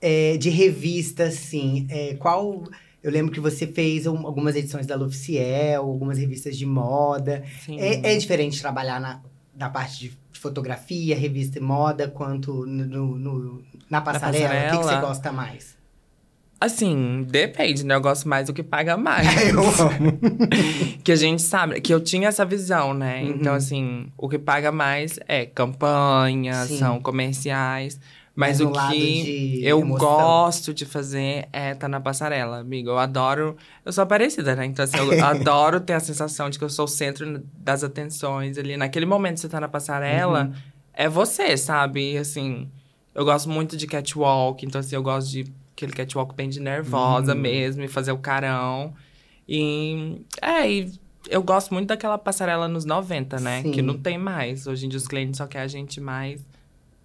É, 0.00 0.36
de 0.36 0.48
revista, 0.48 1.24
assim, 1.24 1.88
é, 1.90 2.14
qual. 2.14 2.62
Eu 3.02 3.10
lembro 3.10 3.32
que 3.32 3.40
você 3.40 3.66
fez 3.66 4.06
um, 4.06 4.24
algumas 4.28 4.54
edições 4.54 4.86
da 4.86 4.94
L'Officiel, 4.94 5.82
algumas 5.82 6.18
revistas 6.18 6.56
de 6.56 6.66
moda. 6.66 7.42
É, 7.68 8.12
é, 8.12 8.16
diferente 8.16 8.60
trabalhar 8.60 9.00
na, 9.00 9.20
na 9.56 9.68
parte 9.68 9.98
de 9.98 10.18
fotografia, 10.38 11.16
revista 11.16 11.58
e 11.58 11.60
moda, 11.60 12.06
quanto 12.06 12.64
no, 12.64 13.18
no 13.18 13.64
na, 13.90 14.00
passarela? 14.00 14.44
na, 14.44 14.50
passarela? 14.50 14.68
O 14.68 14.70
que, 14.70 14.78
que 14.78 14.94
você 14.94 15.00
gosta 15.00 15.32
mais? 15.32 15.79
Assim, 16.60 17.26
depende, 17.26 17.86
né? 17.86 17.94
Eu 17.94 18.02
gosto 18.02 18.28
mais 18.28 18.48
do 18.48 18.52
que 18.52 18.62
paga 18.62 18.94
mais. 18.94 19.26
eu 19.48 19.60
amo. 19.60 20.18
que 21.02 21.10
a 21.10 21.16
gente 21.16 21.40
sabe, 21.40 21.80
que 21.80 21.92
eu 21.92 22.00
tinha 22.00 22.28
essa 22.28 22.44
visão, 22.44 22.92
né? 22.92 23.22
Uhum. 23.22 23.30
Então, 23.30 23.54
assim, 23.54 24.12
o 24.18 24.28
que 24.28 24.38
paga 24.38 24.70
mais 24.70 25.18
é 25.26 25.46
campanha, 25.46 26.66
Sim. 26.66 26.76
são 26.76 27.00
comerciais. 27.00 27.98
Mas, 28.36 28.60
Mas 28.60 28.60
o 28.60 28.90
que 28.90 29.60
eu 29.64 29.80
emoção. 29.80 29.98
gosto 29.98 30.74
de 30.74 30.84
fazer 30.84 31.48
é 31.52 31.72
estar 31.72 31.80
tá 31.80 31.88
na 31.88 32.00
passarela, 32.00 32.58
amigo. 32.60 32.90
Eu 32.90 32.98
adoro. 32.98 33.56
Eu 33.84 33.92
sou 33.92 34.06
parecida, 34.06 34.54
né? 34.54 34.66
Então, 34.66 34.84
assim, 34.84 34.98
eu 34.98 35.12
adoro 35.24 35.80
ter 35.80 35.94
a 35.94 36.00
sensação 36.00 36.50
de 36.50 36.58
que 36.58 36.64
eu 36.64 36.70
sou 36.70 36.84
o 36.84 36.88
centro 36.88 37.42
das 37.54 37.82
atenções 37.82 38.58
ali. 38.58 38.76
Naquele 38.76 39.06
momento 39.06 39.34
que 39.34 39.40
você 39.40 39.48
tá 39.48 39.60
na 39.60 39.68
passarela, 39.68 40.44
uhum. 40.44 40.52
é 40.92 41.08
você, 41.08 41.56
sabe? 41.56 42.18
Assim, 42.18 42.70
eu 43.14 43.24
gosto 43.24 43.48
muito 43.48 43.76
de 43.76 43.86
catwalk. 43.86 44.64
Então, 44.64 44.78
assim, 44.78 44.94
eu 44.94 45.02
gosto 45.02 45.30
de 45.30 45.59
aquele 45.80 45.92
catwalk 45.92 46.34
bem 46.34 46.48
de 46.48 46.60
nervosa 46.60 47.34
uhum. 47.34 47.40
mesmo, 47.40 47.82
e 47.82 47.88
fazer 47.88 48.12
o 48.12 48.18
carão. 48.18 48.94
E. 49.48 50.22
É, 50.40 50.70
e 50.70 50.92
eu 51.28 51.42
gosto 51.42 51.72
muito 51.72 51.88
daquela 51.88 52.18
passarela 52.18 52.68
nos 52.68 52.84
90, 52.84 53.40
né? 53.40 53.62
Sim. 53.62 53.72
Que 53.72 53.82
não 53.82 53.98
tem 53.98 54.18
mais. 54.18 54.66
Hoje 54.66 54.86
em 54.86 54.88
dia 54.88 54.98
os 54.98 55.06
clientes 55.06 55.38
só 55.38 55.46
querem 55.46 55.64
a 55.64 55.68
gente 55.68 56.00
mais 56.00 56.44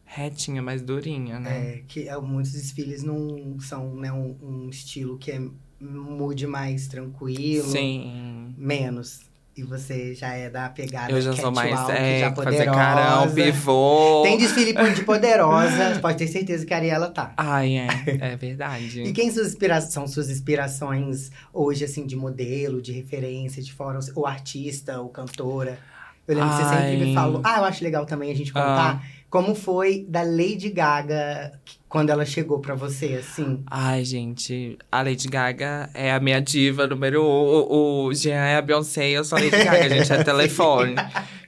retinha, 0.04 0.62
mais 0.62 0.82
durinha, 0.82 1.40
né? 1.40 1.70
É, 1.70 1.84
que 1.88 2.08
é, 2.08 2.18
muitos 2.18 2.52
desfiles 2.52 3.04
não 3.04 3.60
são 3.60 3.96
né, 3.96 4.12
um, 4.12 4.38
um 4.42 4.70
estilo 4.70 5.18
que 5.18 5.32
é 5.32 5.42
mude 5.80 6.48
mais 6.48 6.88
tranquilo. 6.88 7.68
Sim. 7.68 8.54
Menos. 8.58 9.22
E 9.58 9.64
você 9.64 10.14
já 10.14 10.34
é 10.34 10.50
da 10.50 10.68
pegada 10.68 11.10
Eu 11.10 11.22
já 11.22 11.34
sou 11.34 11.50
mais, 11.50 11.72
é, 11.90 12.20
já 12.20 12.36
fazer 12.36 12.66
carão, 12.66 13.34
pivô. 13.34 14.22
Tem 14.22 14.38
desfile 14.38 14.74
de 14.94 15.04
poderosa, 15.06 15.98
pode 16.04 16.18
ter 16.18 16.28
certeza 16.28 16.66
que 16.66 16.74
a 16.74 16.78
Ariela 16.78 17.10
tá. 17.10 17.34
Ai, 17.38 17.78
é, 17.78 17.88
é 18.34 18.36
verdade. 18.36 19.02
e 19.04 19.14
quem 19.14 19.32
suas 19.32 19.56
são 19.86 20.08
suas 20.08 20.30
inspirações 20.30 21.32
hoje, 21.54 21.86
assim, 21.86 22.06
de 22.06 22.18
modelo, 22.18 22.82
de 22.82 22.92
referência, 22.92 23.64
de 23.64 23.72
fora, 23.72 23.98
o 24.14 24.26
artista, 24.26 25.00
ou 25.00 25.08
cantora? 25.08 25.80
Eu 26.28 26.36
lembro 26.36 26.50
Ai. 26.50 26.58
que 26.58 26.64
você 26.64 26.76
sempre 26.76 27.06
me 27.06 27.14
falou. 27.14 27.42
Ah, 27.46 27.60
eu 27.60 27.64
acho 27.64 27.82
legal 27.82 28.06
também 28.06 28.32
a 28.32 28.36
gente 28.36 28.52
contar. 28.52 29.02
Ah 29.02 29.16
como 29.36 29.54
foi 29.54 30.06
da 30.08 30.22
Lady 30.22 30.70
Gaga 30.70 31.60
quando 31.96 32.10
ela 32.10 32.26
chegou 32.26 32.60
para 32.60 32.76
você, 32.76 33.14
assim? 33.14 33.64
Ai, 33.68 34.04
gente, 34.04 34.78
a 34.92 35.02
Lady 35.02 35.30
Gaga 35.30 35.90
é 35.94 36.12
a 36.12 36.20
minha 36.20 36.42
diva 36.42 36.86
número 36.86 37.24
um. 37.24 37.26
O, 37.26 38.08
o 38.08 38.14
Jean 38.14 38.36
é 38.36 38.58
a 38.58 38.62
Beyoncé, 38.62 39.12
eu 39.12 39.24
sou 39.24 39.38
a 39.38 39.42
Lady 39.42 39.64
Gaga, 39.64 39.88
gente 39.88 40.12
é 40.12 40.20
telefone. 40.22 40.96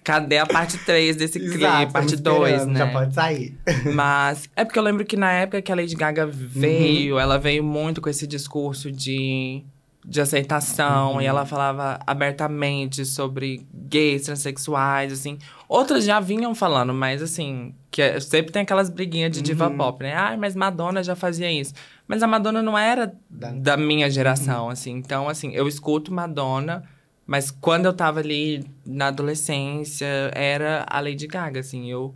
Cadê 0.05 0.38
a 0.38 0.45
parte 0.45 0.77
3 0.77 1.17
desse 1.17 1.38
clipe? 1.38 1.55
Exato, 1.55 1.91
parte 1.91 2.15
2, 2.15 2.65
né? 2.65 2.79
Já 2.79 2.88
pode 2.88 3.13
sair. 3.13 3.57
Mas 3.93 4.49
é 4.55 4.63
porque 4.63 4.79
eu 4.79 4.83
lembro 4.83 5.03
que 5.03 5.17
na 5.17 5.33
época 5.33 5.62
que 5.62 5.69
a 5.69 5.75
Lady 5.75 5.97
Gaga 5.97 6.25
veio, 6.25 7.15
uhum. 7.15 7.19
ela 7.19 7.38
veio 7.38 7.62
muito 7.62 7.99
com 7.99 8.10
esse 8.10 8.25
discurso 8.25 8.89
de 8.89 9.65
de 10.08 10.22
aceitação 10.22 11.15
uhum. 11.15 11.22
e 11.22 11.26
ela 11.26 11.46
falava 11.46 12.00
abertamente 12.08 13.04
sobre 13.04 13.67
gays, 13.74 14.24
transexuais, 14.24 15.12
assim. 15.12 15.38
Outras 15.67 16.06
já 16.06 16.17
vinham 16.22 16.56
falando, 16.56 16.93
mas 16.93 17.22
assim, 17.22 17.76
que 17.91 18.02
é, 18.02 18.17
sempre 18.22 18.54
tem 18.54 18.62
aquelas 18.62 18.89
briguinhas 18.89 19.34
de 19.34 19.41
diva 19.41 19.67
uhum. 19.67 19.76
pop, 19.76 20.02
né? 20.02 20.15
Ah, 20.15 20.38
mas 20.38 20.56
Madonna 20.56 21.04
já 21.04 21.13
fazia 21.13 21.52
isso. 21.52 21.74
Mas 22.08 22.24
a 22.24 22.28
Madonna 22.28 22.62
não 22.62 22.78
era 22.78 23.13
da, 23.30 23.52
da 23.52 23.76
minha 23.76 24.10
geração, 24.10 24.65
uhum. 24.65 24.70
assim. 24.70 24.91
Então, 24.91 25.28
assim, 25.28 25.52
eu 25.52 25.67
escuto 25.67 26.13
Madonna, 26.13 26.86
mas 27.26 27.52
quando 27.52 27.86
eu 27.88 27.93
tava 27.93 28.22
ali 28.22 28.63
na 28.86 29.08
adolescência, 29.08 30.08
era 30.34 30.86
a 30.89 31.02
Lady 31.02 31.28
Gaga, 31.28 31.60
assim. 31.60 31.91
Eu 31.91 32.15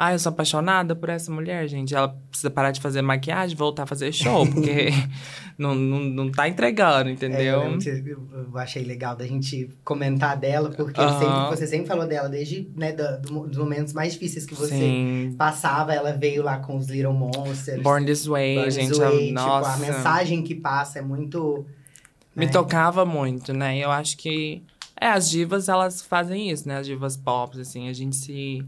ah, 0.00 0.12
eu 0.12 0.18
sou 0.20 0.30
apaixonada 0.30 0.94
por 0.94 1.08
essa 1.08 1.28
mulher, 1.28 1.66
gente. 1.66 1.92
Ela 1.92 2.16
precisa 2.30 2.48
parar 2.48 2.70
de 2.70 2.80
fazer 2.80 3.02
maquiagem, 3.02 3.56
voltar 3.56 3.82
a 3.82 3.86
fazer 3.86 4.12
show, 4.12 4.46
porque 4.46 4.90
não, 5.58 5.74
não, 5.74 5.98
não 5.98 6.30
tá 6.30 6.48
entregando, 6.48 7.10
entendeu? 7.10 7.62
É, 7.62 7.78
eu, 8.06 8.28
eu, 8.32 8.58
achei 8.58 8.84
legal 8.84 9.16
da 9.16 9.26
gente 9.26 9.68
comentar 9.82 10.36
dela, 10.36 10.70
porque 10.70 11.00
uh 11.00 11.04
-huh. 11.04 11.18
sempre, 11.18 11.56
você 11.56 11.66
sempre 11.66 11.88
falou 11.88 12.06
dela, 12.06 12.28
desde 12.28 12.70
né, 12.76 12.92
do, 12.92 13.48
dos 13.48 13.58
momentos 13.58 13.92
mais 13.92 14.12
difíceis 14.12 14.46
que 14.46 14.54
você 14.54 14.76
Sim. 14.76 15.34
passava. 15.36 15.92
Ela 15.92 16.12
veio 16.12 16.44
lá 16.44 16.58
com 16.58 16.76
os 16.76 16.88
Little 16.88 17.12
Monsters. 17.12 17.82
Born 17.82 18.06
This 18.06 18.24
Way, 18.24 18.54
Born 18.54 18.70
gente. 18.70 18.90
This 18.90 18.98
way, 18.98 19.32
nossa. 19.32 19.72
Tipo, 19.72 19.82
a 19.82 19.86
mensagem 19.88 20.44
que 20.44 20.54
passa 20.54 21.00
é 21.00 21.02
muito. 21.02 21.66
Me 22.36 22.46
né? 22.46 22.52
tocava 22.52 23.04
muito, 23.04 23.52
né? 23.52 23.76
Eu 23.76 23.90
acho 23.90 24.16
que. 24.16 24.62
É, 25.00 25.08
as 25.08 25.28
divas, 25.28 25.68
elas 25.68 26.02
fazem 26.02 26.50
isso, 26.50 26.68
né? 26.68 26.78
As 26.78 26.86
divas 26.86 27.16
pop, 27.16 27.60
assim, 27.60 27.88
a 27.88 27.92
gente 27.92 28.14
se 28.14 28.64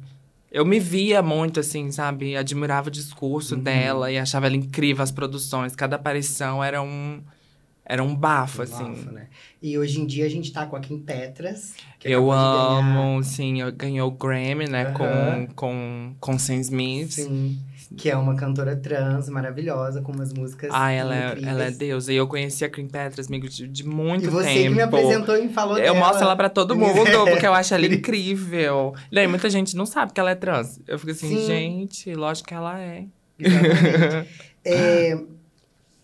eu 0.50 0.64
me 0.64 0.80
via 0.80 1.22
muito, 1.22 1.60
assim, 1.60 1.90
sabe? 1.92 2.36
Admirava 2.36 2.88
o 2.88 2.90
discurso 2.90 3.54
uhum. 3.54 3.62
dela 3.62 4.10
e 4.10 4.18
achava 4.18 4.46
ela 4.46 4.56
incrível, 4.56 5.02
as 5.02 5.10
produções. 5.10 5.76
Cada 5.76 5.96
aparição 5.96 6.62
era 6.62 6.82
um. 6.82 7.20
Era 7.84 8.04
um 8.04 8.14
bafo, 8.14 8.60
um 8.60 8.62
assim. 8.62 8.84
Bafo, 8.84 9.10
né? 9.10 9.26
E 9.60 9.76
hoje 9.76 10.00
em 10.00 10.06
dia 10.06 10.24
a 10.24 10.28
gente 10.28 10.52
tá 10.52 10.64
com 10.64 10.76
a 10.76 10.80
Kim 10.80 10.98
Petras. 10.98 11.74
eu 12.04 12.30
amo, 12.30 13.22
sim. 13.22 13.60
Eu 13.60 13.72
ganhou 13.72 14.08
o 14.08 14.12
Grammy, 14.12 14.68
né? 14.68 14.88
Uhum. 14.88 14.94
Com, 14.94 15.54
com, 15.54 16.14
com 16.20 16.38
Sam 16.38 16.60
Smith. 16.60 17.12
Sim 17.12 17.58
que 17.96 18.08
é 18.08 18.16
uma 18.16 18.36
cantora 18.36 18.76
trans 18.76 19.28
maravilhosa, 19.28 20.00
com 20.00 20.12
umas 20.12 20.32
músicas 20.32 20.70
Ah, 20.72 20.92
ela, 20.92 21.14
é, 21.14 21.38
ela 21.42 21.64
é 21.64 21.70
deusa. 21.70 22.12
E 22.12 22.16
eu 22.16 22.26
conheci 22.26 22.64
a 22.64 22.70
Cream 22.70 22.88
Petras, 22.88 23.26
amigo, 23.26 23.48
de, 23.48 23.66
de 23.66 23.84
muito 23.84 24.22
tempo. 24.24 24.36
E 24.36 24.42
você 24.42 24.54
tempo. 24.54 24.62
que 24.62 24.70
me 24.70 24.82
apresentou 24.82 25.36
e 25.36 25.48
falou 25.48 25.76
eu 25.76 25.82
dela. 25.82 25.96
Eu 25.96 26.00
mostro 26.00 26.24
ela 26.24 26.36
pra 26.36 26.48
todo 26.48 26.76
mundo, 26.76 26.94
porque 27.28 27.46
eu 27.46 27.52
acho 27.52 27.74
ela 27.74 27.86
incrível. 27.86 28.94
E 29.10 29.18
aí, 29.18 29.26
muita 29.26 29.50
gente 29.50 29.76
não 29.76 29.86
sabe 29.86 30.12
que 30.12 30.20
ela 30.20 30.30
é 30.30 30.34
trans. 30.36 30.80
Eu 30.86 30.98
fico 30.98 31.10
assim, 31.10 31.36
Sim. 31.36 31.46
gente, 31.46 32.14
lógico 32.14 32.48
que 32.48 32.54
ela 32.54 32.80
é. 32.80 33.06
Exatamente. 33.38 34.28
é, 34.64 35.18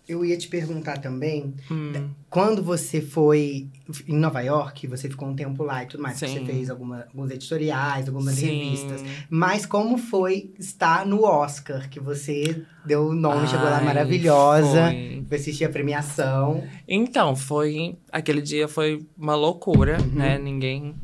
eu 0.07 0.23
ia 0.23 0.37
te 0.37 0.47
perguntar 0.47 0.99
também, 0.99 1.53
hum. 1.69 2.09
quando 2.29 2.63
você 2.63 3.01
foi 3.01 3.67
em 4.07 4.15
Nova 4.15 4.41
York, 4.41 4.87
você 4.87 5.09
ficou 5.09 5.27
um 5.27 5.35
tempo 5.35 5.63
lá 5.63 5.83
e 5.83 5.87
tudo 5.87 6.01
mais, 6.01 6.17
você 6.17 6.39
fez 6.45 6.69
alguma, 6.69 7.05
alguns 7.09 7.31
editoriais, 7.31 8.07
algumas 8.07 8.35
Sim. 8.35 8.47
revistas. 8.47 9.03
Mas 9.29 9.65
como 9.65 9.97
foi 9.97 10.51
estar 10.57 11.05
no 11.05 11.23
Oscar, 11.23 11.89
que 11.89 11.99
você 11.99 12.63
deu 12.85 13.07
o 13.07 13.13
nome, 13.13 13.41
Ai, 13.41 13.47
chegou 13.47 13.65
lá 13.65 13.81
maravilhosa, 13.81 14.93
foi. 15.27 15.37
assistir 15.37 15.65
a 15.65 15.69
premiação. 15.69 16.63
Então, 16.87 17.35
foi. 17.35 17.97
Aquele 18.11 18.41
dia 18.41 18.67
foi 18.67 19.05
uma 19.17 19.35
loucura, 19.35 19.97
uhum. 19.99 20.07
né? 20.15 20.37
Ninguém 20.37 20.95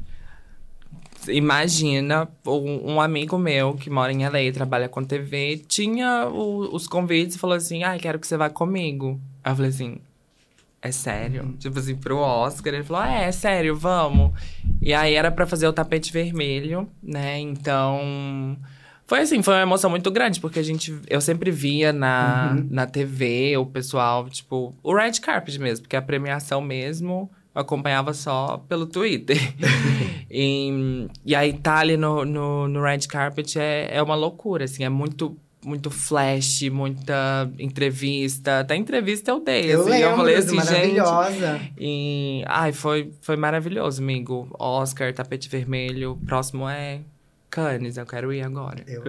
imagina, 1.28 2.28
um, 2.46 2.94
um, 2.94 3.02
amigo 3.02 3.38
meu 3.38 3.74
que 3.74 3.90
mora 3.90 4.12
em 4.12 4.26
LA, 4.26 4.52
trabalha 4.54 4.90
com 4.90 5.04
TV, 5.04 5.64
tinha 5.68 6.28
o, 6.28 6.76
os 6.76 6.88
convites 6.88 7.36
e 7.36 7.40
falou 7.40 7.56
assim: 7.56 7.84
ah, 7.84 7.98
quero 7.98 8.20
que 8.20 8.28
você 8.28 8.38
vá 8.38 8.50
comigo. 8.50 9.20
Aí 9.44 9.52
eu 9.52 9.56
falei 9.56 9.70
assim: 9.70 9.98
é 10.84 10.92
sério? 10.92 11.56
Tipo 11.58 11.80
assim, 11.80 11.96
pro 11.96 12.18
Oscar. 12.18 12.74
Ele 12.74 12.84
falou, 12.84 13.04
é, 13.04 13.24
é 13.24 13.32
sério, 13.32 13.74
vamos. 13.74 14.38
E 14.82 14.94
aí 14.94 15.14
era 15.14 15.32
para 15.32 15.48
fazer 15.48 15.66
o 15.66 15.74
tapete 15.74 16.12
vermelho, 16.12 16.90
né? 17.02 17.40
Então. 17.40 18.58
Foi 19.06 19.20
assim, 19.20 19.42
foi 19.42 19.54
uma 19.54 19.62
emoção 19.62 19.90
muito 19.90 20.12
grande, 20.12 20.42
porque 20.42 20.60
a 20.60 20.64
gente. 20.64 21.00
Eu 21.10 21.22
sempre 21.22 21.52
via 21.52 21.94
na, 21.94 22.56
uhum. 22.58 22.68
na 22.70 22.86
TV 22.86 23.56
o 23.56 23.66
pessoal, 23.66 24.30
tipo, 24.30 24.76
o 24.84 24.94
red 24.94 25.14
carpet 25.22 25.58
mesmo, 25.58 25.84
porque 25.84 25.96
a 25.96 26.02
premiação 26.02 26.60
mesmo 26.60 27.32
acompanhava 27.54 28.14
só 28.14 28.64
pelo 28.68 28.86
Twitter. 28.86 29.38
e, 30.30 31.08
e 31.26 31.36
aí 31.36 31.54
tá 31.54 31.78
ali 31.78 31.98
no, 31.98 32.26
no, 32.26 32.68
no 32.68 32.82
red 32.82 33.00
carpet 33.08 33.60
é, 33.60 33.90
é 33.92 34.02
uma 34.02 34.16
loucura, 34.16 34.66
assim, 34.66 34.84
é 34.84 34.90
muito 34.90 35.38
muito 35.66 35.90
flash, 35.90 36.64
muita 36.70 37.50
entrevista. 37.58 38.60
Até 38.60 38.76
entrevista 38.76 39.32
eu 39.32 39.40
dei. 39.40 39.74
Eu 39.74 39.82
assim, 39.82 39.90
lembro, 39.92 40.10
eu 40.10 40.16
falei 40.18 40.36
assim, 40.36 40.56
maravilhosa. 40.56 41.58
gente. 41.58 41.74
E, 41.78 42.44
ai, 42.48 42.74
foi, 42.74 43.14
foi 43.22 43.38
maravilhoso, 43.38 44.02
amigo. 44.02 44.48
Oscar, 44.60 45.14
tapete 45.14 45.48
vermelho. 45.48 46.20
Próximo 46.26 46.68
é 46.68 47.00
Cannes, 47.50 47.98
eu 47.98 48.06
quero 48.06 48.34
ir 48.34 48.42
agora. 48.42 48.84
Eu... 48.88 49.04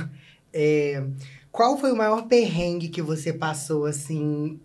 é, 0.52 1.02
qual 1.50 1.78
foi 1.78 1.90
o 1.90 1.96
maior 1.96 2.26
perrengue 2.26 2.88
que 2.88 3.02
você 3.02 3.32
passou, 3.32 3.86
assim, 3.86 4.60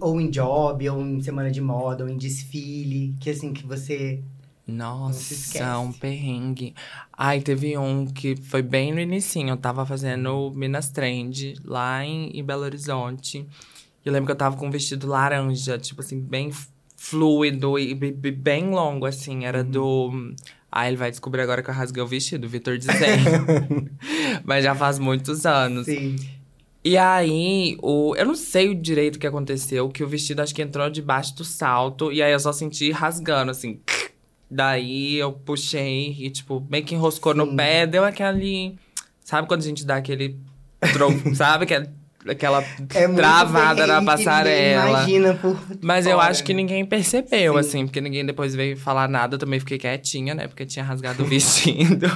ou 0.00 0.20
em 0.20 0.30
job, 0.30 0.88
ou 0.88 1.00
em 1.00 1.20
semana 1.20 1.50
de 1.50 1.60
moda, 1.60 2.04
ou 2.04 2.10
em 2.10 2.16
desfile, 2.16 3.14
que 3.20 3.30
assim, 3.30 3.52
que 3.52 3.66
você 3.66 4.22
nossa, 4.68 5.78
um 5.78 5.90
perrengue. 5.90 6.74
Ai, 7.16 7.40
teve 7.40 7.78
um 7.78 8.04
que 8.04 8.36
foi 8.36 8.60
bem 8.60 8.92
no 8.92 9.00
início. 9.00 9.40
Eu 9.48 9.56
tava 9.56 9.86
fazendo 9.86 10.52
Minas 10.54 10.90
Trend 10.90 11.54
lá 11.64 12.04
em, 12.04 12.38
em 12.38 12.44
Belo 12.44 12.64
Horizonte. 12.64 13.46
Eu 14.04 14.12
lembro 14.12 14.26
que 14.26 14.32
eu 14.32 14.36
tava 14.36 14.58
com 14.58 14.66
um 14.66 14.70
vestido 14.70 15.06
laranja, 15.06 15.78
tipo 15.78 16.02
assim, 16.02 16.20
bem 16.20 16.50
fluido 16.96 17.78
e 17.78 17.94
bem 17.94 18.68
longo, 18.68 19.06
assim. 19.06 19.46
Era 19.46 19.62
uhum. 19.62 19.70
do. 19.70 20.34
Ah, 20.70 20.86
ele 20.86 20.98
vai 20.98 21.10
descobrir 21.10 21.40
agora 21.40 21.62
que 21.62 21.70
eu 21.70 21.74
rasguei 21.74 22.02
o 22.02 22.06
vestido, 22.06 22.46
Vitor 22.46 22.76
Desenho. 22.76 23.46
Mas 24.44 24.64
já 24.64 24.74
faz 24.74 24.98
muitos 24.98 25.46
anos. 25.46 25.86
Sim. 25.86 26.16
E 26.88 26.96
aí, 26.96 27.76
o, 27.82 28.14
eu 28.16 28.24
não 28.24 28.34
sei 28.34 28.70
o 28.70 28.74
direito 28.74 29.16
o 29.16 29.18
que 29.18 29.26
aconteceu, 29.26 29.90
que 29.90 30.02
o 30.02 30.08
vestido 30.08 30.40
acho 30.40 30.54
que 30.54 30.62
entrou 30.62 30.88
debaixo 30.88 31.36
do 31.36 31.44
salto, 31.44 32.10
e 32.10 32.22
aí 32.22 32.32
eu 32.32 32.40
só 32.40 32.50
senti 32.50 32.90
rasgando, 32.90 33.50
assim. 33.50 33.82
Daí 34.50 35.16
eu 35.16 35.30
puxei 35.30 36.16
e, 36.18 36.30
tipo, 36.30 36.66
meio 36.70 36.82
que 36.82 36.94
enroscou 36.94 37.32
Sim. 37.32 37.38
no 37.40 37.54
pé, 37.54 37.86
deu 37.86 38.06
aquele. 38.06 38.78
Sabe 39.22 39.46
quando 39.46 39.60
a 39.60 39.64
gente 39.64 39.84
dá 39.84 39.96
aquele 39.96 40.38
tronco, 40.94 41.34
sabe? 41.36 41.64
Aquela 42.26 42.64
é 42.94 43.08
travada 43.08 43.86
na 43.86 44.02
passarela. 44.02 44.88
Imagina 44.88 45.34
por 45.34 45.60
Mas 45.82 46.06
fora, 46.06 46.16
eu 46.16 46.20
acho 46.22 46.42
que 46.42 46.54
né? 46.54 46.62
ninguém 46.62 46.86
percebeu, 46.86 47.52
Sim. 47.52 47.58
assim, 47.58 47.84
porque 47.86 48.00
ninguém 48.00 48.24
depois 48.24 48.54
veio 48.54 48.78
falar 48.78 49.10
nada. 49.10 49.34
Eu 49.34 49.38
também 49.38 49.60
fiquei 49.60 49.76
quietinha, 49.76 50.34
né? 50.34 50.48
Porque 50.48 50.64
tinha 50.64 50.86
rasgado 50.86 51.22
o 51.22 51.26
vestido. 51.28 52.08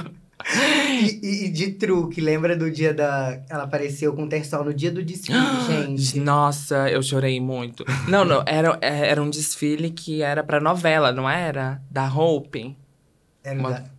E, 1.21 1.45
e, 1.45 1.49
de 1.49 1.71
truque, 1.71 2.19
lembra 2.19 2.55
do 2.55 2.69
dia 2.69 2.93
da. 2.93 3.41
Ela 3.49 3.63
apareceu 3.63 4.13
com 4.13 4.23
o 4.23 4.29
terçol 4.29 4.65
no 4.65 4.73
dia 4.73 4.91
do 4.91 5.03
desfile, 5.03 5.39
gente. 5.67 6.19
Nossa, 6.19 6.89
eu 6.89 7.01
chorei 7.01 7.39
muito. 7.39 7.85
Não, 8.07 8.25
não, 8.25 8.43
era, 8.45 8.77
era 8.81 9.21
um 9.21 9.29
desfile 9.29 9.89
que 9.89 10.21
era 10.21 10.43
pra 10.43 10.59
novela, 10.59 11.11
não 11.11 11.29
era? 11.29 11.81
Da 11.89 12.07
Hope. 12.13 12.75
Era 13.43 13.59
Uma... 13.59 13.71
da... 13.71 13.92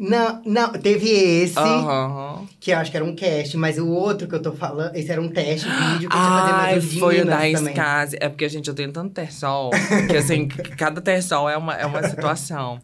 Não, 0.00 0.40
não, 0.46 0.72
teve 0.72 1.10
esse, 1.10 1.58
uhum. 1.58 2.46
que 2.58 2.70
eu 2.70 2.78
acho 2.78 2.90
que 2.90 2.96
era 2.96 3.04
um 3.04 3.14
cast, 3.14 3.54
mas 3.58 3.76
o 3.76 3.86
outro 3.86 4.26
que 4.26 4.34
eu 4.34 4.40
tô 4.40 4.50
falando, 4.50 4.96
esse 4.96 5.12
era 5.12 5.20
um 5.20 5.28
teste 5.28 5.68
vídeo 5.68 6.08
que 6.08 6.16
eu 6.16 6.20
tinha 6.20 6.22
fazer 6.22 6.52
mais 6.52 6.94
foi 6.94 7.20
o 7.20 7.26
da 7.26 7.46
Skase. 7.46 8.16
É 8.18 8.30
porque, 8.30 8.48
gente, 8.48 8.66
eu 8.66 8.74
tenho 8.74 8.90
tanto 8.92 9.12
terçol, 9.12 9.68
que 10.08 10.16
assim, 10.16 10.48
cada 10.78 11.02
terçol 11.02 11.50
é 11.50 11.56
uma, 11.58 11.74
é 11.74 11.84
uma 11.84 12.02
situação. 12.08 12.80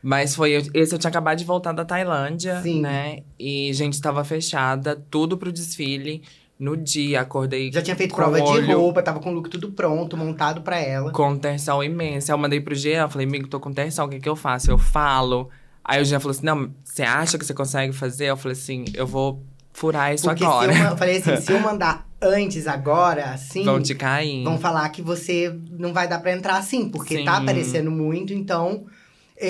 Mas 0.00 0.36
foi 0.36 0.62
esse 0.72 0.94
eu 0.94 0.98
tinha 0.98 1.08
acabado 1.08 1.38
de 1.38 1.44
voltar 1.44 1.72
da 1.72 1.84
Tailândia, 1.84 2.62
Sim. 2.62 2.82
né? 2.82 3.18
E 3.36 3.72
gente 3.72 3.94
estava 3.94 4.22
fechada, 4.22 4.94
tudo 5.10 5.36
pro 5.36 5.50
desfile. 5.50 6.22
No 6.56 6.76
dia, 6.76 7.22
acordei. 7.22 7.72
Já 7.72 7.82
tinha 7.82 7.96
feito 7.96 8.14
prova 8.14 8.40
olho, 8.40 8.66
de 8.66 8.72
roupa, 8.72 9.02
tava 9.02 9.18
com 9.18 9.30
o 9.30 9.32
look 9.32 9.48
tudo 9.48 9.72
pronto, 9.72 10.14
montado 10.14 10.60
pra 10.60 10.78
ela. 10.78 11.10
Com 11.10 11.36
tensão 11.36 11.82
imensa. 11.82 12.32
Eu 12.32 12.38
mandei 12.38 12.60
pro 12.60 12.74
Jean, 12.74 13.08
falei, 13.08 13.26
amigo, 13.26 13.48
tô 13.48 13.58
com 13.58 13.72
tensão, 13.72 14.04
o 14.04 14.08
que 14.10 14.20
que 14.20 14.28
eu 14.28 14.36
faço? 14.36 14.70
Eu 14.70 14.78
falo. 14.78 15.50
Aí 15.90 16.00
o 16.00 16.04
Jean 16.04 16.20
falou 16.20 16.30
assim: 16.30 16.46
não, 16.46 16.72
você 16.84 17.02
acha 17.02 17.36
que 17.36 17.44
você 17.44 17.52
consegue 17.52 17.92
fazer? 17.92 18.26
Eu 18.26 18.36
falei 18.36 18.56
assim: 18.56 18.84
eu 18.94 19.08
vou 19.08 19.42
furar 19.72 20.14
isso 20.14 20.24
Porque 20.24 20.44
agora. 20.44 20.72
Se 20.72 20.80
eu, 20.82 20.94
falei 20.96 21.16
assim: 21.16 21.36
se 21.40 21.52
eu 21.52 21.58
mandar 21.58 22.06
antes, 22.22 22.68
agora, 22.68 23.32
assim. 23.32 23.64
Vão 23.64 23.82
te 23.82 23.96
cair. 23.96 24.44
Vão 24.44 24.56
falar 24.56 24.88
que 24.90 25.02
você 25.02 25.52
não 25.68 25.92
vai 25.92 26.06
dar 26.06 26.20
pra 26.20 26.30
entrar 26.32 26.58
assim, 26.58 26.88
porque 26.88 27.16
Sim. 27.16 27.24
tá 27.24 27.38
aparecendo 27.38 27.90
muito, 27.90 28.32
então 28.32 28.84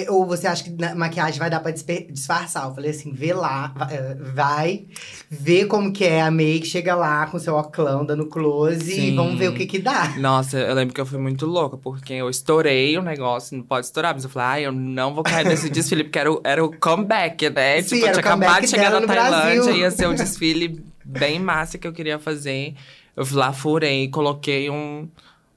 ou 0.08 0.26
você 0.26 0.46
acha 0.46 0.62
que 0.62 0.70
maquiagem 0.94 1.38
vai 1.38 1.50
dar 1.50 1.60
pra 1.60 1.72
disfarçar? 1.72 2.66
Eu 2.66 2.74
falei 2.74 2.90
assim, 2.90 3.12
vê 3.12 3.32
lá, 3.32 3.74
eh, 3.90 4.16
vai, 4.34 4.86
vê 5.28 5.64
como 5.64 5.92
que 5.92 6.04
é 6.04 6.22
a 6.22 6.30
make, 6.30 6.66
chega 6.66 6.94
lá 6.94 7.26
com 7.26 7.38
seu 7.38 7.56
oclão 7.56 8.04
dando 8.04 8.26
close 8.26 8.94
Sim. 8.94 9.08
e 9.08 9.16
vamos 9.16 9.38
ver 9.38 9.48
o 9.48 9.54
que 9.54 9.66
que 9.66 9.78
dá. 9.78 10.14
Nossa, 10.18 10.58
eu 10.58 10.74
lembro 10.74 10.94
que 10.94 11.00
eu 11.00 11.06
fui 11.06 11.18
muito 11.18 11.46
louca, 11.46 11.76
porque 11.76 12.12
eu 12.12 12.30
estourei 12.30 12.96
o 12.96 13.02
negócio, 13.02 13.56
não 13.56 13.64
pode 13.64 13.86
estourar, 13.86 14.14
mas 14.14 14.24
eu 14.24 14.30
falei, 14.30 14.64
ah, 14.64 14.68
eu 14.68 14.72
não 14.72 15.14
vou 15.14 15.24
cair 15.24 15.46
nesse 15.46 15.68
desfile, 15.68 16.04
porque 16.04 16.18
era 16.18 16.32
o, 16.32 16.40
era 16.44 16.64
o 16.64 16.70
comeback, 16.78 17.50
né? 17.50 17.82
Sim, 17.82 17.96
tipo, 17.96 18.06
eu 18.06 18.12
tinha 18.12 18.20
acabado 18.20 18.60
de 18.62 18.68
chegar 18.68 18.90
na 18.90 19.06
Tailândia, 19.06 19.62
Brasil. 19.62 19.76
ia 19.76 19.90
ser 19.90 20.06
um 20.06 20.14
desfile 20.14 20.82
bem 21.04 21.40
massa 21.40 21.78
que 21.78 21.86
eu 21.86 21.92
queria 21.92 22.18
fazer. 22.18 22.74
Eu 23.16 23.26
fui 23.26 23.36
lá, 23.36 23.52
furei, 23.52 24.08
coloquei 24.08 24.70
um 24.70 25.08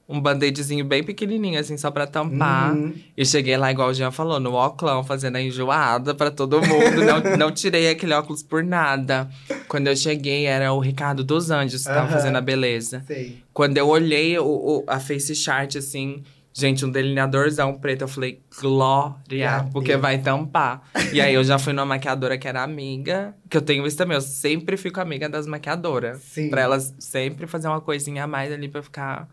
um 0.08 0.20
band-aidzinho 0.20 0.84
bem 0.84 1.02
pequenininho, 1.02 1.58
assim, 1.58 1.76
só 1.76 1.90
pra 1.90 2.06
tampar. 2.06 2.74
Uhum. 2.74 2.94
E 3.16 3.24
cheguei 3.24 3.56
lá, 3.56 3.70
igual 3.70 3.88
o 3.88 3.94
Jean 3.94 4.10
falou, 4.10 4.38
no 4.38 4.52
óculos, 4.52 5.06
fazendo 5.06 5.36
a 5.36 5.42
enjoada 5.42 6.14
pra 6.14 6.30
todo 6.30 6.60
mundo. 6.60 7.02
não, 7.02 7.36
não 7.38 7.50
tirei 7.50 7.88
aquele 7.88 8.12
óculos 8.12 8.42
por 8.42 8.62
nada. 8.62 9.28
Quando 9.66 9.86
eu 9.86 9.96
cheguei, 9.96 10.44
era 10.44 10.72
o 10.72 10.78
Ricardo 10.78 11.24
dos 11.24 11.50
Anjos 11.50 11.84
que 11.84 11.88
uhum. 11.88 11.94
tava 11.94 12.10
fazendo 12.10 12.36
a 12.36 12.40
beleza. 12.40 13.02
Sei. 13.06 13.42
Quando 13.52 13.78
eu 13.78 13.88
olhei 13.88 14.38
o, 14.38 14.44
o, 14.44 14.84
a 14.86 15.00
face 15.00 15.34
chart, 15.34 15.76
assim, 15.76 16.22
gente, 16.52 16.84
um 16.84 16.90
delineadorzão 16.90 17.72
preto, 17.72 18.02
eu 18.02 18.08
falei, 18.08 18.42
glória, 18.60 19.66
porque 19.72 19.96
vai 19.96 20.18
tampar. 20.18 20.82
e 21.14 21.20
aí 21.20 21.32
eu 21.32 21.42
já 21.42 21.58
fui 21.58 21.72
numa 21.72 21.86
maquiadora 21.86 22.36
que 22.36 22.46
era 22.46 22.62
amiga, 22.62 23.34
que 23.48 23.56
eu 23.56 23.62
tenho 23.62 23.86
isso 23.86 23.96
também, 23.96 24.16
eu 24.16 24.20
sempre 24.20 24.76
fico 24.76 25.00
amiga 25.00 25.30
das 25.30 25.46
maquiadoras. 25.46 26.20
Sim. 26.20 26.50
Pra 26.50 26.60
elas 26.60 26.94
sempre 26.98 27.46
fazer 27.46 27.68
uma 27.68 27.80
coisinha 27.80 28.24
a 28.24 28.26
mais 28.26 28.52
ali 28.52 28.68
pra 28.68 28.82
ficar 28.82 29.28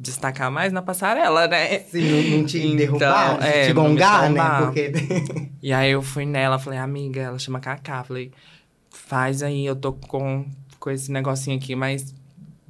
destacar 0.00 0.50
mais 0.50 0.72
na 0.72 0.80
passarela, 0.80 1.46
né? 1.46 1.80
Sim, 1.80 2.38
não, 2.38 2.46
te 2.46 2.58
então, 2.58 2.76
derrubar, 2.76 3.38
é, 3.44 3.66
te 3.66 3.72
gongar, 3.74 4.30
né? 4.30 4.40
Porque... 4.62 4.92
e 5.62 5.72
aí 5.72 5.90
eu 5.90 6.00
fui 6.00 6.24
nela, 6.24 6.58
falei, 6.58 6.78
amiga, 6.78 7.20
ela 7.20 7.38
chama 7.38 7.60
Cacá. 7.60 8.02
Falei, 8.02 8.32
faz 8.88 9.42
aí, 9.42 9.66
eu 9.66 9.76
tô 9.76 9.92
com, 9.92 10.46
com 10.78 10.90
esse 10.90 11.12
negocinho 11.12 11.58
aqui, 11.58 11.76
mas 11.76 12.14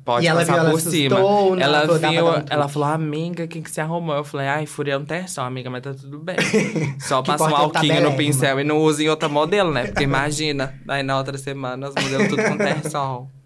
pode 0.04 0.26
e 0.26 0.28
passar 0.28 0.56
ela 0.56 0.70
por 0.70 0.80
viu, 0.80 0.90
cima. 0.90 1.16
Assustou, 1.16 1.60
ela 1.60 1.98
viu, 1.98 2.26
ela 2.50 2.68
falou, 2.68 2.88
amiga, 2.88 3.46
quem 3.46 3.62
que 3.62 3.70
se 3.70 3.80
arrumou? 3.80 4.16
Eu 4.16 4.24
falei, 4.24 4.48
ai, 4.48 4.66
furei 4.66 4.96
um 4.96 5.04
terção, 5.04 5.44
amiga, 5.44 5.70
mas 5.70 5.82
tá 5.82 5.94
tudo 5.94 6.18
bem. 6.18 6.36
Só 6.98 7.22
passa 7.22 7.44
um 7.44 7.54
alquinho 7.54 8.02
no 8.02 8.16
pincel 8.16 8.58
e 8.58 8.64
não 8.64 8.78
usa 8.78 9.04
em 9.04 9.08
outra 9.08 9.28
modelo, 9.28 9.72
né? 9.72 9.86
Porque 9.86 10.02
imagina, 10.02 10.74
aí 10.88 11.04
na 11.04 11.16
outra 11.16 11.38
semana 11.38 11.90
os 11.90 11.94
modelos 11.94 12.26
tudo 12.26 12.42
com 12.42 12.58
terção. 12.58 13.30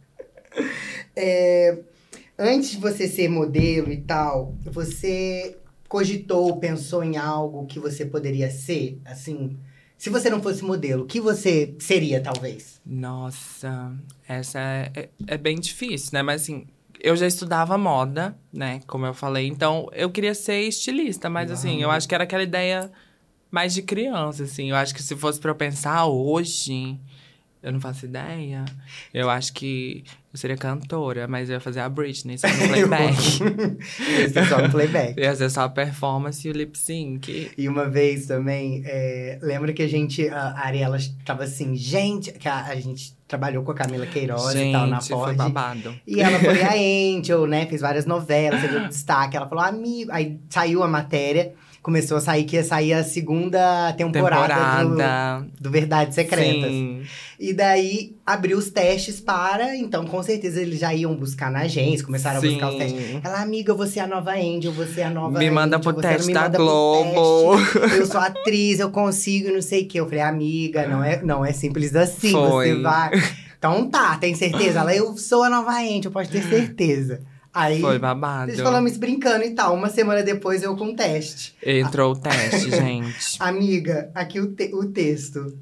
É 1.17 1.79
antes 2.39 2.71
de 2.71 2.79
você 2.79 3.09
ser 3.09 3.29
modelo 3.29 3.93
e 3.93 3.99
tal, 3.99 4.55
você 4.65 5.57
cogitou, 5.89 6.57
pensou 6.59 7.05
em 7.05 7.17
algo 7.17 7.67
que 7.67 7.79
você 7.79 8.05
poderia 8.05 8.51
ser? 8.51 9.01
Assim, 9.05 9.59
se 9.97 10.11
você 10.11 10.29
não 10.29 10.43
fosse 10.43 10.63
modelo, 10.65 11.05
o 11.05 11.07
que 11.07 11.21
você 11.21 11.75
seria, 11.79 12.21
talvez? 12.21 12.81
Nossa, 12.85 13.93
essa 14.29 14.59
é, 14.59 14.93
é, 14.95 15.09
é 15.29 15.39
bem 15.39 15.59
difícil, 15.59 16.11
né? 16.13 16.23
Mas 16.23 16.43
assim, 16.43 16.67
eu 17.01 17.17
já 17.17 17.27
estudava 17.27 17.79
moda, 17.79 18.37
né? 18.53 18.81
Como 18.87 19.07
eu 19.07 19.15
falei. 19.15 19.47
Então, 19.47 19.89
eu 19.93 20.11
queria 20.11 20.35
ser 20.35 20.63
estilista, 20.63 21.31
mas 21.31 21.51
Uau. 21.51 21.59
assim, 21.59 21.83
eu 21.83 21.91
acho 21.91 22.09
que 22.09 22.15
era 22.15 22.25
aquela 22.25 22.43
ideia 22.43 22.91
mais 23.51 23.73
de 23.73 23.83
criança, 23.83 24.45
assim. 24.45 24.71
Eu 24.71 24.77
acho 24.77 24.95
que 24.95 25.03
se 25.03 25.15
fosse 25.15 25.39
para 25.39 25.51
eu 25.51 25.55
pensar 25.55 26.07
hoje, 26.07 26.99
eu 27.63 27.73
não 27.73 27.81
faço 27.81 28.05
ideia. 28.05 28.65
Eu 29.13 29.31
acho 29.31 29.53
que 29.53 30.03
eu 30.35 30.39
seria 30.39 30.57
cantora, 30.57 31.29
mas 31.29 31.49
eu 31.49 31.55
ia 31.55 31.61
fazer 31.61 31.79
a 31.79 31.89
Britney, 31.89 32.37
só 32.37 32.49
no 32.51 32.69
playback. 32.69 33.15
ia 34.19 34.29
ser 34.29 34.47
só 34.47 34.61
no 34.61 34.69
playback. 34.69 35.15
ia 35.21 35.37
ser 35.37 35.49
só 35.49 35.61
a 35.63 35.69
performance 35.69 36.47
e 36.47 36.51
o 36.51 36.53
lip 36.53 36.77
sync. 36.77 37.53
E 37.57 37.69
uma 37.69 37.89
vez 37.89 38.27
também, 38.27 38.83
é, 38.85 39.39
lembra 39.41 39.73
que 39.73 39.81
a 39.81 39.87
gente, 39.87 40.29
a 40.29 40.59
Ariela 40.59 40.97
estava 40.97 41.45
assim, 41.45 41.77
gente, 41.77 42.33
que 42.33 42.49
a, 42.49 42.65
a, 42.65 42.75
gente 42.75 43.17
trabalhou 43.29 43.63
com 43.63 43.71
a 43.71 43.75
Camila 43.77 44.07
Queiroz 44.07 44.55
gente, 44.55 44.71
e 44.71 44.73
tal 44.73 44.89
na 44.89 45.01
Ford. 45.01 45.25
foi 45.25 45.37
babado. 45.37 45.95
E 46.05 46.21
ela 46.21 46.37
foi 46.41 46.63
a 46.67 46.73
Angel, 47.17 47.47
né, 47.47 47.67
fez 47.67 47.81
várias 47.81 48.05
novelas, 48.05 48.61
teve 48.61 48.89
destaque. 48.89 49.37
Ela 49.37 49.49
falou, 49.49 49.63
amigo, 49.63 50.11
aí 50.11 50.41
saiu 50.51 50.83
a 50.83 50.89
matéria 50.89 51.55
começou 51.85 52.17
a 52.17 52.21
sair, 52.21 52.45
que 52.45 52.57
ia 52.57 52.65
sair 52.65 52.95
a 52.95 53.05
segunda 53.05 53.93
temporada, 53.93 54.55
Temporada. 54.55 55.47
Do, 55.55 55.63
do 55.65 55.71
Verdades 55.71 56.15
Secretas. 56.15 56.71
Sim. 56.71 57.03
E 57.39 57.53
daí 57.53 58.17
abriu 58.25 58.57
os 58.57 58.71
testes 58.71 59.21
para, 59.21 59.77
então 59.77 60.07
com 60.07 60.23
certeza 60.23 60.63
eles 60.63 60.81
já 60.81 60.95
iam 60.95 61.15
buscar 61.15 61.51
na 61.51 61.61
agência, 61.61 62.03
começaram 62.03 62.39
a 62.39 62.41
buscar 62.41 62.71
os 62.71 62.77
testes. 62.77 63.07
Sim. 63.07 63.21
Ela, 63.23 63.43
amiga, 63.43 63.75
você 63.75 64.01
é 64.01 64.03
a 64.03 64.07
nova 64.07 64.33
Angel, 64.33 64.73
você 64.73 65.03
é 65.03 65.05
a 65.05 65.11
nova 65.11 65.39
Me 65.39 65.51
manda 65.51 65.77
Angel, 65.77 65.93
pro 65.93 66.01
teste 66.01 66.29
me 66.29 66.33
da 66.33 66.49
Globo." 66.49 67.55
teste. 67.59 67.99
Eu 67.99 68.07
sou 68.07 68.21
atriz, 68.23 68.81
eu 68.81 68.91
consigo, 68.91 69.53
não 69.53 69.61
sei 69.61 69.83
o 69.83 69.87
quê. 69.87 70.01
Eu 70.01 70.07
falei, 70.07 70.23
amiga, 70.23 70.89
não 70.89 71.05
é, 71.05 71.23
não 71.23 71.45
é 71.45 71.53
simples 71.53 71.95
assim, 71.95 72.33
Foi. 72.33 72.77
você 72.77 72.81
vai. 72.81 73.11
Então 73.59 73.91
tá, 73.91 74.17
tem 74.17 74.35
certeza? 74.35 74.81
Ela, 74.81 74.97
eu 74.97 75.15
sou 75.19 75.43
a 75.43 75.51
nova 75.51 75.73
Angel, 75.73 76.11
pode 76.11 76.31
ter 76.31 76.43
certeza. 76.45 77.21
Aí, 77.55 77.81
Foi 77.81 77.99
babado. 78.01 78.51
eles 78.51 78.61
falamos 78.61 78.97
brincando 78.97 79.45
e 79.45 79.51
tal. 79.53 79.75
Uma 79.75 79.89
semana 79.89 80.23
depois 80.25 80.63
eu 80.65 80.77
com 80.77 80.87
o 80.87 80.97
teste. 80.97 81.55
Entrou 81.65 82.13
o 82.13 82.17
teste, 82.19 82.69
gente. 82.75 83.37
Amiga, 83.39 84.11
aqui 84.15 84.41
o, 84.41 84.49
te- 84.53 84.75
o 84.75 84.87
texto. 84.87 85.57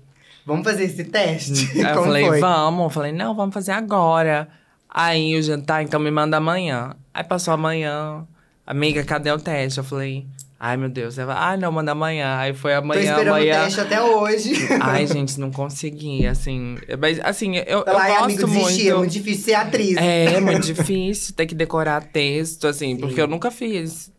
Vamos 0.46 0.64
fazer 0.64 0.84
esse 0.84 1.04
teste? 1.04 1.70
Eu 1.78 1.92
Como 1.94 2.06
falei, 2.06 2.26
foi? 2.26 2.40
vamos. 2.40 2.82
Eu 2.84 2.90
falei, 2.90 3.12
não, 3.12 3.34
vamos 3.34 3.52
fazer 3.54 3.72
agora. 3.72 4.48
Aí 4.88 5.36
o 5.38 5.42
jantar, 5.42 5.82
então 5.84 6.00
me 6.00 6.10
manda 6.10 6.38
amanhã. 6.38 6.96
Aí 7.14 7.22
passou 7.22 7.52
amanhã. 7.54 8.26
Amiga, 8.66 9.04
cadê 9.04 9.30
o 9.30 9.38
teste? 9.38 9.78
Eu 9.78 9.84
falei, 9.84 10.26
ai 10.64 10.76
meu 10.76 10.88
Deus. 10.88 11.18
Ela, 11.18 11.34
ai 11.36 11.56
não, 11.56 11.72
manda 11.72 11.90
amanhã. 11.90 12.36
Aí 12.38 12.54
foi 12.54 12.70
Tô 12.70 12.78
amanhã, 12.78 13.02
esperando 13.02 13.28
amanhã. 13.28 13.60
o 13.60 13.64
teste 13.64 13.80
até 13.80 14.00
hoje. 14.00 14.52
Ai, 14.80 15.06
gente, 15.08 15.40
não 15.40 15.50
consegui, 15.50 16.24
assim. 16.24 16.76
Mas, 17.00 17.18
assim, 17.20 17.56
eu, 17.56 17.82
eu 17.84 17.98
Ai, 17.98 18.10
gosto 18.12 18.24
amigo, 18.24 18.46
muito. 18.46 18.66
desistir, 18.66 18.90
é 18.90 18.94
muito 18.94 19.10
difícil 19.10 19.44
ser 19.44 19.54
atriz. 19.54 19.96
É, 19.96 20.34
é 20.34 20.40
muito 20.40 20.64
difícil 20.64 21.34
ter 21.34 21.46
que 21.46 21.54
decorar 21.54 22.04
texto, 22.04 22.68
assim, 22.68 22.96
porque 22.96 23.20
eu 23.20 23.26
nunca 23.26 23.50
fiz 23.50 24.12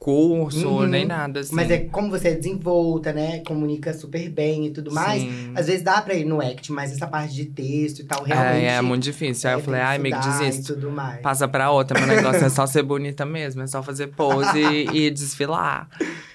curso, 0.00 0.66
Uhum. 0.66 0.86
nem 0.86 1.04
nada, 1.04 1.40
assim. 1.40 1.54
Mas 1.54 1.70
é 1.70 1.80
como 1.80 2.08
você 2.08 2.28
é 2.28 2.34
desenvolta, 2.34 3.12
né? 3.12 3.40
Comunica 3.40 3.92
super 3.92 4.30
bem 4.30 4.66
e 4.66 4.70
tudo 4.70 4.90
mais. 4.90 5.20
Sim. 5.20 5.52
Às 5.54 5.66
vezes 5.66 5.82
dá 5.82 6.00
pra 6.00 6.14
ir 6.14 6.24
no 6.24 6.40
act, 6.40 6.72
mas 6.72 6.90
essa 6.90 7.06
parte 7.06 7.34
de 7.34 7.44
texto 7.44 8.00
e 8.00 8.04
tal, 8.04 8.24
realmente. 8.24 8.64
É, 8.64 8.76
é 8.76 8.80
muito 8.80 9.02
difícil. 9.02 9.50
Aí 9.50 9.56
eu 9.56 9.60
é, 9.60 9.62
falei, 9.62 9.80
ai, 9.82 9.96
amigo, 9.96 10.18
desisto. 10.18 10.72
tudo 10.74 10.90
mais. 10.90 11.20
Passa 11.20 11.46
pra 11.46 11.70
outra, 11.70 11.98
meu 12.00 12.08
negócio 12.16 12.42
é 12.42 12.48
só 12.48 12.66
ser 12.66 12.82
bonita 12.82 13.26
mesmo, 13.26 13.60
é 13.60 13.66
só 13.66 13.82
fazer 13.82 14.06
pose 14.06 14.58
e, 14.58 14.86
e 15.06 15.10
desfilar. 15.10 15.86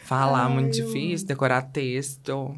Falar, 0.04 0.46
Ai, 0.46 0.54
muito 0.54 0.72
difícil, 0.76 1.26
decorar 1.26 1.64
texto. 1.64 2.56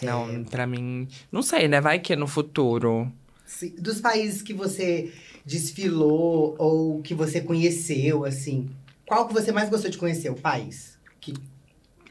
É. 0.00 0.06
Não, 0.06 0.44
pra 0.44 0.66
mim. 0.66 1.06
Não 1.30 1.42
sei, 1.42 1.68
né? 1.68 1.78
Vai 1.78 1.98
que 1.98 2.16
no 2.16 2.26
futuro. 2.26 3.12
Sim, 3.44 3.74
Dos 3.78 4.00
países 4.00 4.40
que 4.40 4.54
você 4.54 5.12
desfilou 5.44 6.54
ou 6.58 7.02
que 7.02 7.14
você 7.14 7.42
conheceu, 7.42 8.24
assim, 8.24 8.66
qual 9.12 9.28
que 9.28 9.34
você 9.34 9.52
mais 9.52 9.68
gostou 9.68 9.90
de 9.90 9.98
conhecer? 9.98 10.30
O 10.30 10.34
país? 10.34 10.98
Que 11.20 11.34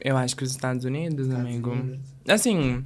Eu 0.00 0.16
acho 0.16 0.36
que 0.36 0.44
os 0.44 0.52
Estados 0.52 0.84
Unidos, 0.84 1.26
Estados 1.26 1.44
amigo. 1.44 1.70
Unidos. 1.70 2.00
Assim. 2.28 2.84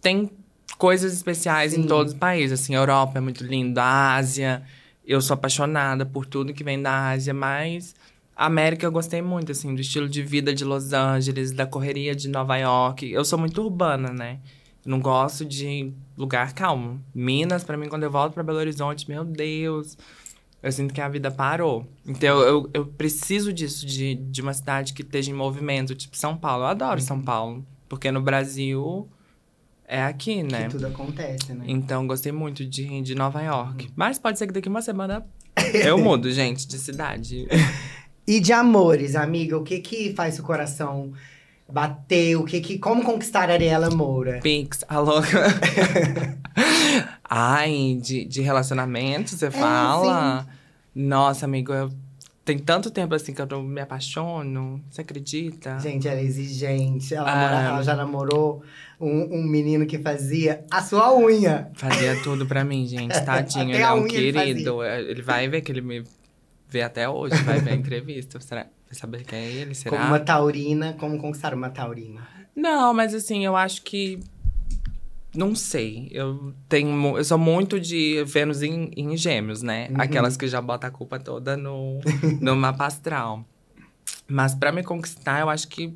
Tem 0.00 0.32
coisas 0.76 1.12
especiais 1.12 1.72
Sim. 1.72 1.82
em 1.82 1.86
todos 1.86 2.12
os 2.12 2.18
países. 2.18 2.60
Assim, 2.60 2.74
a 2.74 2.78
Europa 2.78 3.18
é 3.18 3.20
muito 3.20 3.44
lindo, 3.44 3.78
a 3.78 4.16
Ásia. 4.16 4.64
Eu 5.06 5.20
sou 5.20 5.34
apaixonada 5.34 6.04
por 6.04 6.26
tudo 6.26 6.52
que 6.52 6.64
vem 6.64 6.82
da 6.82 7.10
Ásia, 7.10 7.32
mas 7.32 7.94
a 8.34 8.46
América 8.46 8.84
eu 8.84 8.90
gostei 8.90 9.22
muito, 9.22 9.52
assim, 9.52 9.72
do 9.72 9.80
estilo 9.80 10.08
de 10.08 10.24
vida 10.24 10.52
de 10.52 10.64
Los 10.64 10.92
Angeles, 10.92 11.52
da 11.52 11.66
correria 11.66 12.16
de 12.16 12.28
Nova 12.28 12.56
York. 12.56 13.08
Eu 13.08 13.24
sou 13.24 13.38
muito 13.38 13.62
urbana, 13.62 14.12
né? 14.12 14.40
Não 14.84 14.98
gosto 14.98 15.44
de 15.44 15.92
lugar 16.18 16.52
calmo. 16.52 17.00
Minas, 17.14 17.62
pra 17.62 17.76
mim, 17.76 17.88
quando 17.88 18.02
eu 18.02 18.10
volto 18.10 18.34
pra 18.34 18.42
Belo 18.42 18.58
Horizonte, 18.58 19.08
meu 19.08 19.24
Deus, 19.24 19.96
eu 20.66 20.72
sinto 20.72 20.92
que 20.92 21.00
a 21.00 21.08
vida 21.08 21.30
parou. 21.30 21.86
Então, 22.04 22.40
eu, 22.40 22.68
eu 22.74 22.84
preciso 22.84 23.52
disso, 23.52 23.86
de, 23.86 24.16
de 24.16 24.42
uma 24.42 24.52
cidade 24.52 24.94
que 24.94 25.02
esteja 25.02 25.30
em 25.30 25.34
movimento, 25.34 25.94
tipo 25.94 26.16
São 26.16 26.36
Paulo. 26.36 26.64
Eu 26.64 26.68
adoro 26.68 27.00
São 27.00 27.22
Paulo, 27.22 27.64
porque 27.88 28.10
no 28.10 28.20
Brasil 28.20 29.08
é 29.86 30.02
aqui, 30.02 30.42
né? 30.42 30.64
que 30.64 30.70
tudo 30.70 30.88
acontece, 30.88 31.52
né? 31.52 31.64
Então, 31.68 32.04
gostei 32.04 32.32
muito 32.32 32.66
de, 32.66 33.00
de 33.00 33.14
Nova 33.14 33.40
York. 33.42 33.90
Mas 33.94 34.18
pode 34.18 34.40
ser 34.40 34.48
que 34.48 34.52
daqui 34.52 34.68
uma 34.68 34.82
semana 34.82 35.24
eu 35.72 35.98
mudo, 35.98 36.32
gente, 36.32 36.66
de 36.66 36.78
cidade. 36.80 37.46
E 38.26 38.40
de 38.40 38.52
amores, 38.52 39.14
amiga, 39.14 39.56
o 39.56 39.62
que 39.62 39.78
que 39.78 40.14
faz 40.14 40.36
o 40.40 40.42
coração 40.42 41.12
bater? 41.72 42.34
O 42.34 42.44
que 42.44 42.60
que 42.60 42.76
como 42.76 43.04
conquistar 43.04 43.50
a 43.50 43.52
Ariela 43.52 43.88
Moura? 43.90 44.40
Pix, 44.42 44.84
a 44.88 44.98
louca. 44.98 45.44
Ai, 47.22 48.00
de, 48.02 48.24
de 48.24 48.40
relacionamento, 48.40 49.32
É, 49.32 49.36
você 49.36 49.50
fala? 49.52 50.55
Nossa, 50.98 51.44
amigo, 51.44 51.74
eu, 51.74 51.90
tem 52.42 52.58
tanto 52.58 52.90
tempo 52.90 53.14
assim 53.14 53.34
que 53.34 53.42
eu 53.42 53.46
não 53.46 53.62
me 53.62 53.82
apaixono. 53.82 54.82
Você 54.90 55.02
acredita? 55.02 55.78
Gente, 55.78 56.08
ela 56.08 56.18
é 56.20 56.22
exigente. 56.24 57.14
Ela, 57.14 57.30
Ah. 57.30 57.36
mora- 57.36 57.62
ela 57.68 57.82
já 57.82 57.94
namorou 57.94 58.62
um, 58.98 59.40
um 59.40 59.42
menino 59.42 59.84
que 59.84 59.98
fazia 59.98 60.64
a 60.70 60.80
sua 60.80 61.14
unha. 61.14 61.70
Fazia 61.74 62.22
tudo 62.22 62.46
pra 62.46 62.64
mim, 62.64 62.86
gente. 62.86 63.12
Tadinho, 63.24 63.72
ele 63.74 63.82
é 63.82 63.92
um 63.92 64.04
unha 64.04 64.14
ele 64.18 64.32
querido. 64.32 64.82
Ele 64.82 65.20
vai 65.22 65.46
ver 65.48 65.60
que 65.60 65.70
ele 65.70 65.82
me 65.82 66.02
vê 66.68 66.80
até 66.80 67.06
hoje, 67.06 67.36
vai 67.42 67.60
ver 67.60 67.72
a 67.72 67.74
entrevista. 67.74 68.40
Será? 68.40 68.62
Vai 68.88 68.94
saber 68.98 69.24
quem 69.24 69.38
é 69.38 69.50
ele? 69.50 69.74
Será? 69.74 69.96
Como 69.98 70.08
uma 70.08 70.20
taurina. 70.20 70.94
Como 70.98 71.18
conquistar 71.18 71.52
uma 71.52 71.68
taurina? 71.68 72.26
Não, 72.54 72.94
mas 72.94 73.12
assim, 73.12 73.44
eu 73.44 73.54
acho 73.54 73.82
que. 73.82 74.18
Não 75.36 75.54
sei. 75.54 76.08
Eu 76.10 76.54
tenho. 76.68 77.16
Eu 77.16 77.24
sou 77.24 77.38
muito 77.38 77.78
de 77.78 78.24
Vênus 78.24 78.62
em, 78.62 78.90
em 78.96 79.16
gêmeos, 79.16 79.62
né? 79.62 79.88
Uhum. 79.90 80.00
Aquelas 80.00 80.36
que 80.36 80.48
já 80.48 80.60
botam 80.60 80.88
a 80.88 80.90
culpa 80.90 81.18
toda 81.18 81.56
no, 81.56 82.00
no 82.40 82.56
mapa 82.56 82.86
astral. 82.86 83.44
Mas 84.28 84.54
pra 84.54 84.72
me 84.72 84.82
conquistar, 84.82 85.40
eu 85.40 85.50
acho 85.50 85.68
que. 85.68 85.94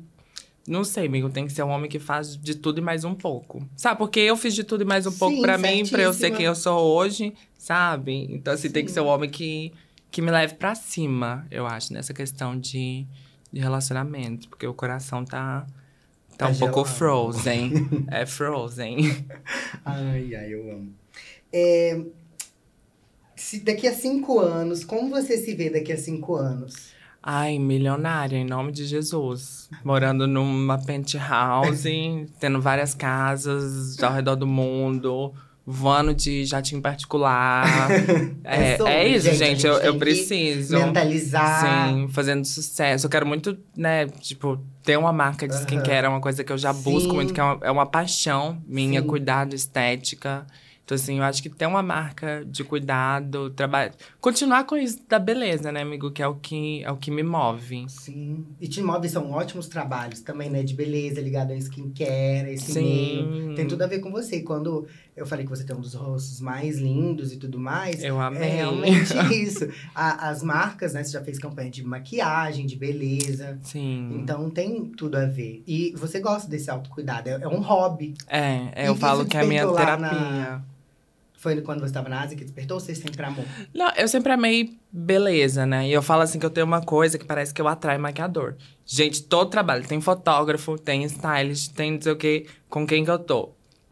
Não 0.67 0.83
sei, 0.83 1.07
amigo, 1.07 1.27
tem 1.27 1.47
que 1.47 1.51
ser 1.51 1.63
um 1.63 1.69
homem 1.69 1.89
que 1.89 1.97
faz 1.97 2.37
de 2.37 2.53
tudo 2.53 2.77
e 2.77 2.81
mais 2.81 3.03
um 3.03 3.15
pouco. 3.15 3.67
Sabe? 3.75 3.97
Porque 3.97 4.19
eu 4.19 4.37
fiz 4.37 4.53
de 4.53 4.63
tudo 4.63 4.83
e 4.83 4.85
mais 4.85 5.07
um 5.07 5.11
pouco 5.11 5.35
Sim, 5.35 5.41
pra 5.41 5.57
mim, 5.57 5.83
pra 5.87 6.03
eu 6.03 6.13
ser 6.13 6.29
quem 6.31 6.45
eu 6.45 6.53
sou 6.53 6.95
hoje, 6.95 7.33
sabe? 7.57 8.27
Então, 8.29 8.53
assim, 8.53 8.69
tem 8.69 8.85
que 8.85 8.91
Sim. 8.91 8.95
ser 8.95 9.01
um 9.01 9.07
homem 9.07 9.27
que, 9.27 9.73
que 10.11 10.21
me 10.21 10.29
leve 10.29 10.53
pra 10.53 10.75
cima, 10.75 11.47
eu 11.49 11.65
acho, 11.65 11.91
nessa 11.91 12.13
questão 12.13 12.57
de, 12.57 13.07
de 13.51 13.59
relacionamento. 13.59 14.47
Porque 14.49 14.67
o 14.67 14.73
coração 14.73 15.25
tá, 15.25 15.65
tá, 16.37 16.47
Tá 16.47 16.49
um 16.49 16.55
pouco 16.55 16.85
frozen. 16.85 18.05
é 18.09 18.25
frozen. 18.25 19.25
Ai, 19.85 20.35
ai, 20.35 20.53
eu 20.53 20.71
amo. 20.71 20.93
É, 21.53 22.01
se 23.35 23.59
daqui 23.59 23.87
a 23.87 23.93
cinco 23.93 24.39
anos, 24.39 24.83
como 24.83 25.09
você 25.09 25.37
se 25.37 25.53
vê 25.55 25.69
daqui 25.69 25.91
a 25.91 25.97
cinco 25.97 26.35
anos? 26.35 26.91
Ai, 27.23 27.59
milionária, 27.59 28.37
em 28.37 28.45
nome 28.45 28.71
de 28.71 28.85
Jesus. 28.85 29.69
Morando 29.83 30.27
numa 30.27 30.83
penthouse, 30.83 32.27
tendo 32.39 32.59
várias 32.59 32.95
casas 32.95 34.01
ao 34.01 34.11
redor 34.11 34.35
do 34.35 34.47
mundo, 34.47 35.31
voando 35.65 36.13
de 36.13 36.45
jatinho 36.45 36.81
particular. 36.81 37.89
é, 38.43 38.77
sobre, 38.77 38.93
é 38.93 39.07
isso, 39.07 39.29
gente, 39.29 39.37
gente. 39.37 39.67
eu, 39.67 39.73
eu 39.77 39.97
preciso. 39.97 40.77
Mentalizar. 40.77 41.89
Sim, 41.89 42.07
fazendo 42.09 42.45
sucesso. 42.45 43.05
Eu 43.05 43.09
quero 43.09 43.25
muito, 43.25 43.57
né, 43.75 44.07
tipo, 44.07 44.59
ter 44.83 44.97
uma 44.97 45.13
marca 45.13 45.47
de 45.47 45.55
skincare. 45.55 46.05
É 46.05 46.09
uma 46.09 46.21
coisa 46.21 46.43
que 46.43 46.51
eu 46.51 46.57
já 46.57 46.73
busco 46.73 47.09
Sim. 47.09 47.15
muito, 47.15 47.33
que 47.33 47.39
é 47.39 47.43
uma, 47.43 47.59
é 47.61 47.71
uma 47.71 47.85
paixão 47.85 48.61
minha, 48.67 49.01
Sim. 49.01 49.07
cuidado, 49.07 49.55
estética. 49.55 50.45
Então, 50.91 50.95
assim, 50.97 51.19
eu 51.19 51.23
acho 51.23 51.41
que 51.41 51.49
ter 51.49 51.65
uma 51.65 51.81
marca 51.81 52.43
de 52.45 52.65
cuidado, 52.65 53.49
trabalho. 53.51 53.93
Continuar 54.19 54.65
com 54.65 54.75
isso 54.75 54.99
da 55.07 55.17
beleza, 55.19 55.71
né, 55.71 55.83
amigo? 55.83 56.11
Que 56.11 56.21
é 56.21 56.27
o 56.27 56.35
que, 56.35 56.83
é 56.83 56.91
o 56.91 56.97
que 56.97 57.09
me 57.09 57.23
move. 57.23 57.85
Sim. 57.87 58.45
E 58.59 58.67
te 58.67 58.81
move 58.81 59.07
são 59.07 59.31
ótimos 59.31 59.67
trabalhos 59.67 60.19
também, 60.19 60.49
né? 60.49 60.63
De 60.63 60.73
beleza, 60.73 61.21
ligado 61.21 61.51
a 61.51 61.55
skincare, 61.55 62.51
esse 62.51 62.73
meio. 62.73 63.31
Sim. 63.31 63.55
Tem 63.55 63.65
tudo 63.67 63.83
a 63.83 63.87
ver 63.87 63.99
com 63.99 64.11
você. 64.11 64.41
Quando 64.41 64.85
eu 65.15 65.25
falei 65.25 65.43
que 65.45 65.49
você 65.49 65.63
tem 65.63 65.75
um 65.75 65.81
dos 65.81 65.93
rostos 65.93 66.39
mais 66.39 66.77
lindos 66.79 67.33
e 67.33 67.37
tudo 67.37 67.59
mais, 67.59 68.01
Eu 68.03 68.19
é 68.21 68.25
amei. 68.25 68.49
realmente 68.49 69.13
isso. 69.43 69.67
A- 69.93 70.29
as 70.29 70.41
marcas, 70.41 70.93
né? 70.93 71.03
Você 71.03 71.11
já 71.11 71.21
fez 71.23 71.37
campanha 71.37 71.69
de 71.69 71.83
maquiagem, 71.83 72.65
de 72.65 72.75
beleza. 72.75 73.59
Sim. 73.63 74.19
Então 74.21 74.49
tem 74.49 74.85
tudo 74.85 75.15
a 75.17 75.25
ver. 75.25 75.61
E 75.67 75.93
você 75.97 76.19
gosta 76.19 76.49
desse 76.49 76.69
autocuidado. 76.71 77.29
É, 77.29 77.33
é 77.41 77.47
um 77.47 77.59
hobby. 77.61 78.13
É, 78.27 78.71
é, 78.75 78.87
eu 78.87 78.95
falo 78.95 79.25
que 79.25 79.35
é 79.37 79.41
a 79.41 79.45
minha 79.45 79.65
lá 79.65 79.97
na- 79.97 80.09
terapia. 80.09 80.61
Foi 81.37 81.59
quando 81.61 81.79
você 81.79 81.87
estava 81.87 82.07
na 82.07 82.21
Ásia 82.21 82.37
que 82.37 82.43
despertou 82.43 82.75
ou 82.75 82.79
você 82.79 82.93
sempre 82.93 83.25
amou? 83.25 83.43
Não, 83.73 83.91
eu 83.97 84.07
sempre 84.07 84.31
amei 84.31 84.77
beleza, 84.91 85.65
né? 85.65 85.87
E 85.87 85.91
eu 85.91 86.03
falo 86.03 86.21
assim 86.21 86.37
que 86.37 86.45
eu 86.45 86.51
tenho 86.51 86.67
uma 86.67 86.81
coisa 86.83 87.17
que 87.17 87.25
parece 87.25 87.51
que 87.51 87.59
eu 87.59 87.67
atraio 87.67 87.99
maquiador. 87.99 88.55
Gente, 88.85 89.23
todo 89.23 89.49
trabalho. 89.49 89.83
Tem 89.87 89.99
fotógrafo, 89.99 90.77
tem 90.77 91.03
stylist, 91.05 91.73
tem 91.73 91.93
não 91.93 92.01
sei 92.01 92.11
o 92.11 92.15
quê. 92.15 92.45
Com 92.69 92.85
quem 92.85 93.03
que 93.03 93.09
eu 93.09 93.17
tô? 93.17 93.49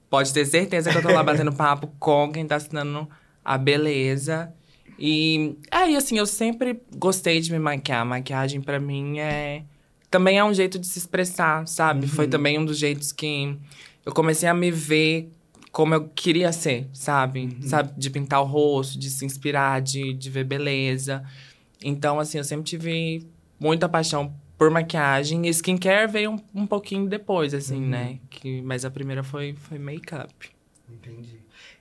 Pode 0.09 0.33
ter 0.33 0.45
certeza 0.45 0.91
que 0.91 0.97
eu 0.97 1.01
tô 1.01 1.11
lá 1.11 1.23
batendo 1.23 1.53
papo 1.53 1.87
com 1.99 2.31
quem 2.31 2.45
tá 2.45 2.55
assinando 2.55 3.07
a 3.45 3.57
beleza. 3.57 4.51
E 4.97 5.55
aí, 5.71 5.95
assim, 5.95 6.17
eu 6.17 6.25
sempre 6.25 6.81
gostei 6.97 7.39
de 7.39 7.51
me 7.51 7.59
maquiar. 7.59 8.05
Maquiagem, 8.05 8.61
pra 8.61 8.79
mim, 8.79 9.19
é... 9.19 9.63
Também 10.09 10.39
é 10.39 10.43
um 10.43 10.53
jeito 10.53 10.79
de 10.79 10.87
se 10.87 10.97
expressar, 10.97 11.67
sabe? 11.67 12.07
Foi 12.07 12.27
também 12.27 12.57
um 12.57 12.65
dos 12.65 12.77
jeitos 12.77 13.11
que 13.11 13.55
eu 14.03 14.11
comecei 14.11 14.49
a 14.49 14.53
me 14.53 14.71
ver 14.71 15.31
como 15.71 15.93
eu 15.93 16.09
queria 16.09 16.51
ser, 16.51 16.89
sabe? 16.91 17.55
Sabe? 17.61 17.93
De 17.95 18.09
pintar 18.09 18.41
o 18.41 18.45
rosto, 18.45 18.97
de 18.97 19.09
se 19.09 19.23
inspirar, 19.23 19.81
de, 19.81 20.13
de 20.13 20.29
ver 20.29 20.43
beleza. 20.43 21.23
Então, 21.83 22.19
assim, 22.19 22.39
eu 22.39 22.43
sempre 22.43 22.65
tive 22.65 23.27
muita 23.59 23.87
paixão 23.87 24.33
por 24.59 24.69
maquiagem. 24.69 25.47
E 25.47 25.49
skincare 25.49 26.11
veio 26.11 26.31
um, 26.31 26.39
um 26.61 26.67
pouquinho 26.67 27.07
depois, 27.09 27.53
assim, 27.53 27.81
Uhum. 27.81 27.89
né? 27.89 28.19
Que, 28.29 28.61
mas 28.61 28.85
a 28.85 28.91
primeira 28.91 29.23
foi, 29.23 29.55
foi 29.55 29.79
make-up. 29.79 30.51
Entendi. 30.87 31.39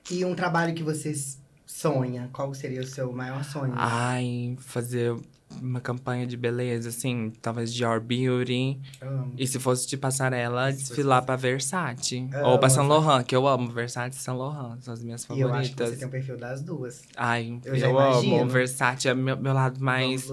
E 0.09 0.23
um 0.25 0.33
trabalho 0.33 0.73
que 0.73 0.81
você 0.81 1.09
s- 1.11 1.37
sonha, 1.65 2.29
qual 2.33 2.51
seria 2.53 2.81
o 2.81 2.85
seu 2.85 3.11
maior 3.11 3.43
sonho? 3.43 3.73
Ai, 3.75 4.55
fazer 4.59 5.15
uma 5.61 5.81
campanha 5.81 6.25
de 6.27 6.37
beleza, 6.37 6.89
assim, 6.89 7.31
talvez 7.41 7.73
Dior 7.73 7.99
Beauty. 7.99 8.79
Amo. 9.01 9.33
E 9.37 9.47
se 9.47 9.59
fosse 9.59 9.87
de 9.87 9.97
passarela, 9.97 10.67
Se 10.71 10.77
fosse 10.77 10.87
desfilar 10.89 11.23
pra 11.23 11.35
Versace. 11.35 12.27
Amo 12.33 12.45
Ou 12.49 12.59
pra 12.59 12.69
Saint 12.69 12.87
Laurent, 12.87 13.23
que 13.25 13.35
eu 13.35 13.47
amo 13.47 13.69
Versace 13.71 14.17
e 14.17 14.21
Saint 14.21 14.37
Laurent, 14.37 14.79
são 14.81 14.93
as 14.93 15.03
minhas 15.03 15.23
E 15.29 15.39
eu 15.39 15.53
acho 15.53 15.71
que 15.71 15.75
favoritas. 15.77 15.89
você 15.89 15.95
tem 15.97 16.07
um 16.07 16.11
perfil 16.11 16.37
das 16.37 16.61
duas. 16.61 17.01
Ai, 17.17 17.59
Eu 17.65 17.75
eu, 17.75 17.99
amo. 17.99 18.47
Versace 18.47 19.07
é 19.07 19.13
meu, 19.13 19.35
meu 19.37 19.53
lado 19.53 19.79
mais 19.83 20.29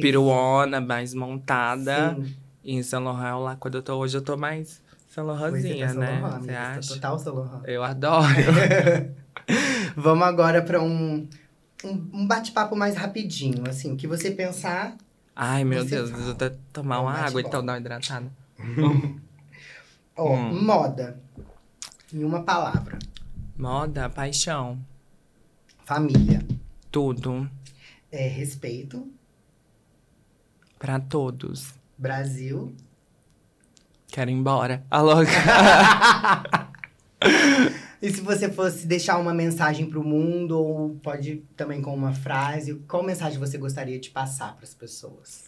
piruona, 0.00 0.80
mais 0.80 1.14
montada. 1.14 2.14
Sim. 2.16 2.34
E 2.64 2.74
em 2.76 2.82
Saint 2.82 3.04
Laurent, 3.04 3.38
lá 3.40 3.56
quando 3.56 3.74
eu 3.76 3.82
tô 3.82 3.94
hoje, 3.96 4.16
eu 4.16 4.22
tô 4.22 4.36
mais 4.36 4.82
Saint 5.08 5.18
é, 5.28 5.30
Laurentzinha, 5.30 5.86
tá 5.88 5.94
né? 5.94 6.20
Laurent, 6.20 6.40
Você 6.42 6.52
tá 6.52 6.70
acha? 6.78 6.94
Total 6.94 7.18
Saint 7.18 7.36
Laurent. 7.36 7.62
Eu 7.66 7.84
adoro. 7.84 8.24
Vamos 9.96 10.26
agora 10.26 10.62
pra 10.62 10.82
um, 10.82 11.28
um, 11.88 12.26
bate-papo 12.26 12.74
mais 12.76 12.94
rapidinho, 12.96 13.68
assim, 13.68 13.92
o 13.92 13.96
que 13.96 14.06
você 14.06 14.30
pensar. 14.30 14.96
Ai, 15.36 15.64
meu 15.64 15.84
Deus, 15.84 16.10
fala. 16.10 16.20
eu 16.22 16.26
vou 16.26 16.34
até 16.34 16.50
tomar 16.72 16.96
É 16.96 16.98
um 16.98 17.02
uma 17.02 17.10
água, 17.12 17.22
bate-bola. 17.24 17.48
então 17.48 17.66
dá 17.66 17.72
uma 17.72 17.78
hidratada. 17.78 18.32
Ó, 20.16 20.32
Hum. 20.34 20.62
moda. 20.64 21.20
Em 22.12 22.22
uma 22.22 22.42
palavra. 22.44 22.98
Moda, 23.56 24.08
paixão, 24.08 24.78
Família. 25.84 26.44
tudo, 26.90 27.50
É, 28.12 28.28
respeito. 28.28 29.08
pra 30.78 31.00
todos. 31.00 31.74
Brasil. 31.98 32.74
Quero 34.08 34.30
ir 34.30 34.34
embora. 34.34 34.84
Alô? 34.90 35.14
E 38.04 38.10
se 38.10 38.20
você 38.20 38.52
fosse 38.52 38.86
deixar 38.86 39.16
uma 39.16 39.32
mensagem 39.32 39.86
pro 39.86 40.04
mundo, 40.04 40.58
ou 40.58 40.90
pode 41.02 41.42
também 41.56 41.80
com 41.80 41.94
uma 41.94 42.12
frase, 42.12 42.74
qual 42.86 43.02
mensagem 43.02 43.38
você 43.38 43.56
gostaria 43.56 43.98
de 43.98 44.10
passar 44.10 44.54
pras 44.58 44.74
pessoas? 44.74 45.44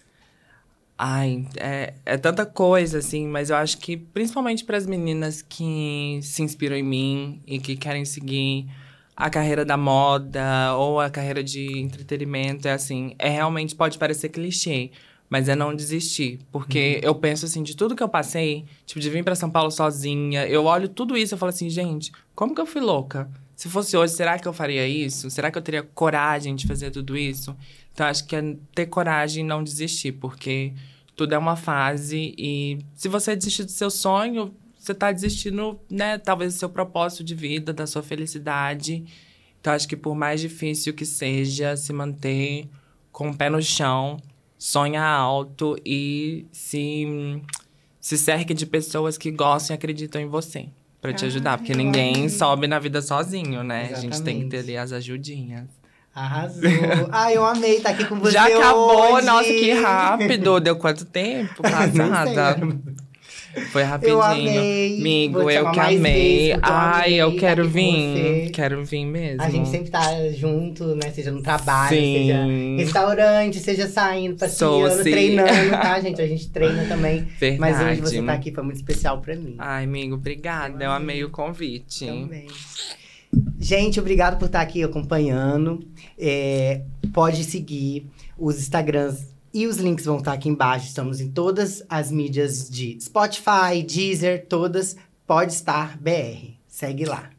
Ai, 0.97 1.47
é, 1.59 1.93
é 2.07 2.17
tanta 2.17 2.47
coisa, 2.47 2.97
assim, 2.97 3.27
mas 3.27 3.51
eu 3.51 3.57
acho 3.57 3.77
que 3.77 3.95
principalmente 3.95 4.65
para 4.65 4.79
as 4.79 4.87
meninas 4.87 5.43
que 5.43 6.19
se 6.23 6.43
inspiram 6.43 6.75
em 6.75 6.83
mim 6.83 7.43
e 7.47 7.59
que 7.59 7.77
querem 7.77 8.07
seguir 8.07 8.67
a 9.15 9.29
carreira 9.29 9.63
da 9.63 9.77
moda 9.77 10.75
ou 10.79 10.99
a 10.99 11.11
carreira 11.11 11.45
de 11.45 11.79
entretenimento, 11.79 12.67
é 12.67 12.73
assim, 12.73 13.15
é 13.19 13.29
realmente 13.29 13.77
pode 13.77 13.99
parecer 13.99 14.31
clichê, 14.31 14.93
mas 15.29 15.49
é 15.49 15.57
não 15.57 15.75
desistir, 15.75 16.39
porque 16.53 17.01
eu 17.03 17.15
penso 17.15 17.47
assim, 17.47 17.63
de 17.63 17.77
tudo 17.77 17.97
que 17.97 18.03
eu 18.03 18.09
passei, 18.09 18.65
tipo, 18.85 19.01
de 19.01 19.11
vir 19.11 19.25
para 19.25 19.35
São 19.35 19.51
Paulo 19.51 19.71
sozinha, 19.71 20.47
eu 20.47 20.65
olho 20.65 20.89
tudo 20.89 21.17
isso 21.17 21.35
e 21.35 21.39
falo 21.39 21.51
assim, 21.51 21.69
gente, 21.69 22.13
como 22.35 22.55
que 22.55 22.61
eu 22.61 22.67
fui 22.67 22.81
louca? 22.81 23.29
Se 23.57 23.69
fosse 23.69 23.97
hoje, 23.97 24.13
será 24.13 24.39
que 24.39 24.47
eu 24.47 24.53
faria 24.53 24.87
isso? 24.87 25.31
Será 25.31 25.51
que 25.51 25.59
eu 25.59 25.63
teria 25.63 25.83
coragem 25.83 26.55
de 26.55 26.67
fazer 26.67 26.91
tudo 26.91 27.17
isso? 27.17 27.57
Então, 27.93 28.07
acho 28.07 28.27
que 28.27 28.37
é 28.37 28.57
ter 28.75 28.87
coragem 28.87 29.43
e 29.43 29.47
não 29.47 29.65
desistir, 29.65 30.13
porque 30.13 30.75
tudo 31.17 31.35
é 31.35 31.39
uma 31.39 31.57
fase 31.57 32.35
e 32.37 32.79
se 32.95 33.09
você 33.09 33.35
desistir 33.35 33.65
do 33.65 33.71
seu 33.71 33.91
sonho, 33.91 34.55
você 34.79 34.95
tá 34.95 35.11
desistindo, 35.11 35.81
né, 35.91 36.19
talvez 36.19 36.55
do 36.55 36.59
seu 36.59 36.69
propósito 36.69 37.25
de 37.25 37.35
vida, 37.35 37.73
da 37.73 37.87
sua 37.87 38.03
felicidade. 38.03 39.05
Então, 39.59 39.73
acho 39.73 39.89
que 39.89 39.97
por 39.97 40.15
mais 40.15 40.41
difícil 40.41 40.93
que 40.93 41.07
seja, 41.07 41.77
se 41.77 41.93
manter 41.93 42.69
com 43.11 43.31
o 43.31 43.35
pé 43.35 43.49
no 43.49 43.63
chão, 43.63 44.19
sonha 44.59 45.03
alto 45.03 45.77
e 45.85 46.47
se, 46.53 47.41
se 48.01 48.17
cerque 48.17 48.55
de 48.55 48.67
pessoas 48.67 49.17
que 49.19 49.31
gostam 49.31 49.75
e 49.75 49.77
acreditam 49.77 50.21
em 50.21 50.27
você. 50.27 50.69
Pra 51.01 51.13
te 51.13 51.25
ajudar, 51.27 51.59
porque 51.59 51.73
eu 51.73 51.77
ninguém 51.77 52.15
amei. 52.17 52.29
sobe 52.29 52.67
na 52.67 52.79
vida 52.81 53.01
sozinho, 53.01 53.63
né? 53.63 53.91
A 53.93 54.01
gente 54.01 54.21
tem 54.23 54.41
que 54.41 54.47
ter 54.47 54.57
Exatamente. 54.57 54.57
ali 54.57 54.77
as 54.77 54.93
ajudinhas. 54.93 55.65
Arrasou. 56.13 56.63
Ai, 57.13 57.37
eu 57.37 57.45
amei 57.45 57.77
estar 57.77 57.91
aqui 57.91 58.07
com 58.07 58.19
você 58.19 58.33
Já 58.33 58.47
acabou, 58.47 59.15
hoje. 59.15 59.27
nossa, 59.27 59.45
que 59.45 59.73
rápido. 59.73 60.59
Deu 60.59 60.75
quanto 60.77 61.05
tempo? 61.05 61.61
Passada. 61.63 62.57
Foi 63.71 63.83
rapidinho. 63.83 64.17
Eu 64.19 64.23
amei. 64.23 64.99
Amigo, 64.99 65.51
eu 65.51 65.71
que 65.71 65.81
amei. 65.81 65.99
vezes, 65.99 66.49
eu 66.51 66.61
Ai, 66.63 67.05
amei 67.05 67.15
eu 67.17 67.37
quero 67.37 67.69
vir. 67.69 68.51
Quero 68.53 68.85
vir 68.85 69.05
mesmo. 69.07 69.43
A 69.43 69.49
gente 69.49 69.69
sempre 69.69 69.91
tá 69.91 70.03
junto, 70.31 70.95
né? 70.95 71.11
Seja 71.13 71.31
no 71.31 71.43
trabalho, 71.43 71.97
Sim. 71.97 72.19
seja 72.19 72.47
restaurante, 72.77 73.59
seja 73.59 73.89
saindo, 73.89 74.39
Sou, 74.49 74.83
passeando, 74.83 75.03
sim. 75.03 75.11
treinando, 75.11 75.71
tá, 75.71 76.01
gente? 76.01 76.21
A 76.21 76.27
gente 76.27 76.51
treina 76.51 76.85
também. 76.85 77.27
Verdade. 77.41 77.61
Mas 77.61 77.81
hoje 77.81 78.01
você 78.01 78.23
tá 78.23 78.33
aqui 78.33 78.53
foi 78.53 78.65
muito 78.65 78.77
especial 78.77 79.21
pra 79.21 79.35
mim. 79.35 79.57
Ai, 79.59 79.85
amigo, 79.85 80.15
obrigada. 80.17 80.85
Eu 80.85 80.91
amei 80.91 81.25
o 81.25 81.31
convite. 81.31 82.07
Também. 82.07 82.47
Gente, 83.59 83.99
obrigado 83.99 84.39
por 84.39 84.47
estar 84.47 84.61
aqui 84.61 84.83
acompanhando. 84.83 85.87
É, 86.19 86.83
pode 87.13 87.45
seguir 87.45 88.07
os 88.39 88.59
Instagrams 88.59 89.35
e 89.57 89.67
os 89.67 89.79
links 89.79 90.05
vão 90.05 90.19
estar 90.19 90.35
aqui 90.35 90.51
embaixo. 90.51 90.87
Estamos 90.87 91.19
em 91.19 91.31
todas 91.31 91.83
as 91.89 92.11
mídias 92.11 92.69
de 92.69 93.01
Spotify, 93.01 93.83
Deezer, 93.83 94.47
todas. 94.47 94.97
Pode 95.27 95.55
estar 95.55 95.97
BR. 95.97 96.57
Segue 96.69 97.07
lá. 97.07 97.36